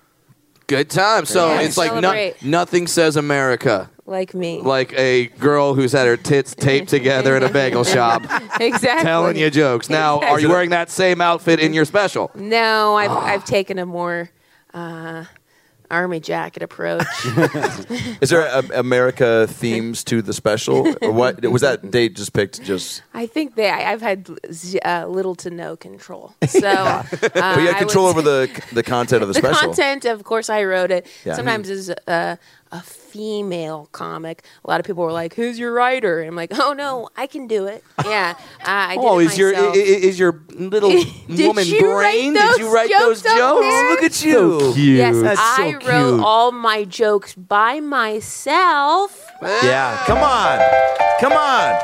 [0.66, 1.26] Good time.
[1.26, 2.42] So Yeah, it's like no, celebrate.
[2.42, 4.60] nothing says America like me.
[4.60, 8.22] like a girl who's had her tits taped together in a bagel shop
[8.60, 9.04] exactly.
[9.04, 9.88] telling you jokes.
[9.88, 12.30] Now, are you wearing that same outfit in your special?
[12.34, 14.30] No, I've I've taken a more
[14.74, 15.24] uh,
[15.90, 17.06] army jacket approach.
[18.20, 21.44] Is there a, America themes to the special, or what?
[21.46, 22.62] Was that date just picked?
[22.62, 23.70] Just I think they.
[23.70, 26.34] I, I've had z- uh, little to no control.
[26.46, 29.68] So, uh, but you had control would- over the the content of the, the special.
[29.68, 30.04] content.
[30.04, 31.06] Of course, I wrote it.
[31.24, 31.34] Yeah.
[31.34, 31.90] Sometimes as
[32.74, 36.36] a, a female comic, a lot of people were like, "Who's your writer?" And I'm
[36.36, 39.52] like, "Oh no, I can do it." Yeah, uh, I did Oh, it is your
[39.52, 39.76] myself.
[39.76, 40.90] i- i- is your little
[41.28, 42.34] woman you brain?
[42.34, 43.66] those Did you write jokes those up jokes?
[43.66, 43.90] there?
[43.90, 44.72] Look at you.
[44.74, 46.20] Yes, That's so I wrote cute.
[46.24, 49.26] all my jokes by myself.
[49.42, 50.58] Yeah, come on.
[51.20, 51.74] Come on.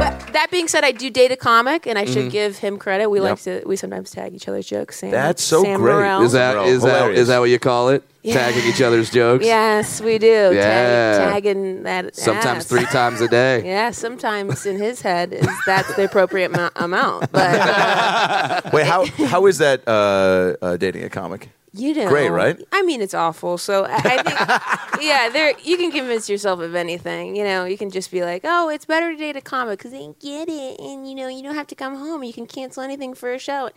[0.00, 2.30] But that being said, I do date a comic, and I should Mhm.
[2.30, 3.08] give him credit.
[3.10, 3.28] We Yep.
[3.30, 4.98] like to we sometimes tag each other's jokes.
[4.98, 5.92] Sam, That's so Sam great.
[5.94, 6.22] Morril.
[6.22, 7.20] Is that is that Hilarious.
[7.20, 8.02] is that what you call it?
[8.22, 8.34] Yeah.
[8.34, 9.44] Tagging each other's jokes.
[9.44, 10.50] Yes, we do.
[10.52, 11.18] Yeah.
[11.18, 12.14] Tag, tagging that.
[12.16, 12.66] Sometimes ass.
[12.66, 13.62] three times a day.
[13.64, 19.06] Yeah, sometimes in his head is that's the appropriate mo- amount, but uh, Wait, how
[19.26, 21.48] how is that uh, uh, dating a comic?
[21.72, 22.60] You know, Great, right?
[22.72, 23.58] I mean, it's awful.
[23.58, 27.36] So I, I think, yeah, there you can convince yourself of anything.
[27.36, 29.92] You know, you can just be like, oh, it's better to date a comic because
[29.92, 32.22] they get it, and you know, you don't have to come home.
[32.22, 33.70] You can cancel anything for a show.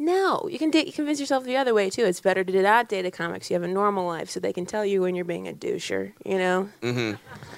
[0.00, 2.04] No, you can convince yourself the other way too.
[2.04, 4.52] It's better to not date a comic so you have a normal life, so they
[4.52, 6.12] can tell you when you're being a doucher.
[6.24, 6.68] You know.
[6.82, 7.16] Mm-hmm.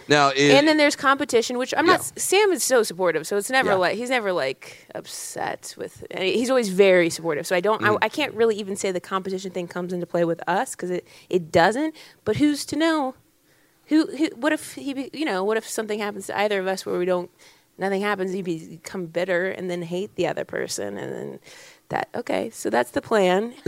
[0.09, 2.03] Now, is, and then there's competition, which I'm not.
[2.19, 3.75] Sam is so supportive, so it's never Yeah.
[3.75, 6.03] like he's never like upset with.
[6.17, 7.47] He's always very supportive.
[7.47, 7.83] So I don't.
[7.83, 7.99] Mm.
[8.01, 10.91] I, I can't really even say the competition thing comes into play with us because
[10.91, 11.95] it it doesn't.
[12.25, 13.15] But who's to know?
[13.87, 14.29] Who, who?
[14.35, 15.11] What if he?
[15.13, 17.31] You know, what if something happens to either of us where we don't?
[17.77, 18.35] Nothing happens.
[18.35, 21.39] You become bitter and then hate the other person, and then
[21.91, 22.09] that.
[22.15, 23.53] Okay, so that's the plan.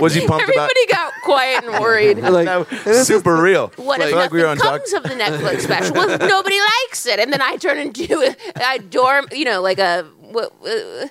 [0.00, 2.18] Was he pumped about- Everybody got quiet and worried.
[2.22, 2.68] like
[3.04, 3.68] super real.
[3.76, 5.96] What Like, if like we were on nothing doc- comes of the Netflix special?
[5.96, 7.18] What if nobody likes it?
[7.18, 8.36] And then I turn into a,
[8.74, 11.06] a dorm, you know, like a what, uh,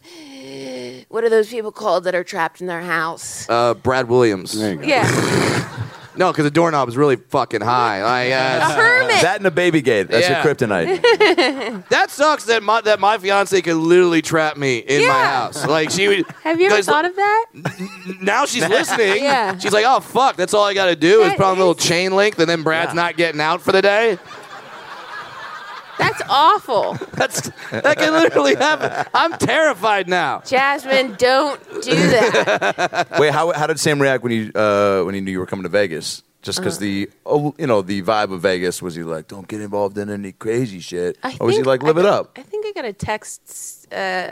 [1.09, 3.49] what are those people called that are trapped in their house?
[3.49, 4.53] uh, Brad Williams.
[4.55, 5.03] Yeah,
[6.17, 8.03] No, because the doorknob is really fucking high.
[8.03, 9.21] Like, uh, a hermit.
[9.21, 10.07] That and a baby gate.
[10.09, 10.43] That's Yeah.
[10.43, 11.85] your kryptonite.
[11.89, 15.35] That sucks that my that my fiance could literally trap me in my Yeah.
[15.41, 15.65] house.
[15.65, 16.25] Like she would.
[16.43, 17.45] Have you ever guys, thought of that?
[18.21, 19.23] Now she's listening.
[19.23, 19.57] Yeah.
[19.57, 21.59] She's like, oh fuck, that's all I got to do is That put on a
[21.59, 24.17] little is- chain link, and then Brad's not getting out for the day.
[25.97, 26.93] That's awful.
[27.13, 29.09] That's that can literally happen.
[29.13, 30.41] I'm terrified now.
[30.45, 33.07] Jasmine, don't do that.
[33.19, 35.63] Wait, how how did Sam react when he uh, when he knew you were coming
[35.63, 36.23] to Vegas?
[36.43, 36.81] Just because Uh.
[36.81, 40.09] the oh, you know the vibe of Vegas was he like don't get involved in
[40.09, 42.37] any crazy shit, I or was he like live I it got- up?
[42.37, 44.31] I think I got a text uh,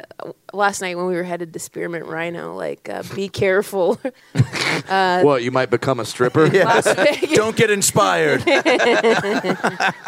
[0.53, 3.99] last night when we were headed to Spearmint Rhino, like, uh, be careful.
[4.89, 5.43] uh, What?
[5.43, 6.49] You might become a stripper?
[6.49, 6.85] Las
[7.33, 8.43] Don't get inspired.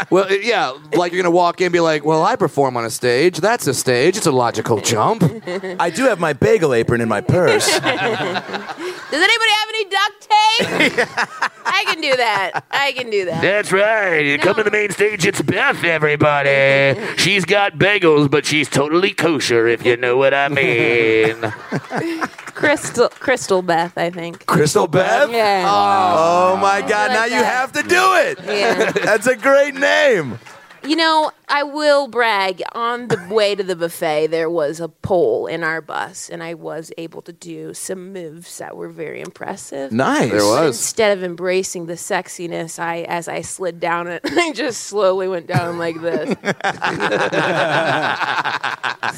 [0.09, 2.89] Well, yeah, like you're gonna walk in and be like, "Well, I perform on a
[2.89, 3.39] stage.
[3.39, 4.15] That's a stage.
[4.15, 5.23] It's a logical jump."
[5.79, 7.65] I do have my bagel apron in my purse.
[7.67, 11.07] Does anybody have any duct tape?
[11.65, 12.63] I can do that.
[12.71, 13.41] I can do that.
[13.41, 14.19] That's right.
[14.19, 15.25] You Come to the main stage.
[15.25, 16.95] It's Beth, everybody.
[17.17, 21.37] She's got bagels, but she's totally kosher, if you know what I mean.
[22.55, 24.45] Crystal, Crystal Beth, I think.
[24.47, 25.29] Crystal Beth?
[25.29, 25.65] Yeah.
[25.67, 27.11] Oh, my God!
[27.11, 28.39] like now you have to do it.
[28.43, 28.91] Yeah.
[28.91, 30.39] That's a great name.
[30.87, 32.63] You know, I will brag.
[32.71, 36.53] On the way to the buffet, there was a pole in our bus, and I
[36.53, 39.91] was able to do some moves that were very impressive.
[39.91, 40.31] Nice.
[40.31, 40.77] There was.
[40.77, 45.47] Instead of embracing the sexiness, I, as I slid down it, I just slowly went
[45.47, 46.29] down like this.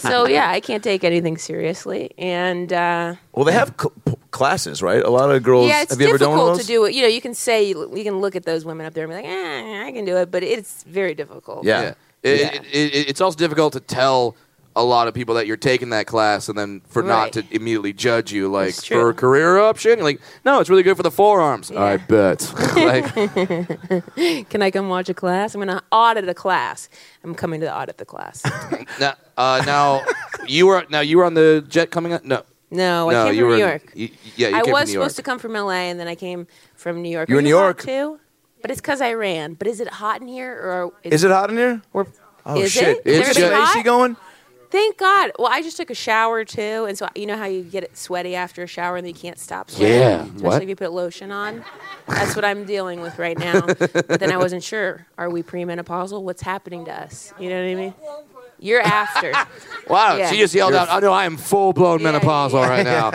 [0.01, 4.81] so yeah, I can't take anything seriously, and uh, Well, they have cl- p- classes,
[4.81, 5.03] right?
[5.03, 5.67] A lot of girls.
[5.69, 6.65] yeah, it's have you ever done one of difficult those?
[6.67, 6.95] to do it.
[6.95, 9.15] You know, you can say you can look at those women up there and be
[9.15, 11.65] like, eh, I can do it, but it's very difficult.
[11.65, 11.81] Yeah.
[11.81, 11.93] Yeah.
[12.23, 12.61] It, Yeah.
[12.71, 14.35] It, it, it's also difficult to tell
[14.75, 17.91] a lot of people that you're taking that class and then for not to immediately
[17.91, 21.11] judge you like for a career option you're like no it's really good for the
[21.11, 25.55] forearms i bet like Can I come watch a class?
[25.55, 26.89] I'm going to audit a class.
[27.23, 28.43] I'm coming to audit the class.
[28.99, 30.03] now, uh, now
[30.47, 33.35] you were now you were on the jet coming up no No, no I came
[33.35, 33.91] you from were New York.
[33.95, 35.03] you- yeah you I came was from New York.
[35.03, 37.29] supposed to come from LA, and then I came from New York.
[37.29, 37.81] You Are in New hot York?
[37.81, 38.19] too?
[38.61, 39.53] But it's because I ran.
[39.53, 41.81] But is it hot in here, or Is it hot in here?
[41.93, 42.07] Or,
[42.45, 42.97] Oh is shit!
[42.97, 43.01] it?
[43.05, 43.75] It's Is Is everybody the hot?
[43.77, 44.17] AC going?
[44.71, 45.31] Thank God.
[45.39, 47.97] Well, I just took a shower too, and so you know how you get it
[47.97, 49.97] sweaty after a shower and then you can't stop sweating.
[49.99, 50.21] Yeah.
[50.25, 50.61] Especially What?
[50.63, 51.65] if you put lotion on.
[52.07, 53.61] That's what I'm dealing with right now.
[53.65, 55.07] But then I wasn't sure.
[55.17, 56.21] Are we premenopausal?
[56.21, 57.33] What's happening to us?
[57.39, 57.93] You know what I mean?
[58.59, 59.33] You're after.
[59.89, 60.29] Wow, Yeah.
[60.29, 63.09] she just yelled out, "I know I am full blown Yeah, menopausal right now,"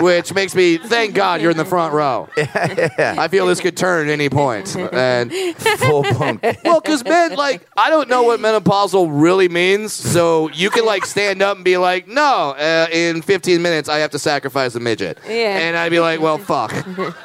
[0.02, 2.28] which makes me thank God you're in the front row.
[2.36, 4.70] I feel this could turn at any point.
[4.74, 6.40] point, and full blown.
[6.62, 11.06] well, because men like I don't know what menopausal really means, so you can like
[11.06, 14.80] stand up and be like, "No, uh, in 15 minutes I have to sacrifice a
[14.80, 15.56] midget," Yeah.
[15.58, 16.74] and I'd be like, "Well, fuck."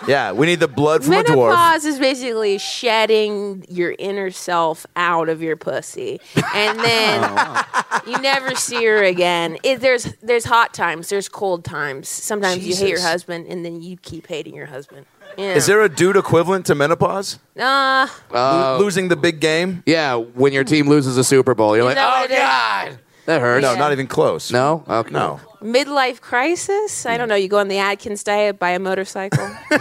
[0.07, 1.49] Yeah, we need the blood from a dwarf.
[1.49, 6.21] Menopause is basically shedding your inner self out of your pussy,
[6.55, 7.38] and then Oh,
[8.07, 9.57] you never see her again.
[9.63, 12.07] It, there's there's hot times, there's cold times.
[12.07, 15.05] Sometimes you hate your husband, and then you keep hating your husband.
[15.37, 15.53] Yeah.
[15.53, 17.39] Is there a dude equivalent to menopause?
[17.57, 19.83] Uh, Uh, Lo- losing the big game?
[19.85, 22.39] yeah, when your team loses a Super Bowl, you're Is like, "Oh what it is?"
[22.39, 23.79] God, that hurts." No, Yeah.
[23.79, 24.51] not even close.
[24.51, 25.11] No, okay.
[25.11, 25.39] No.
[25.61, 27.05] midlife crisis?
[27.05, 27.35] I don't know.
[27.35, 29.49] You go on the Atkins diet, buy a motorcycle.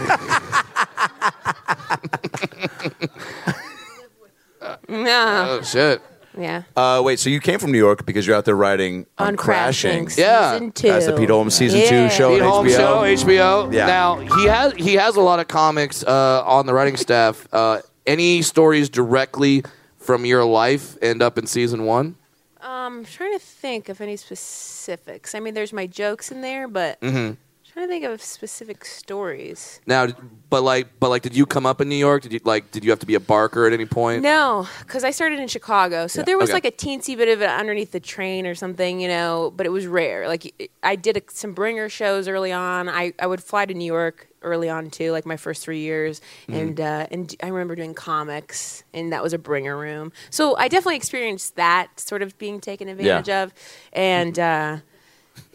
[4.87, 5.59] No.
[5.59, 6.01] Oh shit.
[6.37, 6.63] Yeah.
[6.75, 9.35] Uh, wait, so you came from New York because you're out there writing on, On
[9.35, 10.05] Crashing.
[10.05, 10.53] Crashing, Yeah.
[10.53, 10.87] season two.
[10.89, 11.89] That's the Pete Holmes season Yeah.
[11.89, 12.77] two show Pete on Holmes HBO.
[12.77, 13.69] show, HBO.
[13.73, 13.85] Yeah.
[13.87, 17.47] Now he has he has a lot of comics uh, on the writing staff.
[17.51, 19.63] Uh, any stories directly
[19.97, 22.15] from your life end up in season one?
[22.61, 25.33] Um, I'm trying to think of any specifics.
[25.35, 27.33] I mean, there's my jokes in there, but Mm-hmm.
[27.79, 29.79] Trying to think of specific stories.
[29.87, 30.07] Now,
[30.49, 32.23] but like, but like, did you come up in New York?
[32.23, 32.71] Did you like?
[32.71, 34.21] Did you have to be a Barker at any point?
[34.21, 36.55] No, because I started in Chicago, so there was Okay.
[36.55, 39.53] like a teensy bit of it underneath the train or something, you know.
[39.55, 40.27] But it was rare.
[40.27, 42.89] Like I did a, some bringer shows early on.
[42.89, 46.19] I, I would fly to New York early on too, like my first three years,
[46.49, 50.11] and uh, and I remember doing comics, and that was a bringer room.
[50.31, 53.53] So I definitely experienced that sort of being taken advantage of,
[53.93, 54.77] and uh,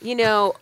[0.01, 0.55] you know.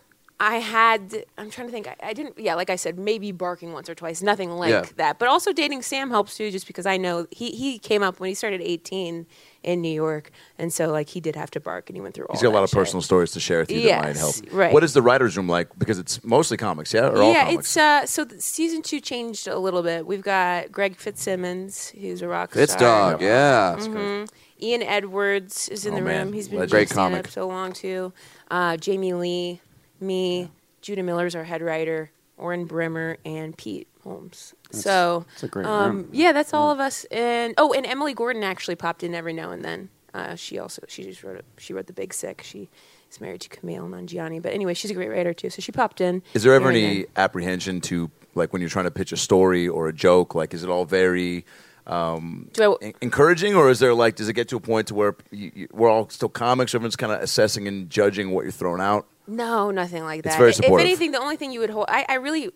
[0.45, 1.23] I had.
[1.37, 1.87] I'm trying to think.
[1.87, 2.37] I, I didn't.
[2.37, 4.21] Yeah, like I said, maybe barking once or twice.
[4.21, 4.83] Nothing like Yeah.
[4.97, 5.17] that.
[5.17, 8.27] But also dating Sam helps too, just because I know he he came up when
[8.27, 9.25] he started 18
[9.63, 12.25] in New York, and so like he did have to bark, and he went through
[12.25, 12.35] all.
[12.35, 12.77] He's got a lot of shit.
[12.79, 14.35] personal stories to share with you that might help.
[14.51, 14.73] Right.
[14.73, 15.69] What is the writer's room like?
[15.79, 17.07] Because it's mostly comics, yeah?
[17.07, 17.59] Or all yeah, comics?
[17.67, 18.05] it's uh.
[18.05, 20.05] So the season two changed a little bit.
[20.05, 23.11] We've got Greg Fitzsimmons, who's a rock It's star.
[23.13, 23.21] dog.
[23.21, 23.77] Yeah.
[23.79, 24.27] Mhm.
[24.61, 26.25] Ian Edwards is in Oh, the man.
[26.25, 26.33] room.
[26.33, 27.27] He's been Great comic.
[27.29, 28.11] so long too.
[28.51, 29.61] Uh, Jamie Lee,
[30.03, 30.49] me,
[30.81, 34.53] Judah Miller's our head writer, Oren Brimer, and Pete Holmes.
[34.71, 37.05] so that's a great um, yeah, that's all of us.
[37.05, 39.89] And oh, and Emily Gordon actually popped in every now and then.
[40.13, 42.41] Uh, she also she just wrote a, she wrote the Big Sick.
[42.43, 42.69] She
[43.09, 45.49] is married to Kumail Nanjiani, but anyway, she's a great writer too.
[45.49, 46.21] So she popped in.
[46.33, 49.67] Is there ever any now- apprehension to, like, when you're trying to pitch a story
[49.67, 50.35] or a joke?
[50.35, 51.45] Like, is it all very
[51.87, 54.87] um, Do I, en- encouraging, or is there like, does it get to a point
[54.87, 56.75] to where you, you, we're all still comics?
[56.75, 59.07] Everyone's kind of assessing and judging what you're throwing out.
[59.27, 60.39] No, nothing like that.
[60.41, 62.51] It's very If anything, the only thing you would hold, I, I really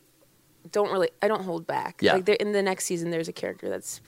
[0.72, 2.01] don't really, I don't hold back.
[2.01, 2.13] Yeah.
[2.15, 4.01] Like there, in the next season, there's a character that's,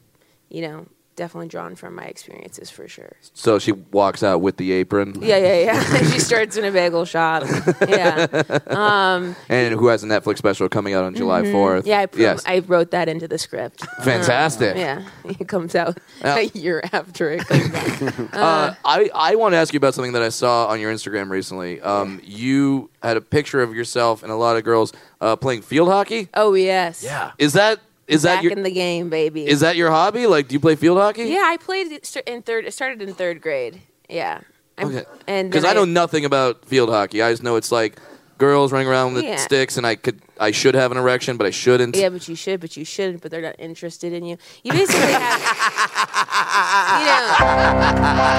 [0.49, 0.87] you know,
[1.19, 3.11] definitely drawn from my experiences for sure.
[3.33, 5.21] So she walks out with the apron.
[5.21, 6.09] Yeah, yeah, yeah.
[6.11, 7.43] she starts in a bagel shop.
[7.87, 8.25] Yeah,
[9.49, 11.79] And who has a Netflix special coming out on July 4th?
[11.81, 11.87] Mm-hmm.
[11.87, 11.99] yeah.
[11.99, 12.43] I, prom- yes.
[12.45, 13.85] I wrote that into the script.
[14.03, 14.77] Fantastic.
[14.77, 16.37] Yeah, it comes out Yeah.
[16.37, 18.33] a year after it comes out.
[18.33, 21.29] Uh, I, I want to ask you about something that I saw on your Instagram
[21.29, 21.81] recently.
[21.81, 25.89] Um, you had a picture of yourself and a lot of girls uh, playing field
[25.89, 26.29] hockey.
[26.33, 27.03] Oh yes.
[27.03, 27.31] Yeah.
[27.37, 29.47] Is that is that Back your in the game, baby.
[29.47, 30.27] is that your hobby?
[30.27, 31.25] Like, do you play field hockey?
[31.25, 31.87] Yeah, I played
[32.27, 32.65] in third.
[32.65, 33.81] It started in third grade.
[34.09, 34.41] Yeah.
[34.77, 35.03] I'm- Okay.
[35.27, 37.21] And Because then I know nothing about field hockey.
[37.21, 37.97] I just know it's like
[38.37, 39.35] girls running around with Yeah.
[39.37, 41.95] sticks, and I could I should have an erection, but I shouldn't.
[41.97, 44.37] Yeah, but you should, but you shouldn't, but they're not interested in you.
[44.63, 45.39] You basically have,
[47.01, 48.29] you know.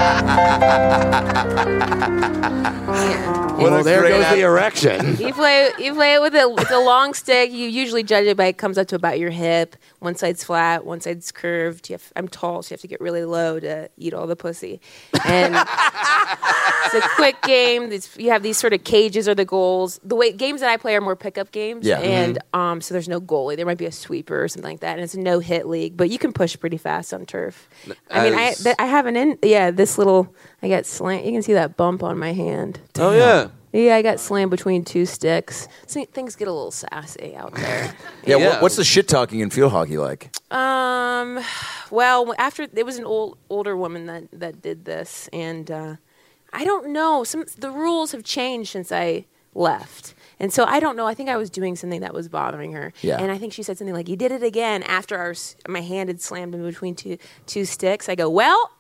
[2.90, 3.56] Yeah.
[3.60, 5.16] What well, there goes act- the erection.
[5.20, 7.50] You play, you play it with a, it's a long stick.
[7.52, 9.76] You usually judge it by it comes up to about your hip.
[9.98, 11.90] One side's flat, one side's curved.
[11.90, 14.34] You have, I'm tall, so you have to get really low to eat all the
[14.36, 14.80] pussy.
[15.26, 17.92] And it's a quick game.
[17.92, 20.00] It's, you have these sort of cages are the goals.
[20.02, 21.89] The way games that I play are more pickup games, Yeah.
[21.98, 23.56] And um, so there's no goalie.
[23.56, 25.96] There might be a sweeper or something like that, and it's a no hit league.
[25.96, 27.68] But you can push pretty fast on turf.
[28.10, 31.24] I mean, I As- th- I have an in yeah this little I got slant.
[31.24, 32.80] You can see that bump on my hand.
[32.98, 33.48] oh yeah.
[33.72, 35.68] Yeah, I got slammed between two sticks.
[35.86, 37.94] So things get a little sassy out there.
[38.26, 38.48] Yeah, Yeah.
[38.48, 40.34] What, what's the shit talking in field hockey like?
[40.52, 41.38] um,
[41.92, 45.96] well, after it was an old older woman that that did this, and uh,
[46.52, 47.22] I don't know.
[47.22, 50.14] Some the rules have changed since I left.
[50.40, 51.06] And so I don't know.
[51.06, 52.92] I think I was doing something that was bothering her.
[53.02, 53.18] Yeah.
[53.20, 55.34] And I think she said something like, "You did it again." After our
[55.68, 58.70] my hand had slammed in between two two sticks, I go, "Well,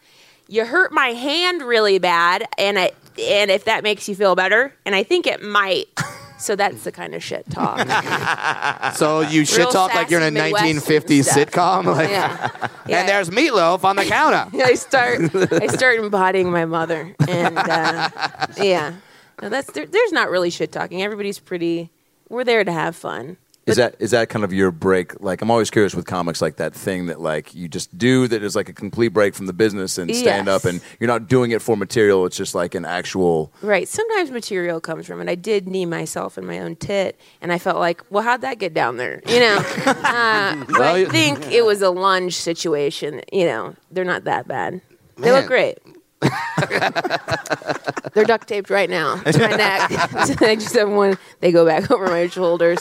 [0.48, 4.74] you hurt my hand really bad, and I and if that makes you feel better,
[4.86, 5.86] and I think it might."
[6.40, 7.86] So that's the kind of shit talk.
[8.96, 11.36] So you shit talk like you're in a Midwestern 1950s stuff.
[11.36, 12.50] sitcom, like, yeah.
[12.88, 13.00] yeah.
[13.00, 14.48] and there's meatloaf on the counter.
[14.64, 15.20] I start
[15.52, 18.08] I start embodying my mother, and uh,
[18.56, 18.94] yeah,
[19.42, 21.02] no, that's there, there's not really shit talking.
[21.02, 21.90] Everybody's pretty.
[22.28, 23.36] We're there to have fun.
[23.66, 25.20] Is that is that kind of your break?
[25.22, 28.42] Like, I'm always curious with comics, like that thing that like you just do that
[28.42, 30.56] is like a complete break from the business and stand Yes.
[30.56, 32.26] up, and you're not doing it for material.
[32.26, 33.52] It's just like an actual.
[33.62, 33.86] Right.
[33.86, 35.28] Sometimes material comes from it.
[35.28, 38.58] I did knee myself in my own tit, and I felt like, well, how'd that
[38.58, 39.22] get down there?
[39.28, 39.56] You know.
[39.86, 43.20] uh, but Well, I you- think it was a lunge situation.
[43.32, 44.80] You know, they're not that bad.
[45.16, 45.34] They Man.
[45.34, 45.78] look great.
[48.12, 49.90] They're duct taped right now to my neck.
[50.42, 51.18] I just have one.
[51.40, 52.78] They go back over my shoulders.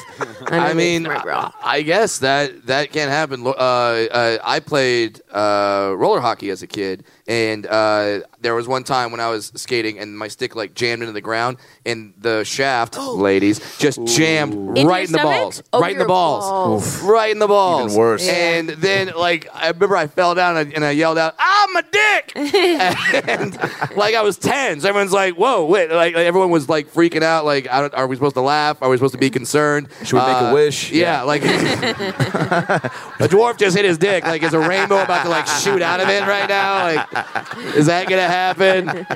[0.47, 1.51] I mean, my bra.
[1.63, 3.47] I I guess that that can't happen.
[3.47, 8.83] Uh, uh, I played uh, roller hockey as a kid, And uh, there was one
[8.83, 12.43] time when I was skating and my stick like jammed into the ground, and the
[12.43, 15.23] shaft, ladies, just jammed right your in the stomach?
[15.39, 17.01] balls, Oh, right in the balls, balls.
[17.03, 17.91] right in the balls.
[17.91, 18.27] Even worse.
[18.27, 21.83] And then like I remember I fell down and, and I yelled out, "I'm a
[21.83, 23.55] dick!" and
[23.95, 27.21] like I was ten, so everyone's like, "Whoa, wait!" Like, like, everyone was like freaking
[27.21, 27.45] out.
[27.45, 28.81] Like, I don't, are we supposed to laugh?
[28.81, 29.89] Are we supposed to be concerned?
[30.03, 30.91] Should we make a Uh, wish?
[30.91, 34.23] Yeah, like a dwarf just hit his dick.
[34.23, 36.83] Like, is a rainbow about to like shoot out of it right now?
[36.95, 37.18] Like,
[37.75, 39.05] is that gonna happen?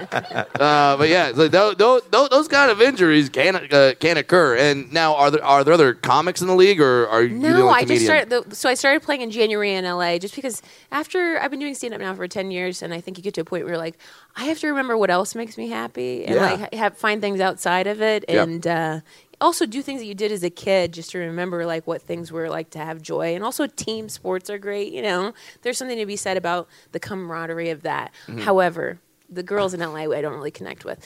[0.64, 4.56] Uh, but yeah, so those, those, those kind of injuries can uh, can occur.
[4.56, 7.70] And now, are there are there other comics in the league, or are you No,
[7.70, 8.30] I just started.
[8.30, 11.74] The, so I started playing in January in LA, just because after I've been doing
[11.76, 13.74] stand up now for ten years, and I think you get to a point where
[13.74, 13.98] you're like,
[14.36, 16.42] I have to remember what else makes me happy, and Yeah.
[16.52, 18.48] like ha- have find things outside of it, Yep.
[18.48, 19.00] and uh,
[19.44, 22.32] also do things that you did as a kid, just to remember like what things
[22.32, 24.92] were like to have joy, and also team sports are great.
[24.92, 28.12] You know, there's something to be said about the camaraderie of that.
[28.28, 28.40] Mm-hmm.
[28.40, 29.00] However.
[29.30, 31.00] The girls in LA, I don't really connect with.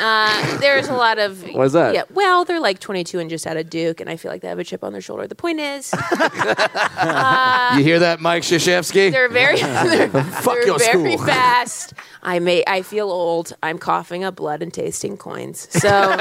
[0.00, 1.42] Uh, there's a lot of.
[1.52, 1.94] Why is that?
[1.94, 4.48] Yeah, well, they're like 22 and just out of Duke, and I feel like they
[4.48, 5.26] have a chip on their shoulder.
[5.26, 9.10] The point is, you hear that, Mike Krzyzewski?
[9.12, 11.26] they're very they're, they're your very school.
[11.26, 11.92] fast.
[12.22, 13.52] I may I feel old.
[13.62, 15.68] I'm coughing up blood and tasting coins.
[15.70, 16.16] So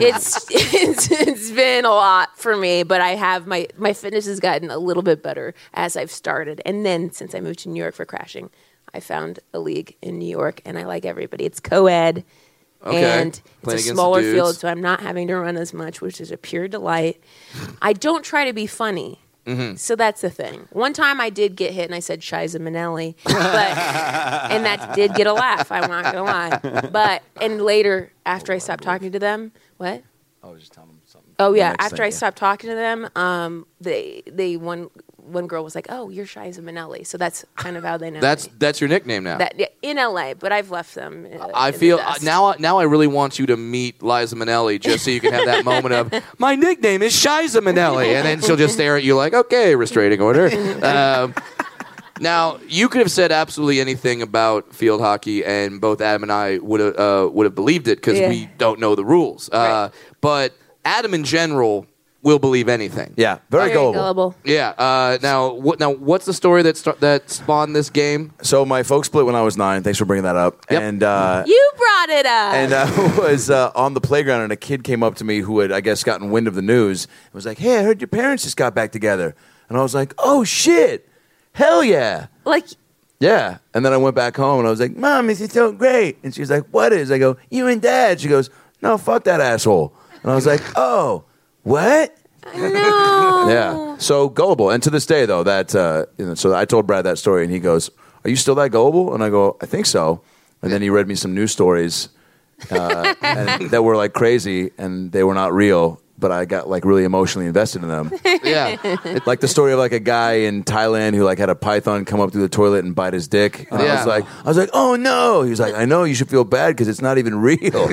[0.00, 4.40] it's, it's it's been a lot for me, but I have my my fitness has
[4.40, 6.62] gotten a little bit better as I've started.
[6.64, 8.50] And then since I moved to New York for crashing,
[8.94, 11.44] I found a league in New York and I like everybody.
[11.44, 12.24] It's co-ed.
[12.84, 13.20] Okay.
[13.20, 14.34] And Playing it's a smaller dudes.
[14.34, 17.22] field, so I'm not having to run as much, which is a pure delight.
[17.80, 19.20] I don't try to be funny.
[19.46, 19.76] Mm-hmm.
[19.76, 20.68] So that's the thing.
[20.70, 25.14] One time I did get hit and I said Shiza Minnelli, but and that did
[25.14, 25.72] get a laugh.
[25.72, 26.88] I'm not gonna lie.
[26.92, 30.02] But and later after I stopped talking to them, what?
[30.44, 31.01] I was just telling them something.
[31.50, 32.10] Oh yeah, after thing, I yeah.
[32.10, 36.58] stopped talking to them, um, they they one one girl was like, "Oh, you're Shiza
[36.60, 38.20] Minnelli," so that's kind of how they know.
[38.20, 38.52] That's me.
[38.58, 39.38] that's your nickname now.
[39.38, 41.26] that yeah, in LA, but I've left them.
[41.40, 42.54] uh, I in feel uh, now.
[42.58, 45.64] Now I really want you to meet Liza Minnelli, just so you can have that
[45.72, 49.32] moment of my nickname is Shiza Minnelli, and then she'll just stare at you like,
[49.34, 50.50] okay, restraining order.
[50.82, 51.34] Um,
[52.20, 56.58] now you could have said absolutely anything about field hockey, and both Adam and I
[56.58, 58.28] would have uh, would have believed it because Yeah.
[58.28, 59.48] we don't know the rules.
[59.50, 59.88] Uh,
[60.20, 60.52] But
[60.84, 61.86] Adam in general
[62.22, 63.12] will believe anything.
[63.16, 63.92] Yeah, very, Very gullible.
[64.00, 64.34] gullible.
[64.44, 64.70] Yeah.
[64.78, 65.80] Uh, now, what?
[65.80, 68.32] Now, what's the story that sta- that spawned this game?
[68.42, 69.82] So my folks split when I was nine.
[69.82, 70.64] Thanks for bringing that up.
[70.70, 70.82] Yep.
[70.82, 72.54] And uh, You brought it up.
[72.54, 75.58] and I was uh, on the playground, and a kid came up to me who
[75.58, 77.06] had, I guess, gotten wind of the news.
[77.26, 79.34] and was like, "Hey, I heard your parents just got back together."
[79.68, 81.08] And I was like, "Oh shit,
[81.54, 82.66] hell yeah, like
[83.18, 85.72] yeah." And then I went back home, and I was like, "Mom, is it so
[85.72, 88.48] great?" And she was like, "What is?" I go, "You and Dad." She goes,
[88.80, 89.92] "No, fuck that asshole."
[90.22, 91.24] And I was like, "Oh,
[91.62, 92.16] what?"
[92.54, 93.46] no.
[93.48, 93.96] Yeah.
[93.98, 94.70] So gullible.
[94.70, 97.44] And to this day, though, that uh, you know, so I told Brad that story,
[97.44, 97.90] and he goes,
[98.24, 100.22] "Are you still that gullible?" And I go, "I think so."
[100.62, 102.08] And then he read me some news stories
[102.70, 106.00] uh, and that were like crazy, and they were not real.
[106.22, 108.10] But I got like really emotionally invested in them.
[108.44, 108.76] Yeah.
[109.26, 112.20] like the story of like a guy in Thailand who like had a python come
[112.20, 113.66] up through the toilet and bite his dick.
[113.70, 113.96] And I Yeah.
[113.98, 115.42] was like, I was like, oh no.
[115.42, 117.58] He was like, I know you should feel bad because it's not even real.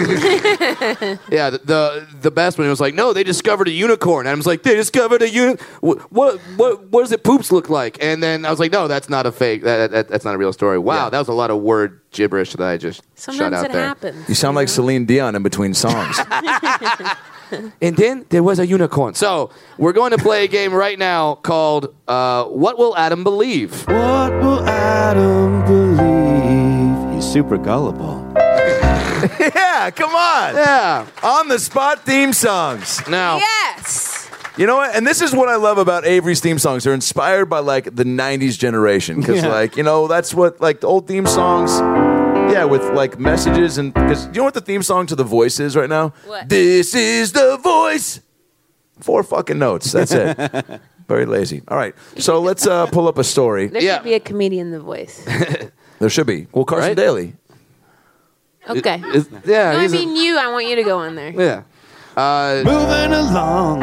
[1.29, 4.25] Yeah, the, the the best one was like, no, they discovered a unicorn.
[4.27, 5.55] And I was like, they discovered a uni.
[5.81, 8.01] What what what, what does it poops look like?
[8.03, 9.63] And then I was like, no, that's not a fake.
[9.63, 10.77] That, that that's not a real story.
[10.77, 11.09] Wow, Yeah.
[11.09, 13.85] that was a lot of word gibberish that I just shut Sometimes out it there.
[13.87, 14.29] happens.
[14.29, 16.17] you sound like Celine Dion in between songs.
[17.81, 19.13] And then there was a unicorn.
[19.15, 23.87] So we're going to play a game right now called uh, "What Will Adam Believe?"
[23.87, 27.15] What will Adam believe?
[27.15, 28.25] He's super gullible.
[29.39, 30.55] yeah, come on.
[30.55, 31.05] Yeah.
[31.23, 33.01] On the spot theme songs.
[33.07, 34.29] Now, Yes.
[34.57, 34.93] You know what?
[34.95, 36.83] And this is what I love about Avery's theme songs.
[36.83, 39.47] They're inspired by like the '90s generation because, Yeah.
[39.49, 41.71] like, you know, that's what like the old theme songs.
[42.51, 45.59] Yeah, with like messages and because you know what the theme song to The Voice
[45.59, 46.13] is right now?
[46.25, 46.49] What?
[46.49, 48.21] This is the voice.
[48.99, 49.91] Four fucking notes.
[49.91, 50.35] That's it.
[51.07, 51.61] Very lazy.
[51.67, 53.67] All right, so let's uh, pull up a story.
[53.67, 53.95] There Yeah.
[53.97, 55.25] should be a comedian the voice.
[55.99, 56.47] There should be.
[56.53, 56.95] Well, Carson Right?
[56.97, 57.33] Daly.
[58.69, 59.03] Okay.
[59.13, 60.37] is- yeah, no, I he's a- mean you.
[60.37, 61.31] I want you to go on there.
[61.31, 61.63] yeah.
[62.15, 63.79] Uh, Moving along.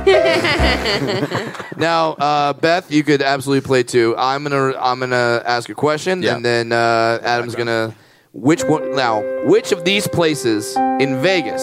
[1.76, 4.14] Now, uh, Beth, you could absolutely play too.
[4.18, 6.34] I'm gonna I'm gonna ask a question, Yeah.
[6.36, 7.94] and then uh, Adam's gonna.
[8.32, 8.94] Which one?
[8.94, 11.62] Now, which of these places in Vegas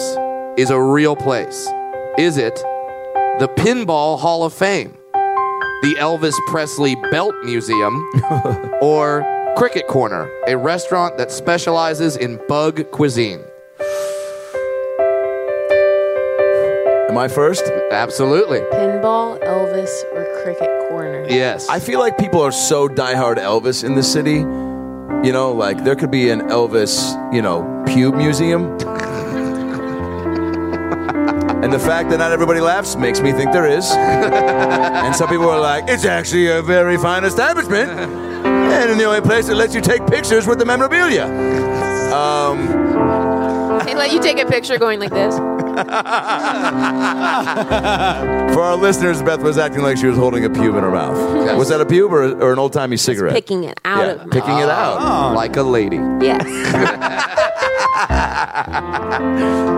[0.58, 1.66] is a real place?
[2.18, 2.56] Is it
[3.38, 8.06] the Pinball Hall of Fame, the Elvis Presley Belt Museum,
[8.82, 9.24] or
[9.56, 13.40] Cricket Corner, a restaurant that specializes in bug cuisine?
[17.08, 17.64] Am I first?
[17.92, 18.58] Absolutely.
[18.60, 21.24] Pinball, Elvis, or Cricket Corner.
[21.30, 21.66] Yes.
[21.70, 24.44] I feel like people are so diehard Elvis in the city
[25.24, 28.76] You know, like there could be an Elvis, you know, pube museum.
[31.62, 33.90] And the fact that not everybody laughs makes me think there is.
[33.90, 37.90] and some people are like, it's actually a very fine establishment.
[37.90, 41.24] And the only place that lets you take pictures with the memorabilia.
[42.14, 42.66] Um,
[43.84, 45.34] They let you take a picture going like this.
[48.52, 51.56] for our listeners, Beth was acting like she was holding a pube in her mouth.
[51.56, 53.34] Was that a pube or, or an old timey cigarette?
[53.34, 55.34] Picking it out yeah, of picking it out.
[55.34, 55.96] like a lady.
[56.20, 57.28] Yes.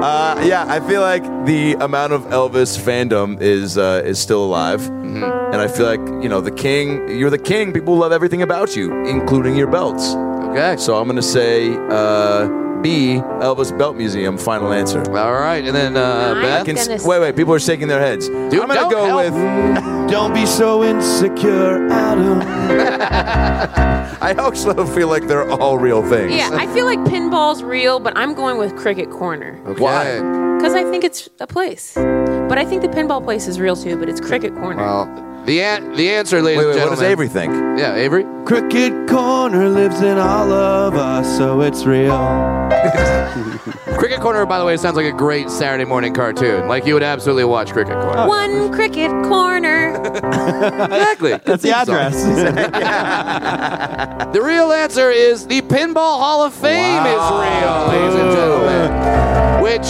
[0.00, 4.86] Uh, yeah, I feel like the amount of Elvis fandom is uh, is still alive,
[4.88, 7.18] and I feel like you know the king.
[7.18, 7.72] You're the king.
[7.72, 10.14] People love everything about you, including your belts.
[10.50, 10.76] Okay.
[10.78, 12.48] So I'm gonna say uh,
[12.82, 13.16] B.
[13.40, 14.36] Elvis Belt Museum.
[14.38, 15.00] Final answer.
[15.16, 16.62] All right, and then uh, I'm Beth.
[16.62, 17.36] I can s- s- wait, wait.
[17.36, 18.28] People are shaking their heads.
[18.28, 19.32] I'm gonna don't go help.
[19.34, 20.00] with.
[20.10, 22.40] Don't be so insecure, Adam.
[24.20, 26.32] I also feel like they're all real things.
[26.34, 29.80] Yeah, I feel like pinball's real, but I'm going with Cricket Corner Okay.
[29.80, 30.56] Why?
[30.56, 31.94] because I think it's a place.
[31.94, 33.96] But I think the pinball place is real too.
[33.96, 34.82] But it's Cricket Corner.
[34.82, 35.06] Well,
[35.46, 36.66] the an- the answer, ladies Wait, and wait.
[36.66, 36.98] What gentlemen.
[36.98, 37.52] does Avery think?
[37.78, 38.24] Yeah, Avery.
[38.44, 42.10] Cricket Corner lives in all of us, so it's real.
[43.98, 46.66] Cricket Corner, by the way, sounds like a great Saturday morning cartoon.
[46.68, 48.26] Like you would absolutely watch Cricket Corner.
[48.26, 49.90] One Cricket Corner.
[50.80, 51.32] Exactly.
[51.44, 52.14] That's the address.
[54.32, 58.90] The real answer is the Pinball Hall of Fame is real, ladies and gentlemen.
[59.62, 59.86] Which,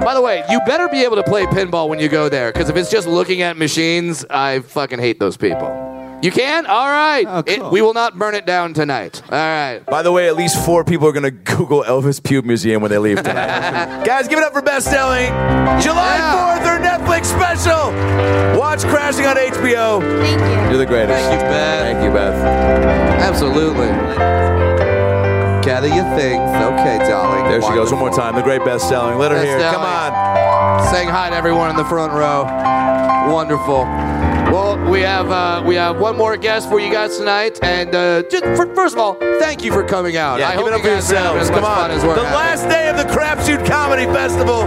[0.00, 2.68] by the way, you better be able to play pinball when you go there, because
[2.68, 5.86] if it's just looking at machines, I fucking hate those people.
[6.22, 6.66] You can?
[6.66, 7.24] All right.
[7.26, 9.22] Oh, It- we will not burn it down tonight.
[9.24, 9.80] All right.
[9.86, 12.98] By the way, at least four people are gonna Google Elvis Pube Museum when they
[12.98, 14.04] leave tonight.
[14.04, 15.28] Guys, give it up for Beth Stelling
[15.80, 16.58] July Yeah.
[16.58, 18.58] 4th, our Netflix special.
[18.60, 20.00] Watch Crashing on HBO.
[20.20, 20.68] Thank you.
[20.68, 21.18] You're the greatest.
[21.24, 21.80] Thank you, Beth.
[21.80, 22.34] Thank you, Beth.
[23.22, 24.99] Absolutely.
[25.62, 26.40] Gather your things.
[26.50, 27.44] Okay, darling.
[27.50, 28.34] There she goes one more time.
[28.34, 29.18] The great Beth Stelling.
[29.18, 29.58] Let her Best hear.
[29.58, 29.62] it.
[29.62, 30.14] Come selling.
[30.14, 30.92] on.
[30.94, 32.44] saying hi to everyone in the front row.
[33.32, 33.84] Wonderful.
[34.50, 38.22] Well, we have uh, we have one more guest for you guys tonight, and uh,
[38.24, 40.40] just for, first of all, thank you for coming out.
[40.40, 41.50] Yeah, I give hope it up you for guys are having yourselves.
[41.50, 41.96] as much Come fun on.
[41.96, 42.34] as we're The having.
[42.34, 44.64] last day of the Crapshoot Comedy Festival.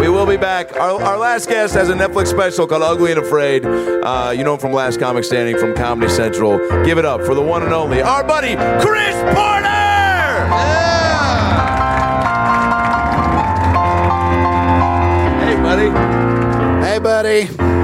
[0.00, 0.74] We will be back.
[0.76, 3.64] Our, our last guest has a Netflix special called Ugly and Afraid.
[3.64, 6.58] Uh, you know him from Last Comic Standing from Comedy Central.
[6.84, 9.81] Give it up for the one and only, our buddy, Chris Porter!
[15.42, 15.90] Hey, buddy.
[16.86, 17.38] Hey, buddy.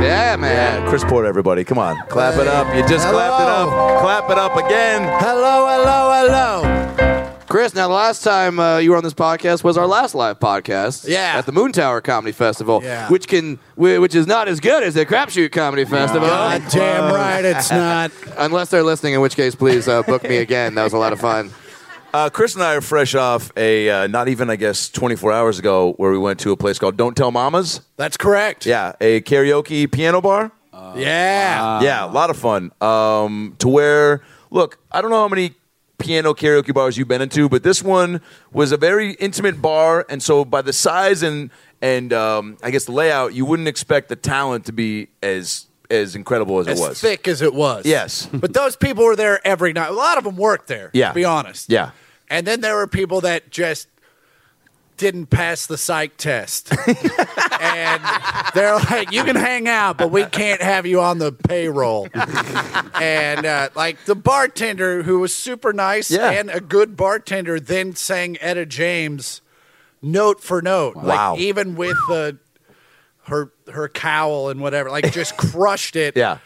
[0.05, 0.83] Yeah, man.
[0.83, 1.65] Yeah, Chris Porter, everybody.
[1.65, 1.97] Come on.
[2.09, 2.67] Clap it up.
[2.75, 3.19] You just Hello.
[3.19, 4.01] clapped it up.
[4.01, 5.03] Clap it up again.
[5.21, 7.35] Hello, hello, hello.
[7.49, 10.39] Chris, now the last time uh, you were on this podcast was our last live
[10.39, 11.09] podcast.
[11.09, 11.35] Yeah.
[11.39, 13.09] At the Moontower Comedy Festival, Yeah.
[13.09, 16.29] which can which is not as good as the Crapshoot Comedy Festival.
[16.29, 18.13] God damn right it's not.
[18.37, 20.75] Unless they're listening, in which case, please uh, book me again.
[20.75, 21.51] That was a lot of fun.
[22.15, 25.59] Uh, Chris and I are fresh off a, uh, not even, I guess, 24 hours
[25.59, 27.83] ago, where we went to a place called Don't Tell Mamas.
[27.97, 28.65] That's correct.
[28.65, 30.51] Yeah, a karaoke piano bar.
[30.97, 31.83] Yeah.
[31.83, 32.73] yeah, a lot of fun.
[32.81, 35.55] Um, to where, look, I don't know how many
[35.99, 38.23] piano karaoke bars you've been into, but this one
[38.53, 42.87] was a very intimate bar, and so by the size and and um, I guess
[42.87, 46.83] the layout, you wouldn't expect the talent to be as as incredible as, as it
[46.83, 46.91] was.
[46.91, 47.87] As thick as it was.
[47.87, 48.27] Yes.
[48.33, 49.89] but those people were there every night.
[49.91, 50.91] A lot of them worked there.
[50.93, 51.09] Yeah.
[51.09, 51.71] To be honest.
[51.71, 51.91] Yeah.
[52.31, 53.89] And then there were people that just
[54.99, 56.73] didn't pass the psych test.
[57.61, 58.03] and
[58.55, 62.09] they're like, you can hang out, but we can't have you on the payroll.
[63.01, 66.31] and uh, like the bartender, who was super nice Yeah.
[66.31, 69.41] and a good bartender, then sang Etta James
[70.03, 70.97] note for note.
[70.97, 71.33] Wow.
[71.33, 72.39] Like even with the
[73.29, 76.17] her her cowl and whatever, like just crushed it.
[76.17, 76.39] Yeah.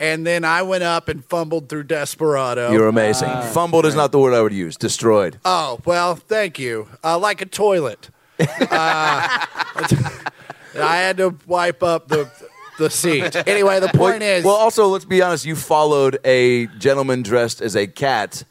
[0.00, 2.72] And then I went up and fumbled through Desperado.
[2.72, 3.30] You're amazing.
[3.52, 4.76] Fumbled is not the word I would use.
[4.76, 5.38] Destroyed.
[5.44, 6.88] Oh well, thank you.
[7.02, 8.10] Uh, like a toilet.
[8.70, 9.46] Uh,
[10.76, 12.28] I had to wipe up the
[12.78, 13.36] the seat.
[13.46, 15.44] Anyway, the point well, is, well, also let's be honest.
[15.46, 18.42] You followed a gentleman dressed as a cat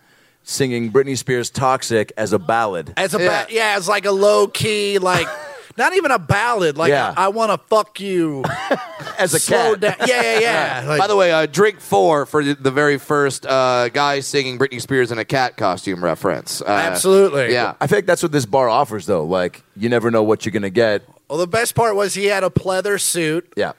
[0.44, 2.94] singing Britney Spears' "Toxic" as a ballad.
[2.96, 3.44] as a Yeah.
[3.46, 5.28] ba- yeah, it's like a low key, like
[5.78, 6.78] not even a ballad.
[6.78, 7.14] Like Yeah.
[7.16, 8.44] I, want to fuck you.
[9.18, 9.80] As a Slow cat.
[10.00, 10.08] down.
[10.08, 10.84] Yeah, yeah, yeah.
[10.88, 14.58] Like, By the way, uh, drink four for the, the very first uh, guy singing
[14.60, 16.62] Britney Spears in a cat costume reference.
[16.62, 17.52] Uh, Absolutely.
[17.54, 17.76] Yeah.
[17.80, 19.26] I think that's what this bar offers, though.
[19.26, 21.04] Like you never know what you're gonna get.
[21.30, 23.52] well, the best part was he had a pleather suit.
[23.56, 23.74] Yeah.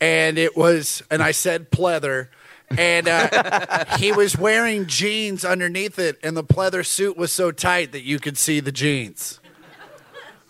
[0.00, 2.28] and it was, and I said pleather,
[2.76, 7.92] and uh, he was wearing jeans underneath it, and the pleather suit was so tight
[7.92, 9.40] that you could see the jeans.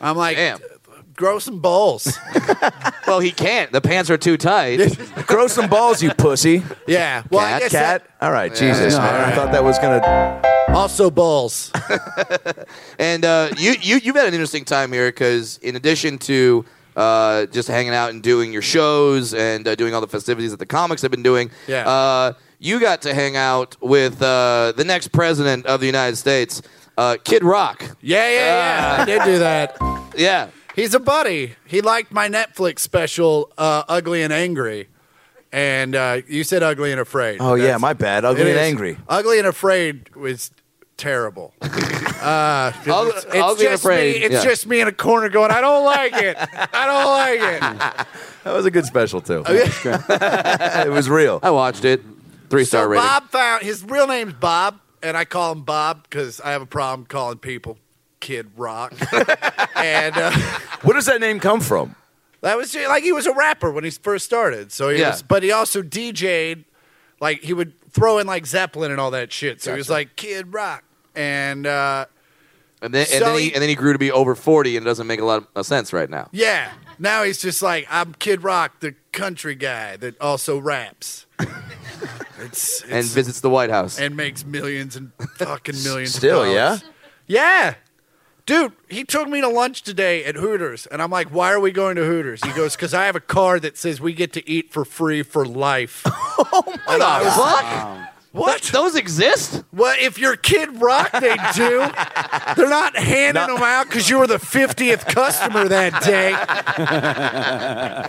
[0.01, 0.59] I'm like, Damn.
[1.19, 2.19] Grow some balls.
[3.07, 3.73] Well, he can't.
[3.73, 4.77] The pants are too tight.
[5.27, 6.63] Grow some balls, you pussy.
[6.87, 7.23] yeah.
[7.31, 8.03] Well, I cat, guess cat.
[8.05, 9.15] that- All right, Jesus, No, man.
[9.15, 9.35] all I right.
[9.35, 10.43] thought that was gonna.
[10.77, 11.73] Also balls.
[12.99, 16.67] And uh, you, you, you've had an interesting time here because, in addition to
[16.97, 20.59] uh, just hanging out and doing your shows and uh, doing all the festivities that
[20.59, 21.89] the comics have been doing, Yeah.
[21.89, 26.61] uh, you got to hang out with uh, the next president of the United States,
[26.99, 27.83] uh, Kid Rock.
[28.03, 29.03] Yeah, yeah, yeah.
[29.03, 29.77] I did do that.
[30.17, 30.49] Yeah.
[30.79, 31.55] He's a buddy.
[31.67, 34.87] He liked my Netflix special, uh, Ugly and Angry.
[35.51, 37.39] And uh, you said Ugly and Afraid.
[37.41, 38.25] Oh yeah, That's- my bad.
[38.25, 38.63] Ugly it and is.
[38.63, 38.99] angry.
[39.09, 40.51] Ugly and Afraid was
[40.97, 41.53] terrible.
[42.19, 44.43] Uh, Ugly- it's, it's Ugly and just Afraid, Me, it's yeah.
[44.45, 46.37] just me in a corner going, I don't like it.
[46.37, 47.41] I don't like
[48.01, 48.07] it.
[48.43, 49.45] That was a good special too.
[49.49, 51.39] it was real.
[51.45, 52.03] I watched it.
[52.51, 53.05] Three star So rating.
[53.07, 56.67] Bob found his real name's Bob, and I call him Bob because I have a
[56.67, 57.79] problem calling people
[58.21, 58.93] Kid Rock.
[59.77, 60.31] and uh,
[60.83, 61.95] Where does that name come from?
[62.41, 64.71] that was like he was a rapper when he first started.
[64.71, 65.11] So he Yeah.
[65.11, 66.65] was, but he also DJ'd.
[67.21, 69.61] Like he would throw in like Zeppelin and all that shit.
[69.61, 70.85] So he was like Kid Rock,
[71.17, 72.07] and uh,
[72.81, 74.87] and, then, and, then he, he- and then he grew to be over 40 and
[74.87, 76.29] it doesn't make a lot of sense right now.
[76.33, 76.71] yeah.
[77.01, 81.27] Now he's just like I'm Kid Rock, the country guy that also raps.
[82.41, 83.99] it's, And visits the White House.
[83.99, 86.15] and makes millions and fucking millions.
[86.15, 86.79] Still, yeah?
[87.27, 87.75] Yeah.
[88.49, 91.71] Dude, he took me to lunch today at Hooters, and I'm like, why are we
[91.71, 92.43] going to Hooters?
[92.43, 95.23] He goes, because I have a card that says we get to eat for free
[95.23, 96.07] for life.
[96.51, 97.25] Oh my God.
[97.25, 98.15] What fuck?
[98.33, 98.63] What?
[98.63, 99.65] Th- those exist?
[99.73, 101.81] Well, if you're Kid Rock, they do.
[102.57, 106.31] They're not handing them out because you were the 50th customer that day.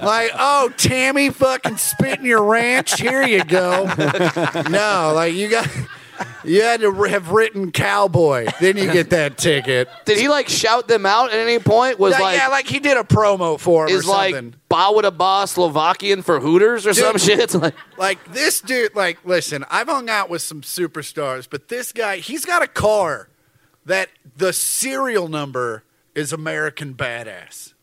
[0.05, 3.01] like, oh, Tammy fucking spitting your ranch.
[3.01, 3.85] Here you go.
[4.69, 5.67] No, like you got,
[6.43, 8.47] you had to have written cowboy.
[8.59, 9.87] Then you get that ticket.
[10.05, 11.99] Did he like shout them out at any point?
[11.99, 14.59] Was yeah, like, yeah, like he did a promo for him is or like something.
[14.69, 17.39] Bawada Ba Slovakian for Hooters or some shit?
[17.39, 21.91] It's like, Like this dude, like, listen, I've hung out with some superstars, but this
[21.91, 23.29] guy, he's got a car
[23.85, 25.83] that the serial number
[26.15, 27.73] is American Badass.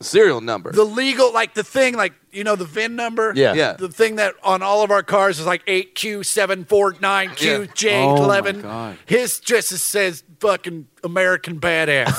[0.00, 0.72] serial number.
[0.72, 3.32] The legal, like the thing, like, you know, the VIN number?
[3.36, 3.54] Yeah.
[3.54, 3.72] Yeah.
[3.74, 7.94] The thing that on all of our cars is like 8Q749QJ11.
[7.94, 8.98] Oh, my God.
[9.06, 12.12] His just says fucking American Badass.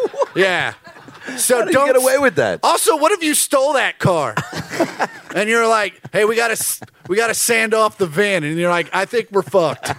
[0.36, 0.74] yeah.
[1.36, 2.60] So How did don't you get away with that?
[2.62, 4.34] also, what if you stole that car?
[5.34, 6.56] and you're like, "Hey, we got to
[7.10, 8.44] we got to sand off the van.
[8.44, 9.84] And you're like, "I think we're fucked."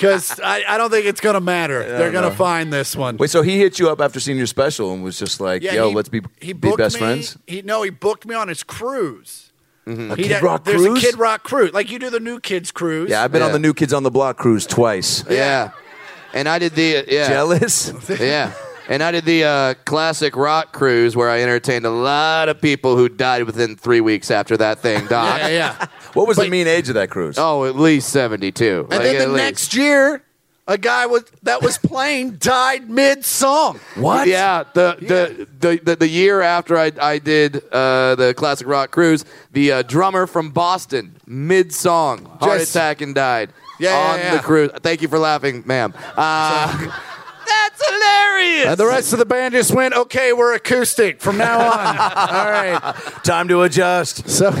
[0.00, 1.78] Cuz I, I don't think it's going to matter.
[1.96, 3.16] They're going to find this one.
[3.18, 5.88] Wait, so he hit you up after seeing your special and was just like, "Yo,
[5.90, 8.48] he- let's be he be booked best me- friends." He no, he booked me on
[8.48, 9.52] his cruise.
[9.86, 10.10] Mm-hmm.
[10.12, 10.98] A He Kid had- Rock there's cruise?
[10.98, 11.72] a Kid Rock cruise.
[11.72, 13.10] Like you do the new kids cruise.
[13.10, 13.52] Yeah, I've been on Yeah.
[13.54, 15.24] the New Kids on the Block cruise twice.
[15.30, 15.70] yeah.
[16.34, 17.28] And I did the, yeah.
[17.28, 17.92] Jealous?
[18.08, 18.52] Yeah.
[18.92, 22.94] And I did the uh, classic rock cruise where I entertained a lot of people
[22.94, 25.40] who died within three weeks after that thing docked.
[25.44, 25.86] yeah, yeah.
[26.12, 27.36] What was the mean age of that cruise?
[27.38, 28.88] Oh, at least 72.
[28.90, 30.22] And then the next year,
[30.68, 33.80] a guy was that was playing died mid song.
[33.94, 34.28] what?
[34.28, 38.90] Yeah, the, The, the, the the year after I I did uh, the classic rock
[38.90, 43.48] cruise, the uh, drummer from Boston, mid song, heart Just- attack and died
[43.78, 44.36] Yeah, yeah, on yeah.
[44.36, 44.70] the cruise.
[44.82, 45.94] Thank you for laughing, ma'am.
[46.14, 46.90] Uh,
[47.78, 48.66] that's hilarious.
[48.66, 51.96] And the rest of the band just went, okay, we're acoustic from now on.
[51.98, 52.94] All right.
[53.24, 54.28] Time to adjust.
[54.28, 54.52] So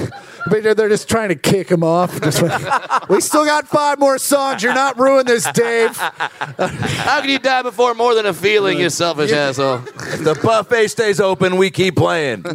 [0.48, 2.20] but they're just trying to kick him off.
[2.20, 4.62] Just like, we still got five more songs.
[4.62, 5.96] You're not ruining this, Dave.
[5.96, 9.76] How can you die before more than a feeling, you selfish asshole?
[9.76, 12.44] If the buffet stays open, we keep playing.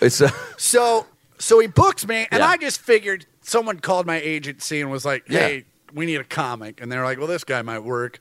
[0.00, 1.06] it's uh, So
[1.38, 2.48] so he books me, and Yeah.
[2.48, 6.80] I just figured someone called my agency and was like, hey, we need a comic.
[6.80, 8.20] And they're like, well, this guy might work.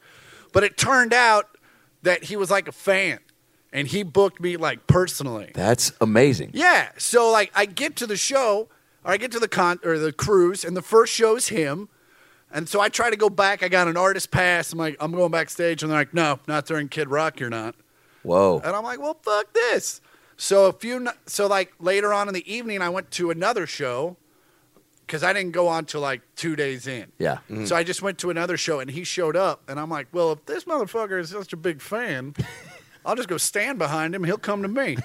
[0.57, 1.55] But it turned out
[2.01, 3.19] that he was like a fan.
[3.71, 5.51] And he booked me like personally.
[5.53, 6.49] that's amazing.
[6.55, 6.89] Yeah.
[6.97, 8.67] So like I get to the show,
[9.05, 11.89] or I get to the con or the cruise, and the first show's him.
[12.51, 13.61] And so I try to go back.
[13.61, 14.73] I got an artist pass.
[14.73, 17.75] I'm like, I'm going backstage, and they're like, No, not during Kid Rock, you're not.
[18.23, 18.59] Whoa.
[18.63, 20.01] And I'm like, Well, fuck this.
[20.37, 24.17] So a few, so like later on in the evening, I went to another show
[25.07, 27.11] because I didn't go on till like two days in.
[27.17, 27.39] Yeah.
[27.65, 30.33] So I just went to another show, and he showed up, and I'm like, Well,
[30.33, 32.35] if this motherfucker is such a big fan.
[33.05, 34.25] I'll just go stand behind him.
[34.25, 34.97] He'll come to me.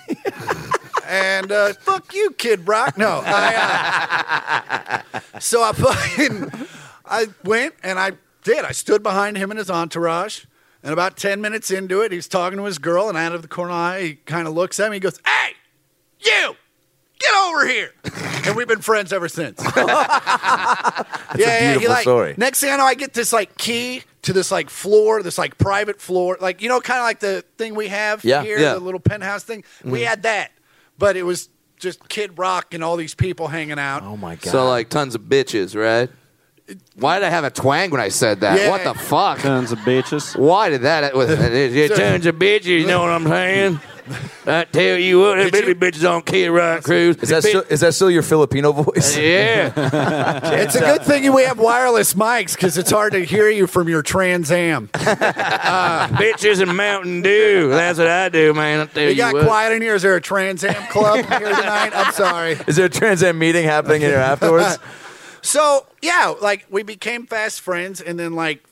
[1.07, 2.99] and uh, fuck you, Kid Rock.
[2.99, 6.51] No, I, uh, so I fucking
[7.07, 8.13] I went and I
[8.43, 8.65] did.
[8.65, 10.47] I stood behind him and his entourage.
[10.83, 13.47] And about ten minutes into it, he's talking to his girl, and out of the
[13.47, 14.97] corner of my eye, he kind of looks at me.
[14.97, 15.53] He goes, "Hey,
[16.19, 16.57] you,
[17.23, 17.93] get over here!"
[18.47, 19.63] and we've been friends ever since.
[19.77, 21.05] yeah,
[21.37, 21.73] yeah.
[21.73, 22.35] He beautiful like story.
[22.37, 25.59] next thing I know, I get this like key to this like floor, this like
[25.59, 28.75] private floor, like you know, kind of like the thing we have Yeah, here, yeah.
[28.75, 29.65] the little penthouse thing.
[29.85, 30.09] We mm-hmm.
[30.09, 30.53] had that,
[30.99, 34.03] but it was just Kid Rock and all these people hanging out.
[34.03, 34.51] Oh my god.
[34.51, 36.09] So like tons of bitches, right?
[36.95, 38.59] Why did I have a twang when I said that?
[38.59, 38.71] Yeah.
[38.71, 39.41] What the fuck?
[39.41, 40.37] Tons of bitches.
[40.37, 41.15] Why did that?
[41.15, 42.81] Was, it tons of bitches.
[42.81, 43.81] You know what I'm saying?
[44.47, 47.17] I tell you what, them baby bitches on Kid Rock Cruise.
[47.19, 49.17] Is that still, is that still your Filipino voice?
[49.17, 50.53] Uh, yeah.
[50.63, 53.89] It's a good thing we have wireless mics because it's hard to hear you from
[53.89, 54.89] your Trans Am.
[54.93, 57.69] bitches and Mountain Dew.
[57.71, 58.81] That's what I do, man.
[58.81, 59.47] I tell You you, got what.
[59.47, 59.95] quiet in here.
[59.95, 61.93] Is there a Trans Am club here tonight?
[61.95, 62.59] I'm sorry.
[62.67, 64.79] Is there a Trans Am meeting happening in here afterwards?
[65.43, 68.63] So yeah, like we became fast friends, and then like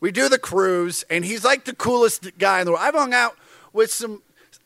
[0.00, 2.82] we do the cruise, and he's like the coolest guy in the world.
[2.84, 3.36] I've hung out
[3.72, 4.22] with some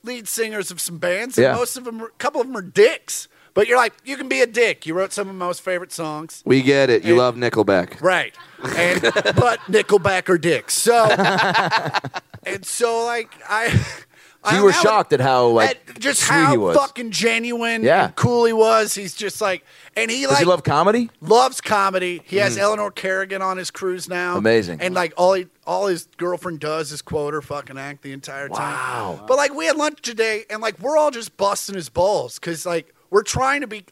[0.07, 1.55] lead singers of some bands, and Yeah.
[1.55, 3.28] most of them, a couple of them are dicks.
[3.55, 4.85] But you're like, you can be a dick.
[4.87, 7.05] You wrote some of my most favorite songs, We get it.
[7.05, 8.01] You And- love Nickelback.
[8.03, 8.35] right?
[8.77, 9.01] And
[9.35, 10.74] but Nickelback are dicks.
[10.74, 11.07] So
[12.45, 13.81] and so like I.
[14.49, 18.05] I you were shocked at how like at just how fucking genuine Yeah.
[18.05, 18.95] and cool he was.
[18.95, 19.65] He's just like,
[19.97, 21.11] and he Does like he love comedy?
[21.20, 22.23] loves comedy.
[22.24, 22.61] He has mm.
[22.61, 24.37] Eleanor Kerrigan on his cruise now.
[24.37, 24.81] Amazing.
[24.81, 28.49] And like all he, all his girlfriend does is quote her fucking act the entire
[28.49, 28.59] time.
[28.73, 29.25] Wow.
[29.27, 32.65] But like we had lunch today, and like we're all just busting his balls because
[32.65, 33.85] like we're trying to be,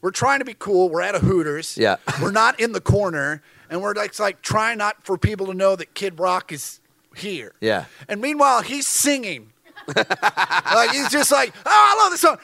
[0.00, 0.88] we're trying to be cool.
[0.88, 1.76] We're at a Hooters.
[1.76, 1.96] Yeah.
[2.22, 5.74] We're not in the corner, and we're like, like trying not for people to know
[5.76, 6.80] that Kid Rock is
[7.16, 7.52] here.
[7.60, 7.86] Yeah.
[8.08, 9.52] And meanwhile, he's singing.
[9.94, 12.38] Like he's just like, oh, I love this song.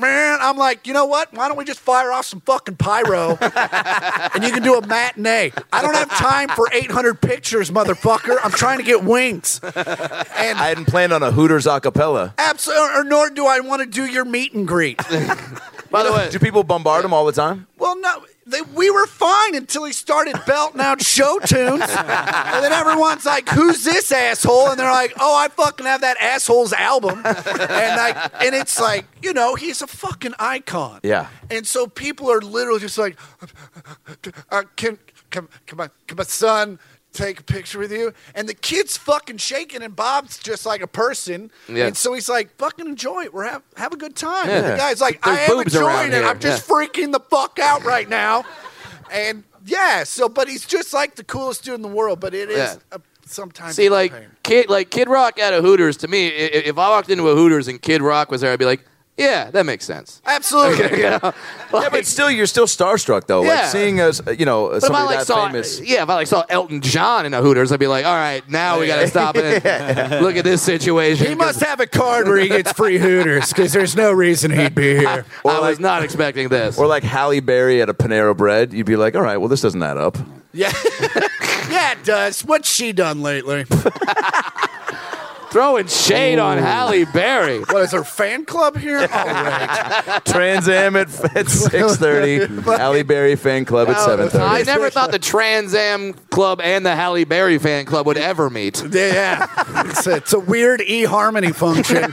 [0.00, 1.32] Man, I'm like, you know what?
[1.32, 5.52] Why don't we just fire off some fucking pyro, and you can do a matinee?
[5.72, 8.38] I don't have time for 800 pictures, motherfucker.
[8.42, 12.32] I'm trying to get wings, and I hadn't planned on a Hooters acapella.
[12.38, 14.96] absolutely, or nor do I want to do your meet and greet.
[15.90, 17.66] By the way, Do people bombard him all the time?
[17.76, 22.72] Well, no, they, we were fine until he started belting out show tunes, and then
[22.72, 27.22] everyone's like, "Who's this asshole?" And they're like, "Oh, I fucking have that asshole's album,"
[27.24, 31.00] and like, and it's like, you know, he's a fucking icon.
[31.02, 31.28] Yeah.
[31.50, 33.46] And so people are literally just like, uh,
[34.06, 34.98] uh, uh, uh "Can
[35.30, 36.78] can can my can my son?"
[37.12, 40.86] Take a picture with you, and the kid's fucking shaking, and Bob's just like a
[40.86, 41.86] person, Yeah.
[41.86, 43.34] and so he's like, "Fucking enjoy it.
[43.34, 44.58] We're have have a good time." Yeah.
[44.58, 46.14] And the guy's like, There's "I am boobs around enjoying it.
[46.18, 46.24] here.
[46.26, 48.44] I'm just freaking the fuck out right now.
[49.10, 52.20] And yeah, so but he's just like the coolest dude in the world.
[52.20, 52.76] But it is Yeah.
[52.92, 54.28] uh, sometimes See, a like pain.
[54.44, 55.96] Kid, like Kid Rock at a Hooters.
[55.98, 58.52] To me, i- i- if I walked into a Hooters and Kid Rock was there,
[58.52, 58.84] I'd be like,
[59.16, 60.98] "Yeah, that makes sense." absolutely.
[61.00, 61.18] You know?
[61.22, 61.32] yeah,
[61.72, 63.40] Like, but still, you're still starstruck though.
[63.40, 63.68] Like Yeah.
[63.68, 65.80] seeing us, you know, but if I somebody like that saw, famous.
[65.80, 68.48] yeah, if I like saw Elton John in a Hooters, I'd be like, "All right,
[68.48, 69.64] now we got to stop it.
[69.66, 73.48] and Look at this situation." He must have a card where he gets free Hooters
[73.48, 75.24] because there's no reason he'd be here.
[75.44, 76.78] I was not expecting this.
[76.78, 79.60] Or like Halle Berry at a Panera Bread, you'd be like, all right, well, this
[79.60, 80.16] doesn't add up.
[80.52, 80.72] Yeah,
[81.70, 82.40] yeah, it does.
[82.44, 83.66] What's she done lately?
[85.50, 87.58] Throwing shade on Halle Berry.
[87.70, 88.98] What is her fan club here?
[89.00, 90.20] All right.
[90.24, 94.40] Trans Am at, at 6.30, Halle Berry fan club at Oh, 7.30.
[94.40, 98.48] I never thought the Trans Am Club and the Halle Berry fan club would ever
[98.48, 98.82] meet.
[98.92, 99.46] Yeah,
[99.86, 102.12] it's a, it's a weird e harmony function.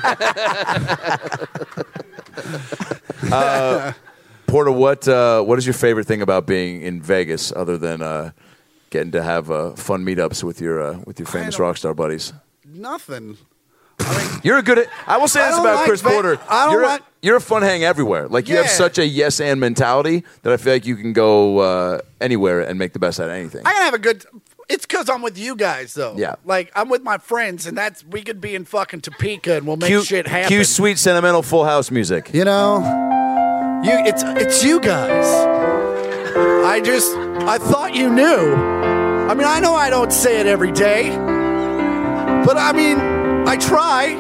[4.48, 8.32] Porter, what uh, what is your favorite thing about being in Vegas other than uh,
[8.90, 11.94] getting to have uh, fun meetups with your uh, with your famous don't- rock star
[11.94, 12.34] buddies?
[12.78, 13.38] Nothing.
[14.44, 14.78] You're a good.
[14.80, 16.40] At, I will say I this about like Chris Porter.
[16.48, 18.28] I don't you're, like- a, you're a fun hang everywhere.
[18.28, 21.58] Like you have such a yes and mentality that I feel like you can go
[21.60, 23.64] uh, anywhere and make the best out of anything.
[23.66, 24.24] I can have a good.
[24.70, 26.16] It's because I'm with you guys, though.
[26.16, 26.36] Yeah.
[26.46, 29.78] Like I'm with my friends, and that's we could be in fucking Topeka, and we'll
[29.78, 30.48] make cue, shit happen.
[30.50, 32.32] cue sweet sentimental Full House music.
[32.34, 32.80] You know,
[33.84, 35.26] you it's it's you guys.
[36.66, 38.54] I just I thought you knew.
[38.54, 41.10] I mean, I know I don't say it every day,
[42.48, 42.98] but I mean,
[43.46, 44.16] I try.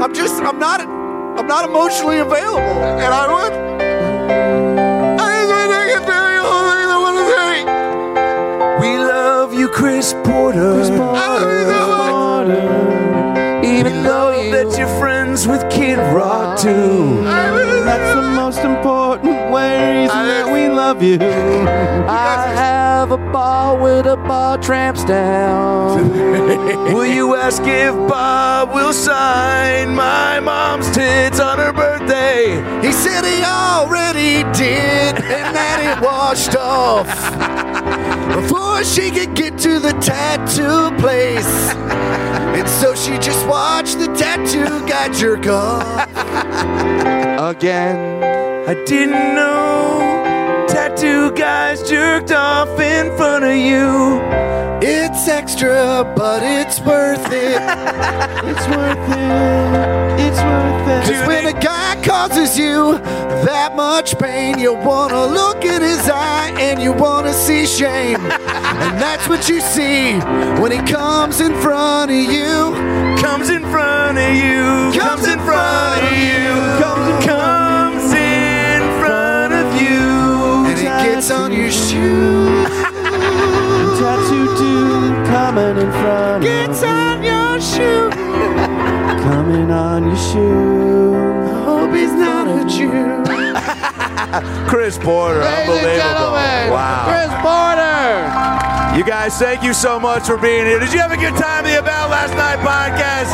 [0.00, 3.52] I'm just I'm not I'm not emotionally available, and I would.
[5.20, 7.54] I just wish I could tell you all the things I want to say.
[8.80, 10.82] We love you, Chris Porter.
[13.64, 17.24] Even though that you're friends with Kid Rock too.
[17.84, 21.18] That's the most important way that we love you.
[21.20, 26.10] I have a ball with a ball tramps down.
[26.94, 32.54] Will you ask if Bob will sign my mom's tits on her birthday?
[32.80, 37.53] He said he already did, and that it washed off
[38.32, 41.74] before she could get to the tattoo place.
[42.54, 46.08] And so she just watched the tattoo guy jerk off.
[47.56, 48.22] Again.
[48.66, 50.33] I didn't know
[50.74, 54.18] tattoo guys jerked off in front of you.
[54.82, 57.62] It's extra, but it's worth it.
[58.44, 60.20] It's worth it.
[60.20, 61.04] It's worth it.
[61.06, 62.98] Cause when a guy causes you
[63.48, 68.20] that much pain, you wanna look in his eye and you wanna see shame.
[68.20, 70.18] and that's what you see
[70.60, 72.74] when he comes in front of you.
[73.22, 75.00] Comes in front of you.
[75.00, 76.82] Comes in front of you.
[76.82, 77.03] Comes comes
[81.24, 82.64] Gets on your shoe.
[83.96, 86.44] Tattoo dude coming in front.
[86.44, 88.10] Gets on your shoe.
[88.10, 91.14] Coming on your shoe.
[91.64, 93.24] Hope he's not a Jew.
[94.68, 95.96] Chris Porter, Ladies unbelievable.
[95.96, 97.08] gentlemen, Wow.
[97.08, 98.98] Chris Porter.
[98.98, 100.78] You guys, thank you so much for being here.
[100.78, 103.32] Did you have a good time at the About Last Night podcast?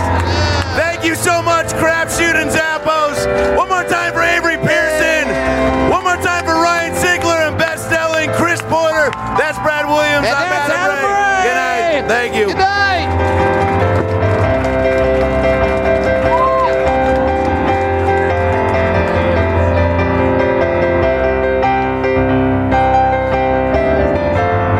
[0.78, 3.26] Thank you so much, Crapshoot and Zappos.
[3.56, 4.22] One more time for
[10.20, 11.12] And I'm that's Adam, Adam Ray.
[11.12, 11.42] Ray.
[11.48, 12.08] Good night.
[12.08, 12.46] Thank you.
[12.46, 14.20] Good night.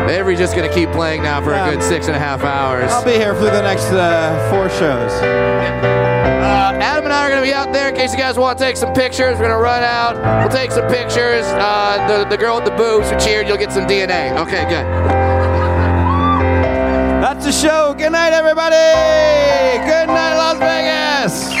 [0.09, 1.67] Avery's just gonna keep playing now for Yeah.
[1.67, 2.91] a good six and a half hours.
[2.91, 5.11] I'll be here for the next uh, four shows.
[5.21, 8.57] Uh, Adam and I are going to be out there in case you guys want
[8.57, 9.33] to take some pictures.
[9.37, 10.15] We're going to run out.
[10.41, 11.45] We'll take some pictures.
[11.45, 14.35] Uh, the, the girl with the boobs who cheered, you'll get some DNA.
[14.37, 15.20] Okay, good.
[17.51, 17.93] The show.
[17.93, 18.75] Good night, everybody.
[19.83, 21.60] Good night, Las Vegas.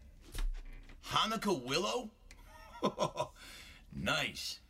[1.07, 2.09] Hanukkah willow?
[3.93, 4.60] nice.